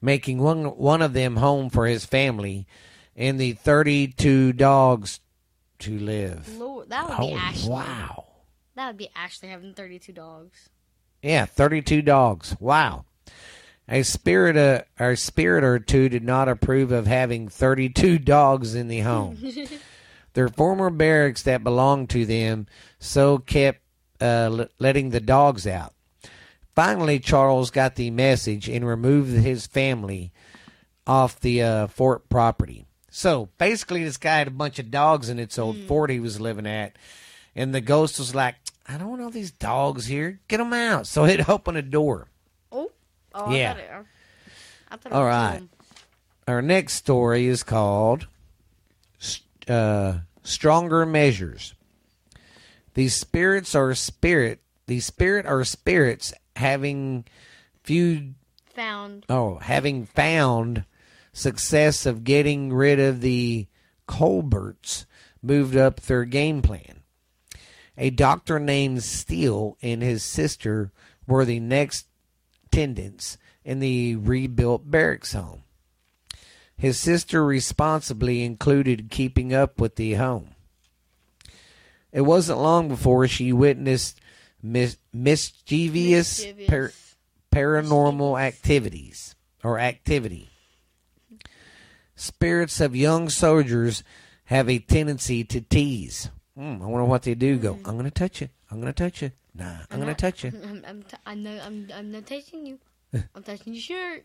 making 0.00 0.38
one 0.38 0.66
one 0.76 1.02
of 1.02 1.14
them 1.14 1.36
home 1.36 1.68
for 1.68 1.86
his 1.86 2.04
family, 2.04 2.68
and 3.16 3.40
the 3.40 3.54
thirty-two 3.54 4.52
dogs 4.52 5.18
to 5.80 5.98
live. 5.98 6.56
Lord, 6.56 6.90
that 6.90 7.08
would 7.08 7.18
be 7.18 7.32
Ashley. 7.34 7.70
wow! 7.70 8.24
That 8.76 8.86
would 8.86 8.96
be 8.96 9.10
Ashley 9.14 9.48
having 9.48 9.74
32 9.74 10.12
dogs. 10.12 10.70
Yeah, 11.22 11.46
32 11.46 12.02
dogs. 12.02 12.56
Wow. 12.58 13.04
A 13.88 14.02
spirit, 14.02 14.56
uh, 14.56 14.82
a 14.98 15.16
spirit 15.16 15.64
or 15.64 15.78
two 15.78 16.08
did 16.08 16.24
not 16.24 16.48
approve 16.48 16.92
of 16.92 17.06
having 17.06 17.48
32 17.48 18.18
dogs 18.20 18.74
in 18.74 18.88
the 18.88 19.00
home. 19.00 19.38
Their 20.34 20.48
former 20.48 20.88
barracks 20.90 21.42
that 21.42 21.62
belonged 21.64 22.10
to 22.10 22.24
them 22.24 22.66
so 22.98 23.38
kept 23.38 23.80
uh, 24.20 24.24
l- 24.24 24.68
letting 24.78 25.10
the 25.10 25.20
dogs 25.20 25.66
out. 25.66 25.94
Finally, 26.74 27.18
Charles 27.18 27.70
got 27.70 27.96
the 27.96 28.10
message 28.10 28.68
and 28.68 28.86
removed 28.86 29.30
his 29.32 29.66
family 29.66 30.32
off 31.06 31.38
the 31.40 31.62
uh, 31.62 31.86
fort 31.88 32.28
property. 32.30 32.86
So 33.10 33.50
basically, 33.58 34.04
this 34.04 34.16
guy 34.16 34.38
had 34.38 34.48
a 34.48 34.52
bunch 34.52 34.78
of 34.78 34.90
dogs 34.90 35.28
in 35.28 35.38
its 35.38 35.58
old 35.58 35.76
fort 35.80 36.08
he 36.08 36.18
was 36.18 36.40
living 36.40 36.66
at, 36.66 36.96
and 37.54 37.74
the 37.74 37.82
ghost 37.82 38.18
was 38.18 38.34
like, 38.34 38.54
"I 38.88 38.98
don't 38.98 39.08
want 39.08 39.22
all 39.22 39.30
these 39.30 39.50
dogs 39.50 40.06
here. 40.06 40.40
Get 40.48 40.58
them 40.58 40.72
out." 40.72 41.06
So 41.06 41.24
it 41.24 41.48
opened 41.48 41.78
a 41.78 41.82
door. 41.82 42.28
Oh, 42.70 42.90
oh 43.34 43.52
Yeah. 43.52 43.70
I 43.70 43.74
thought 43.74 43.80
it, 43.82 43.90
I 44.90 44.96
thought 44.96 45.12
it 45.12 45.14
All 45.14 45.24
right. 45.24 45.54
him. 45.58 45.70
Our 46.48 46.62
next 46.62 46.94
story 46.94 47.46
is 47.46 47.62
called 47.62 48.26
uh, 49.68 50.18
"Stronger 50.42 51.06
Measures." 51.06 51.74
These 52.94 53.14
spirits 53.14 53.74
are 53.74 53.94
spirit. 53.94 54.60
These 54.86 55.06
spirit 55.06 55.46
are 55.46 55.64
spirits 55.64 56.34
having 56.56 57.24
few 57.82 58.34
Found. 58.74 59.24
oh, 59.28 59.56
having 59.58 60.06
found 60.06 60.84
success 61.32 62.06
of 62.06 62.24
getting 62.24 62.72
rid 62.72 62.98
of 63.00 63.20
the 63.20 63.66
Colberts, 64.08 65.06
moved 65.42 65.76
up 65.76 66.00
their 66.00 66.24
game 66.24 66.60
plan. 66.62 67.01
A 68.02 68.10
doctor 68.10 68.58
named 68.58 69.04
Steele 69.04 69.78
and 69.80 70.02
his 70.02 70.24
sister 70.24 70.90
were 71.28 71.44
the 71.44 71.60
next 71.60 72.08
attendants 72.66 73.38
in 73.64 73.78
the 73.78 74.16
rebuilt 74.16 74.90
barracks 74.90 75.34
home. 75.34 75.62
His 76.76 76.98
sister 76.98 77.44
responsibly 77.44 78.42
included 78.42 79.08
keeping 79.08 79.54
up 79.54 79.80
with 79.80 79.94
the 79.94 80.14
home. 80.14 80.48
It 82.10 82.22
wasn't 82.22 82.58
long 82.58 82.88
before 82.88 83.28
she 83.28 83.52
witnessed 83.52 84.20
mis- 84.60 84.98
mischievous, 85.12 86.40
Mischievous. 86.40 86.66
par- 86.66 86.92
paranormal 87.52 88.42
activities 88.42 89.36
or 89.62 89.78
activity. 89.78 90.50
Spirits 92.16 92.80
of 92.80 92.96
young 92.96 93.28
soldiers 93.28 94.02
have 94.46 94.68
a 94.68 94.80
tendency 94.80 95.44
to 95.44 95.60
tease. 95.60 96.30
Hmm, 96.56 96.82
I 96.82 96.86
wonder 96.86 97.04
what 97.04 97.22
they 97.22 97.34
do. 97.34 97.56
Go, 97.58 97.74
I'm 97.84 97.92
going 97.96 98.04
to 98.04 98.10
touch 98.10 98.40
you. 98.42 98.48
I'm 98.70 98.80
going 98.80 98.92
to 98.92 99.04
touch 99.04 99.22
you. 99.22 99.32
Nah, 99.54 99.64
I'm, 99.90 100.00
going 100.00 100.00
to 100.02 100.06
not- 100.08 100.18
touch 100.18 100.44
you. 100.44 100.52
I'm, 100.62 100.84
I'm, 100.86 101.02
t- 101.02 101.16
I'm, 101.26 101.42
not, 101.42 101.60
I'm, 101.64 101.88
I'm 101.94 102.12
not 102.12 102.26
touching 102.26 102.66
you. 102.66 102.78
I'm 103.34 103.42
touching 103.42 103.74
your 103.74 103.82
shirt. 103.82 104.24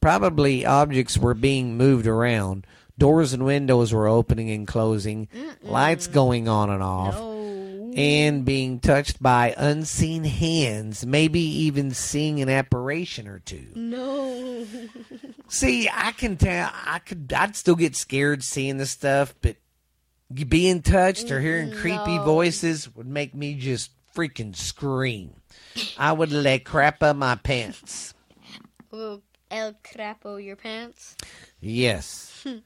Probably 0.00 0.64
objects 0.64 1.18
were 1.18 1.34
being 1.34 1.76
moved 1.76 2.06
around. 2.06 2.66
Doors 2.98 3.32
and 3.32 3.44
windows 3.44 3.92
were 3.92 4.06
opening 4.08 4.50
and 4.50 4.66
closing. 4.66 5.28
Lights 5.62 6.06
going 6.06 6.48
on 6.48 6.70
and 6.70 6.82
off. 6.82 7.14
No. 7.14 7.92
and 7.96 8.44
being 8.44 8.78
touched 8.80 9.20
by 9.22 9.54
unseen 9.56 10.22
hands, 10.24 11.04
maybe 11.06 11.40
even 11.40 11.92
seeing 11.92 12.40
an 12.40 12.48
apparition 12.48 13.26
or 13.26 13.38
two. 13.40 13.66
No. 13.74 14.66
See, 15.48 15.88
I 15.92 16.12
can 16.12 16.36
tell. 16.36 16.70
I 16.72 16.98
could. 17.00 17.32
I'd 17.32 17.56
still 17.56 17.76
get 17.76 17.96
scared 17.96 18.42
seeing 18.44 18.76
this 18.76 18.90
stuff, 18.92 19.34
but 19.40 19.56
being 20.32 20.82
touched 20.82 21.30
or 21.30 21.40
hearing 21.40 21.70
mm-hmm. 21.70 21.80
creepy 21.80 22.18
voices 22.18 22.94
would 22.94 23.06
make 23.06 23.34
me 23.34 23.54
just 23.54 23.90
freaking 24.14 24.54
scream. 24.54 25.34
I 25.96 26.12
would 26.12 26.32
let 26.32 26.64
crap 26.64 27.02
up 27.02 27.16
my 27.16 27.36
pants. 27.36 28.14
Will 28.90 29.22
El 29.50 29.74
Crapo 29.84 30.42
your 30.42 30.56
pants? 30.56 31.16
Yes. 31.60 32.40
Hmm. 32.42 32.58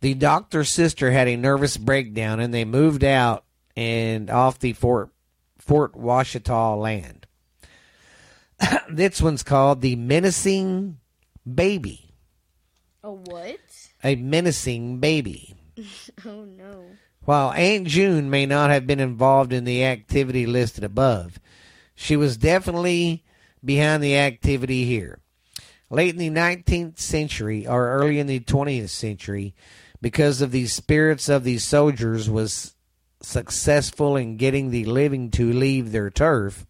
the 0.00 0.14
doctor's 0.14 0.70
sister 0.70 1.10
had 1.10 1.28
a 1.28 1.36
nervous 1.36 1.76
breakdown, 1.76 2.40
and 2.40 2.52
they 2.52 2.64
moved 2.64 3.04
out 3.04 3.44
and 3.76 4.30
off 4.30 4.58
the 4.58 4.72
Fort 4.72 5.10
Fort 5.58 5.94
Washita 5.94 6.78
land. 6.78 7.26
this 8.90 9.20
one's 9.20 9.42
called 9.42 9.80
the 9.80 9.96
menacing 9.96 10.98
baby. 11.52 12.14
A 13.02 13.12
what? 13.12 13.60
A 14.04 14.16
menacing 14.16 14.98
baby. 14.98 15.54
Oh 16.26 16.44
no. 16.44 16.84
While 17.24 17.52
Aunt 17.52 17.86
June 17.86 18.30
may 18.30 18.46
not 18.46 18.70
have 18.70 18.86
been 18.86 19.00
involved 19.00 19.52
in 19.52 19.64
the 19.64 19.84
activity 19.84 20.44
listed 20.44 20.82
above, 20.82 21.38
she 21.94 22.16
was 22.16 22.36
definitely 22.36 23.24
behind 23.64 24.02
the 24.02 24.16
activity 24.16 24.84
here. 24.84 25.20
Late 25.88 26.14
in 26.14 26.18
the 26.18 26.30
19th 26.30 26.98
century 26.98 27.66
or 27.66 27.92
early 27.92 28.18
in 28.18 28.26
the 28.26 28.40
20th 28.40 28.88
century, 28.88 29.54
because 30.00 30.40
of 30.40 30.50
the 30.50 30.66
spirits 30.66 31.28
of 31.28 31.44
these 31.44 31.64
soldiers 31.64 32.28
was 32.28 32.74
successful 33.20 34.16
in 34.16 34.36
getting 34.36 34.70
the 34.70 34.84
living 34.84 35.30
to 35.30 35.52
leave 35.52 35.92
their 35.92 36.10
turf, 36.10 36.66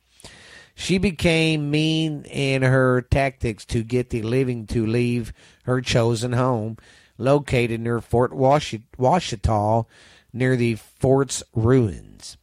she 0.74 0.98
became 0.98 1.70
mean 1.70 2.24
in 2.24 2.62
her 2.62 3.02
tactics 3.02 3.64
to 3.66 3.82
get 3.82 4.10
the 4.10 4.22
living 4.22 4.66
to 4.66 4.86
leave 4.86 5.32
her 5.64 5.80
chosen 5.80 6.32
home, 6.32 6.76
located 7.22 7.80
near 7.80 8.00
Fort 8.00 8.32
Washi- 8.32 8.82
Washita, 8.98 9.86
near 10.32 10.56
the 10.56 10.74
fort's 10.74 11.42
ruins. 11.54 12.36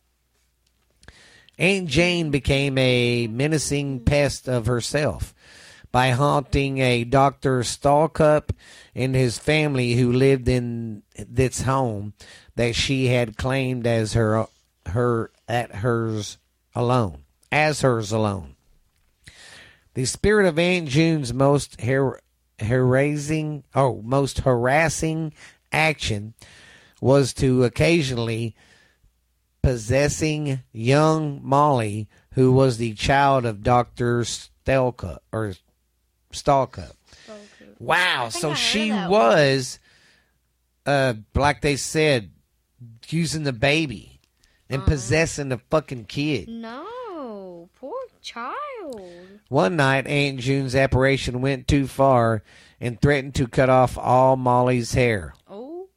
Aunt 1.57 1.87
Jane 1.87 2.31
became 2.31 2.77
a 2.77 3.27
menacing 3.27 4.01
pest 4.01 4.47
of 4.47 4.65
herself 4.65 5.33
by 5.91 6.11
haunting 6.11 6.77
a 6.77 7.03
Dr. 7.03 7.61
Stallcup 7.61 8.51
and 8.95 9.15
his 9.15 9.37
family 9.37 9.93
who 9.93 10.11
lived 10.11 10.47
in 10.47 11.03
this 11.17 11.63
home 11.63 12.13
that 12.55 12.75
she 12.75 13.07
had 13.07 13.37
claimed 13.37 13.85
as 13.85 14.13
her 14.13 14.47
her 14.85 15.31
at 15.47 15.75
hers 15.75 16.37
alone 16.73 17.23
as 17.51 17.81
hers 17.81 18.11
alone. 18.11 18.55
The 19.93 20.05
spirit 20.05 20.47
of 20.47 20.59
Aunt 20.59 20.87
June's 20.87 21.33
most 21.33 21.81
har- 21.81 22.21
harassing 22.61 23.63
oh 23.75 24.01
most 24.03 24.39
harassing 24.39 25.33
action 25.71 26.33
was 27.01 27.33
to 27.35 27.63
occasionally 27.63 28.55
possessing 29.61 30.61
young 30.71 31.39
Molly, 31.43 32.07
who 32.33 32.51
was 32.51 32.77
the 32.77 32.93
child 32.93 33.45
of 33.45 33.63
Doctor 33.63 34.21
Stelka 34.21 35.19
or 35.31 35.53
Stalka. 36.31 36.91
Wow, 37.79 38.29
so 38.29 38.53
she 38.55 38.91
was, 38.91 39.79
uh, 40.85 41.13
like 41.35 41.61
they 41.61 41.75
said, 41.77 42.31
using 43.07 43.43
the 43.43 43.53
baby 43.53 44.19
and 44.69 44.81
Uh-huh. 44.81 44.91
possessing 44.91 45.49
the 45.49 45.57
fucking 45.69 46.05
kid. 46.05 46.49
No. 46.49 47.69
Poor 47.79 47.93
child. 48.21 48.55
Oh. 48.95 49.09
One 49.49 49.75
night, 49.75 50.05
Aunt 50.07 50.39
June's 50.39 50.75
apparition 50.75 51.41
went 51.41 51.67
too 51.67 51.87
far 51.87 52.43
and 52.79 53.01
threatened 53.01 53.35
to 53.35 53.47
cut 53.47 53.69
off 53.69 53.97
all 53.97 54.35
Molly's 54.35 54.93
hair. 54.93 55.33
Oh. 55.49 55.87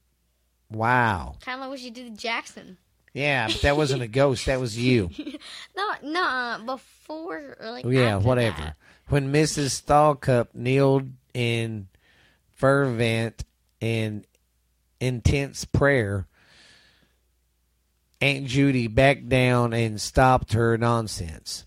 Wow. 0.70 1.36
Kind 1.43 1.57
of 1.57 1.61
like 1.62 1.70
what 1.70 1.78
she 1.80 1.90
did 1.90 2.14
to 2.14 2.20
Jackson. 2.20 2.78
Yeah, 3.12 3.47
but 3.49 3.61
that 3.61 3.76
wasn't 3.76 4.03
a 4.03 4.09
ghost. 4.09 4.47
That 4.47 4.61
was 4.61 4.78
you. 4.78 5.11
No, 5.76 5.90
no, 6.03 6.22
uh, 6.22 6.59
before 6.59 7.57
like 7.61 7.84
yeah, 7.86 8.16
whatever. 8.16 8.57
that. 8.61 8.76
When 9.09 9.32
Mrs. 9.32 9.82
Stallcup 9.82 10.49
kneeled 10.55 11.11
in 11.34 11.88
fervent 12.55 13.45
and 13.80 14.26
intense 15.01 15.64
prayer, 15.64 16.26
Aunt 18.20 18.47
Judy 18.47 18.86
backed 18.86 19.28
down 19.28 19.72
and 19.72 20.01
stopped 20.01 20.53
her 20.53 20.76
nonsense. 20.78 21.64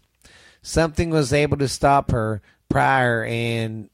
Something 0.66 1.12
was 1.12 1.32
able 1.32 1.58
to 1.58 1.68
stop 1.68 2.10
her 2.10 2.42
prior 2.70 3.24
and 3.24 3.88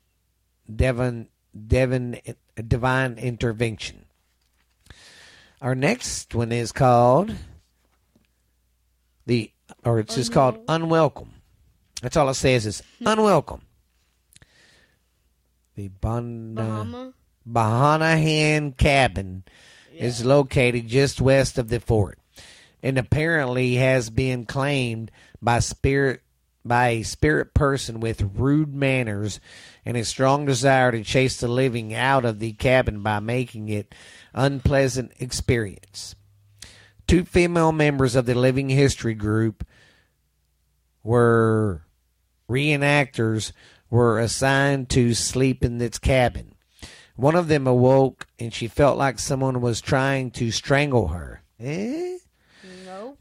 Devon, 0.74 1.28
Devon, 1.68 2.18
divine 2.66 3.18
intervention. 3.18 4.06
Our 5.62 5.76
next 5.76 6.34
one 6.34 6.54
is 6.54 6.72
called 6.72 7.36
the, 9.26 9.52
or 9.84 10.00
it's 10.00 10.16
just 10.16 10.32
called 10.32 10.64
unwelcome. 10.70 11.34
That's 12.02 12.16
all 12.16 12.30
it 12.30 12.36
says 12.36 12.66
is 12.66 12.82
hmm. 13.00 13.08
unwelcome. 13.08 13.64
The 15.76 15.90
Bond, 15.90 16.56
Bahama. 16.56 17.14
Bahanahan 17.46 18.78
cabin 18.78 19.44
is 19.94 20.24
located 20.24 20.88
just 20.88 21.20
west 21.20 21.58
of 21.58 21.68
the 21.68 21.82
fort 21.82 22.18
and 22.82 22.98
apparently 22.98 23.76
has 23.76 24.10
been 24.10 24.46
claimed 24.46 25.12
by 25.42 25.60
spirit 25.60 26.22
by 26.64 26.90
a 26.90 27.04
spirit 27.04 27.54
person 27.54 28.00
with 28.00 28.30
rude 28.36 28.74
manners 28.74 29.40
and 29.86 29.98
a 29.98 30.06
strong 30.06 30.46
desire 30.46 30.92
to 30.92 31.04
chase 31.04 31.40
the 31.40 31.48
living 31.48 31.94
out 31.94 32.26
of 32.26 32.40
the 32.40 32.54
cabin 32.54 33.02
by 33.02 33.20
making 33.20 33.70
it 33.70 33.94
unpleasant 34.34 35.12
experience. 35.20 36.16
Two 37.08 37.26
female 37.26 37.72
members 37.72 38.16
of 38.16 38.26
the 38.26 38.36
Living 38.36 38.70
History 38.70 39.14
group 39.14 39.66
were 41.04 41.84
reenactors 42.50 43.52
were 43.90 44.20
assigned 44.20 44.90
to 44.90 45.14
sleep 45.14 45.64
in 45.64 45.82
its 45.82 46.00
cabin. 46.00 46.56
One 47.16 47.36
of 47.36 47.48
them 47.50 47.68
awoke 47.68 48.28
and 48.40 48.54
she 48.54 48.68
felt 48.68 48.98
like 48.98 49.20
someone 49.20 49.62
was 49.62 49.82
trying 49.82 50.32
to 50.32 50.52
strangle 50.52 51.10
her. 51.10 51.44
Eh? 51.60 52.18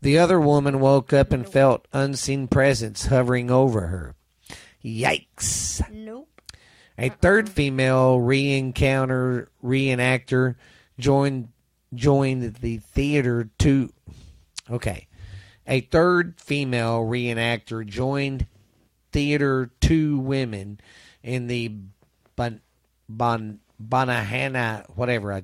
The 0.03 0.19
other 0.19 0.41
woman 0.41 0.81
woke 0.81 1.13
up 1.13 1.33
and 1.33 1.47
felt 1.47 1.87
unseen 1.93 2.49
presence 2.49 3.07
hovering 3.07 3.51
over 3.51 3.89
her. 3.89 4.15
Yikes. 4.85 5.83
Nope. 5.91 6.41
A 6.97 7.11
third 7.11 7.49
uh-uh. 7.49 7.55
female 7.55 8.21
re-encounter 8.21 9.49
reenactor 9.63 10.57
joined 10.99 11.49
joined 11.93 12.55
the 12.57 12.79
theater 12.79 13.51
to 13.59 13.93
okay. 14.71 15.07
A 15.67 15.81
third 15.81 16.41
female 16.41 17.01
reenactor 17.01 17.87
joined 17.87 18.47
theater 19.13 19.71
two 19.81 20.19
women 20.19 20.81
in 21.23 21.47
the 21.47 21.75
Bon 22.37 22.61
Bon 23.09 23.61
Bonahana 23.83 24.87
whatever 24.95 25.43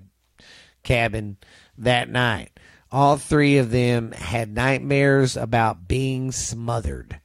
cabin 0.82 1.36
that 1.78 2.08
night. 2.08 2.55
All 2.90 3.16
three 3.16 3.58
of 3.58 3.70
them 3.70 4.12
had 4.12 4.54
nightmares 4.54 5.36
about 5.36 5.88
being 5.88 6.32
smothered. 6.32 7.20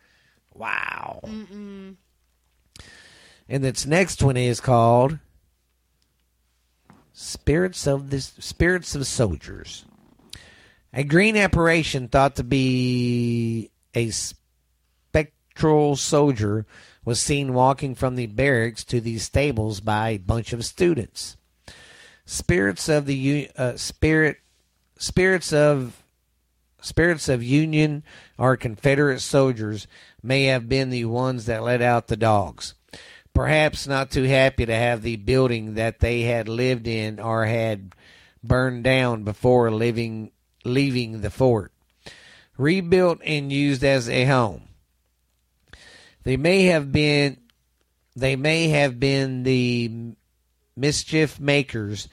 Wow. 0.53 1.21
Mm-mm. 1.23 1.95
And 3.47 3.63
this 3.63 3.85
next 3.85 4.23
one 4.23 4.37
is 4.37 4.59
called 4.59 5.19
Spirits 7.13 7.85
of 7.85 8.09
the 8.09 8.21
Spirits 8.21 8.95
of 8.95 9.05
Soldiers. 9.05 9.85
A 10.93 11.03
green 11.03 11.37
apparition 11.37 12.07
thought 12.07 12.35
to 12.35 12.43
be 12.43 13.71
a 13.93 14.09
spectral 14.09 15.95
soldier 15.95 16.65
was 17.05 17.21
seen 17.21 17.53
walking 17.53 17.95
from 17.95 18.15
the 18.15 18.27
barracks 18.27 18.83
to 18.85 18.99
the 18.99 19.17
stables 19.19 19.79
by 19.79 20.09
a 20.09 20.17
bunch 20.17 20.53
of 20.53 20.65
students. 20.65 21.37
Spirits 22.25 22.89
of 22.89 23.05
the 23.05 23.49
uh, 23.57 23.75
spirit 23.75 24.37
spirits 25.01 25.51
of 25.51 26.03
spirits 26.81 27.29
of 27.29 27.43
Union 27.43 28.03
or 28.37 28.57
Confederate 28.57 29.19
soldiers 29.19 29.87
may 30.23 30.45
have 30.45 30.67
been 30.67 30.89
the 30.89 31.05
ones 31.05 31.45
that 31.45 31.63
let 31.63 31.81
out 31.81 32.07
the 32.07 32.17
dogs 32.17 32.73
perhaps 33.33 33.87
not 33.87 34.11
too 34.11 34.23
happy 34.23 34.65
to 34.65 34.75
have 34.75 35.01
the 35.01 35.15
building 35.15 35.75
that 35.75 35.99
they 35.99 36.21
had 36.21 36.47
lived 36.47 36.87
in 36.87 37.19
or 37.19 37.45
had 37.45 37.93
burned 38.43 38.83
down 38.83 39.23
before 39.23 39.71
living, 39.71 40.31
leaving 40.65 41.21
the 41.21 41.29
fort, 41.29 41.71
rebuilt 42.57 43.19
and 43.25 43.51
used 43.51 43.83
as 43.83 44.09
a 44.09 44.25
home. 44.25 44.63
They 46.23 46.37
may 46.37 46.65
have 46.65 46.91
been 46.91 47.37
they 48.13 48.35
may 48.35 48.67
have 48.67 48.99
been 48.99 49.43
the 49.43 49.89
mischief 50.75 51.39
makers 51.39 52.09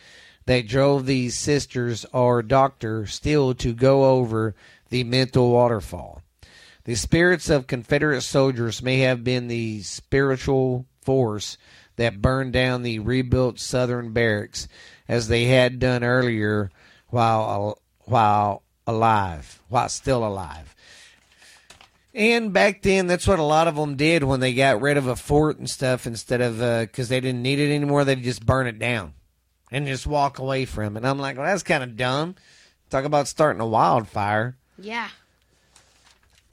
that 0.49 0.67
drove 0.67 1.05
these 1.05 1.37
sisters 1.37 2.07
or 2.11 2.43
doctor 2.43 3.05
still 3.05 3.53
to 3.53 3.75
go 3.75 4.07
over 4.07 4.55
the 4.89 5.05
mental 5.05 5.51
waterfall. 5.51 6.23
The 6.85 6.95
spirits 6.95 7.51
of 7.51 7.67
Confederate 7.67 8.23
soldiers 8.23 8.83
may 8.83 9.01
have 9.01 9.23
been 9.23 9.49
the 9.49 9.83
spiritual 9.83 10.87
force 11.03 11.59
that 11.97 12.23
burned 12.23 12.55
down 12.55 12.83
the 12.83 12.99
rebuilt 12.99 13.61
southern 13.61 14.15
barracks 14.15 14.69
as 15.07 15.29
they 15.29 15.45
had 15.45 15.79
done 15.81 16.03
earlier 16.03 16.71
while 17.09 17.79
while 18.07 18.63
alive, 18.87 19.61
while 19.69 19.91
still 19.91 20.27
alive. 20.27 20.75
And 22.15 22.55
back 22.55 22.81
then, 22.81 23.07
that's 23.07 23.29
what 23.29 23.39
a 23.39 23.43
lot 23.43 23.69
of 23.69 23.77
them 23.77 23.97
did 23.97 24.25
when 24.25 24.41
they 24.41 24.55
got 24.55 24.81
rid 24.81 24.97
of 24.97 25.09
a 25.09 25.15
fort 25.15 25.59
and 25.59 25.69
stuff. 25.69 26.07
Instead 26.07 26.41
of 26.41 26.55
because 26.87 27.11
uh, 27.11 27.11
they 27.11 27.21
didn't 27.21 27.43
need 27.43 27.59
it 27.59 27.71
anymore, 27.71 28.07
they'd 28.07 28.23
just 28.23 28.47
burn 28.47 28.67
it 28.67 28.79
down 28.79 29.13
and 29.71 29.87
just 29.87 30.07
walk 30.07 30.39
away 30.39 30.65
from 30.65 30.97
it. 30.97 30.99
And 30.99 31.07
I'm 31.07 31.19
like, 31.19 31.37
well, 31.37 31.47
that's 31.47 31.63
kind 31.63 31.83
of 31.83 31.97
dumb. 31.97 32.35
Talk 32.91 33.05
about 33.05 33.29
starting 33.29 33.61
a 33.61 33.67
wildfire. 33.67 34.57
Yeah. 34.79 35.09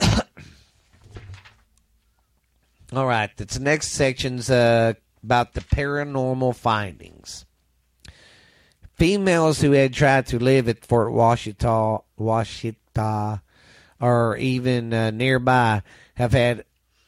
All 2.92 3.06
right, 3.06 3.34
the 3.36 3.58
next 3.60 3.88
section's 3.88 4.50
uh, 4.50 4.94
about 5.22 5.54
the 5.54 5.60
paranormal 5.60 6.54
findings. 6.54 7.46
Females 8.94 9.60
who 9.60 9.72
had 9.72 9.92
tried 9.92 10.26
to 10.28 10.38
live 10.38 10.68
at 10.68 10.84
Fort 10.84 11.12
Washita, 11.12 12.02
Washita, 12.18 13.40
or 14.00 14.36
even 14.36 14.92
uh, 14.92 15.10
nearby 15.10 15.82
have 16.14 16.32
had 16.32 16.64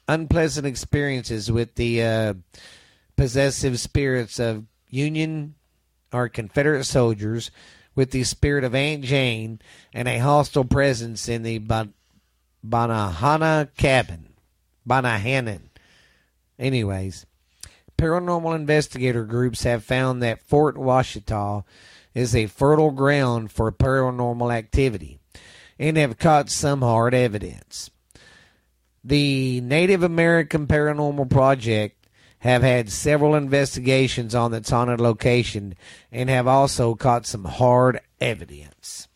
unpleasant 0.06 0.66
experiences 0.66 1.50
with 1.50 1.74
the 1.76 2.02
uh, 2.02 2.34
possessive 3.16 3.78
spirits 3.78 4.38
of 4.38 4.64
Union 4.90 5.54
or 6.12 6.28
Confederate 6.28 6.84
soldiers, 6.84 7.50
with 7.94 8.10
the 8.12 8.24
spirit 8.24 8.64
of 8.64 8.74
Aunt 8.74 9.02
Jane, 9.04 9.60
and 9.92 10.06
a 10.06 10.18
hostile 10.18 10.64
presence 10.64 11.28
in 11.28 11.42
the 11.42 11.58
Banahana 12.64 13.68
cabin. 13.76 14.34
Banahanan. 14.88 15.62
Anyways, 16.58 17.26
paranormal 17.98 18.54
investigator 18.54 19.24
groups 19.24 19.64
have 19.64 19.84
found 19.84 20.22
that 20.22 20.42
Fort 20.42 20.76
Washita 20.76 21.64
is 22.14 22.34
a 22.34 22.46
fertile 22.46 22.90
ground 22.90 23.52
for 23.52 23.70
paranormal 23.70 24.54
activity 24.54 25.18
and 25.78 25.96
have 25.96 26.18
caught 26.18 26.50
some 26.50 26.82
hard 26.82 27.14
evidence. 27.14 27.90
The 29.04 29.60
Native 29.60 30.02
American 30.02 30.66
Paranormal 30.66 31.30
Project 31.30 31.97
have 32.40 32.62
had 32.62 32.90
several 32.90 33.34
investigations 33.34 34.34
on 34.34 34.50
the 34.50 34.64
haunted 34.68 35.00
location 35.00 35.74
and 36.12 36.30
have 36.30 36.46
also 36.46 36.94
caught 36.94 37.26
some 37.26 37.44
hard 37.44 38.00
evidence. 38.20 39.08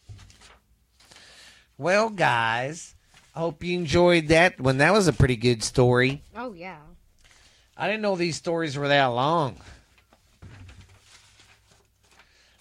Well, 1.79 2.11
guys, 2.11 2.95
I 3.35 3.41
hope 3.41 3.65
you 3.65 3.79
enjoyed 3.79 4.29
that 4.29 4.61
one. 4.61 4.79
That 4.79 4.93
was 4.93 5.09
a 5.09 5.13
pretty 5.13 5.37
good 5.37 5.63
story. 5.63 6.23
Oh 6.37 6.53
yeah. 6.53 6.79
I 7.77 7.87
didn't 7.87 8.03
know 8.03 8.17
these 8.17 8.37
stories 8.37 8.77
were 8.77 8.89
that 8.89 9.07
long. 9.07 9.57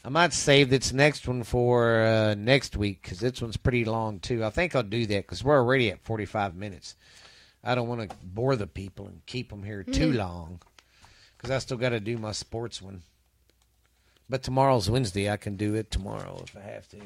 I 0.03 0.09
might 0.09 0.33
save 0.33 0.69
this 0.71 0.93
next 0.93 1.27
one 1.27 1.43
for 1.43 2.01
uh, 2.01 2.33
next 2.33 2.75
week 2.75 3.03
because 3.03 3.19
this 3.19 3.39
one's 3.41 3.57
pretty 3.57 3.85
long 3.85 4.19
too. 4.19 4.43
I 4.43 4.49
think 4.49 4.75
I'll 4.75 4.81
do 4.81 5.05
that 5.05 5.23
because 5.27 5.43
we're 5.43 5.57
already 5.57 5.91
at 5.91 6.01
45 6.01 6.55
minutes. 6.55 6.95
I 7.63 7.75
don't 7.75 7.87
want 7.87 8.09
to 8.09 8.15
bore 8.23 8.55
the 8.55 8.67
people 8.67 9.07
and 9.07 9.25
keep 9.25 9.49
them 9.49 9.63
here 9.63 9.83
too 9.83 10.13
long 10.13 10.61
because 11.37 11.51
I 11.51 11.59
still 11.59 11.77
got 11.77 11.89
to 11.89 11.99
do 11.99 12.17
my 12.17 12.31
sports 12.31 12.81
one. 12.81 13.01
But 14.29 14.43
tomorrow's 14.43 14.89
Wednesday. 14.89 15.29
I 15.29 15.37
can 15.37 15.57
do 15.57 15.75
it 15.75 15.91
tomorrow 15.91 16.41
if 16.47 16.55
I 16.55 16.61
have 16.61 16.87
to. 16.89 16.97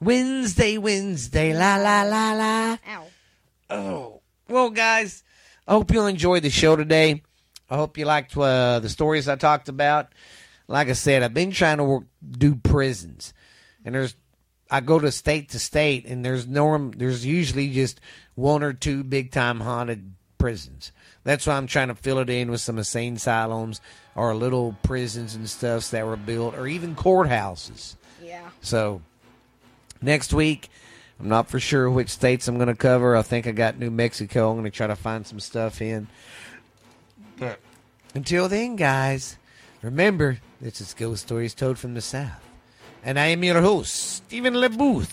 Wednesday, 0.00 0.78
Wednesday, 0.78 1.54
la 1.56 1.76
la 1.76 2.02
la 2.02 2.32
la. 2.32 2.78
Ow. 2.88 3.06
Oh, 3.70 4.20
well, 4.48 4.70
guys, 4.70 5.22
I 5.66 5.72
hope 5.72 5.92
you 5.92 6.04
enjoyed 6.06 6.42
the 6.42 6.50
show 6.50 6.74
today. 6.74 7.22
I 7.70 7.76
hope 7.76 7.96
you 7.96 8.04
liked 8.04 8.36
uh, 8.36 8.80
the 8.80 8.88
stories 8.88 9.28
I 9.28 9.36
talked 9.36 9.68
about. 9.68 10.12
Like 10.66 10.88
I 10.88 10.94
said, 10.94 11.22
I've 11.22 11.34
been 11.34 11.52
trying 11.52 11.78
to 11.78 11.84
work, 11.84 12.04
do 12.30 12.54
prisons, 12.54 13.32
and 13.84 13.94
there's 13.94 14.14
I 14.72 14.80
go 14.80 14.98
to 14.98 15.12
state 15.12 15.50
to 15.50 15.58
state, 15.58 16.06
and 16.06 16.24
there's 16.24 16.46
norm 16.48 16.92
there's 16.92 17.26
usually 17.26 17.68
just 17.70 18.00
one 18.34 18.62
or 18.62 18.72
two 18.72 19.04
big 19.04 19.30
time 19.30 19.60
haunted 19.60 20.14
prisons. 20.38 20.92
That's 21.24 21.46
why 21.46 21.56
I'm 21.56 21.66
trying 21.66 21.88
to 21.88 21.94
fill 21.94 22.18
it 22.20 22.30
in 22.30 22.50
with 22.50 22.62
some 22.62 22.78
insane 22.78 23.16
asylums 23.16 23.82
or 24.14 24.34
little 24.34 24.74
prisons 24.82 25.34
and 25.34 25.48
stuffs 25.48 25.90
that 25.90 26.06
were 26.06 26.16
built, 26.16 26.56
or 26.56 26.66
even 26.66 26.96
courthouses. 26.96 27.96
Yeah. 28.22 28.48
So 28.62 29.02
next 30.00 30.32
week, 30.32 30.70
I'm 31.20 31.28
not 31.28 31.50
for 31.50 31.60
sure 31.60 31.90
which 31.90 32.08
states 32.08 32.48
I'm 32.48 32.56
going 32.56 32.68
to 32.68 32.74
cover. 32.74 33.14
I 33.14 33.20
think 33.20 33.46
I 33.46 33.52
got 33.52 33.78
New 33.78 33.90
Mexico. 33.90 34.48
I'm 34.48 34.56
going 34.56 34.64
to 34.64 34.70
try 34.70 34.86
to 34.86 34.96
find 34.96 35.26
some 35.26 35.38
stuff 35.38 35.82
in. 35.82 36.08
But 37.38 37.60
until 38.14 38.48
then, 38.48 38.76
guys, 38.76 39.36
remember 39.82 40.38
this 40.62 40.80
is 40.80 40.94
Ghost 40.94 41.26
Stories 41.26 41.52
Told 41.52 41.78
from 41.78 41.92
the 41.92 42.00
South. 42.00 42.42
And 43.04 43.18
I 43.18 43.26
am 43.26 43.42
your 43.42 43.60
host, 43.60 43.94
Stephen 43.94 44.54
LeBooth. 44.54 45.10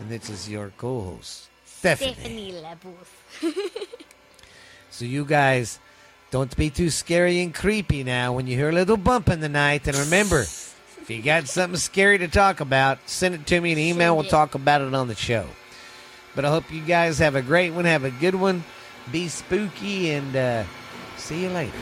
And 0.00 0.10
this 0.10 0.30
is 0.30 0.48
your 0.48 0.72
co 0.76 1.00
host, 1.00 1.48
Stephanie. 1.64 2.12
Stephanie 2.12 2.62
LaBooth. 2.62 3.86
So 4.96 5.04
you 5.04 5.26
guys 5.26 5.78
don't 6.30 6.56
be 6.56 6.70
too 6.70 6.88
scary 6.88 7.42
and 7.42 7.54
creepy 7.54 8.02
now 8.02 8.32
when 8.32 8.46
you 8.46 8.56
hear 8.56 8.70
a 8.70 8.72
little 8.72 8.96
bump 8.96 9.28
in 9.28 9.40
the 9.40 9.48
night. 9.50 9.86
And 9.86 9.94
remember, 9.94 10.40
if 10.40 11.10
you 11.10 11.20
got 11.20 11.48
something 11.48 11.76
scary 11.76 12.16
to 12.16 12.28
talk 12.28 12.60
about, 12.60 12.98
send 13.04 13.34
it 13.34 13.46
to 13.48 13.60
me 13.60 13.72
an 13.72 13.78
email. 13.78 14.16
We'll 14.16 14.24
talk 14.24 14.54
about 14.54 14.80
it 14.80 14.94
on 14.94 15.08
the 15.08 15.14
show. 15.14 15.44
But 16.34 16.46
I 16.46 16.48
hope 16.48 16.72
you 16.72 16.80
guys 16.80 17.18
have 17.18 17.34
a 17.34 17.42
great 17.42 17.74
one. 17.74 17.84
Have 17.84 18.04
a 18.04 18.10
good 18.10 18.34
one. 18.34 18.64
Be 19.12 19.28
spooky 19.28 20.12
and 20.12 20.34
uh, 20.34 20.64
see 21.18 21.42
you 21.42 21.50
later. 21.50 21.76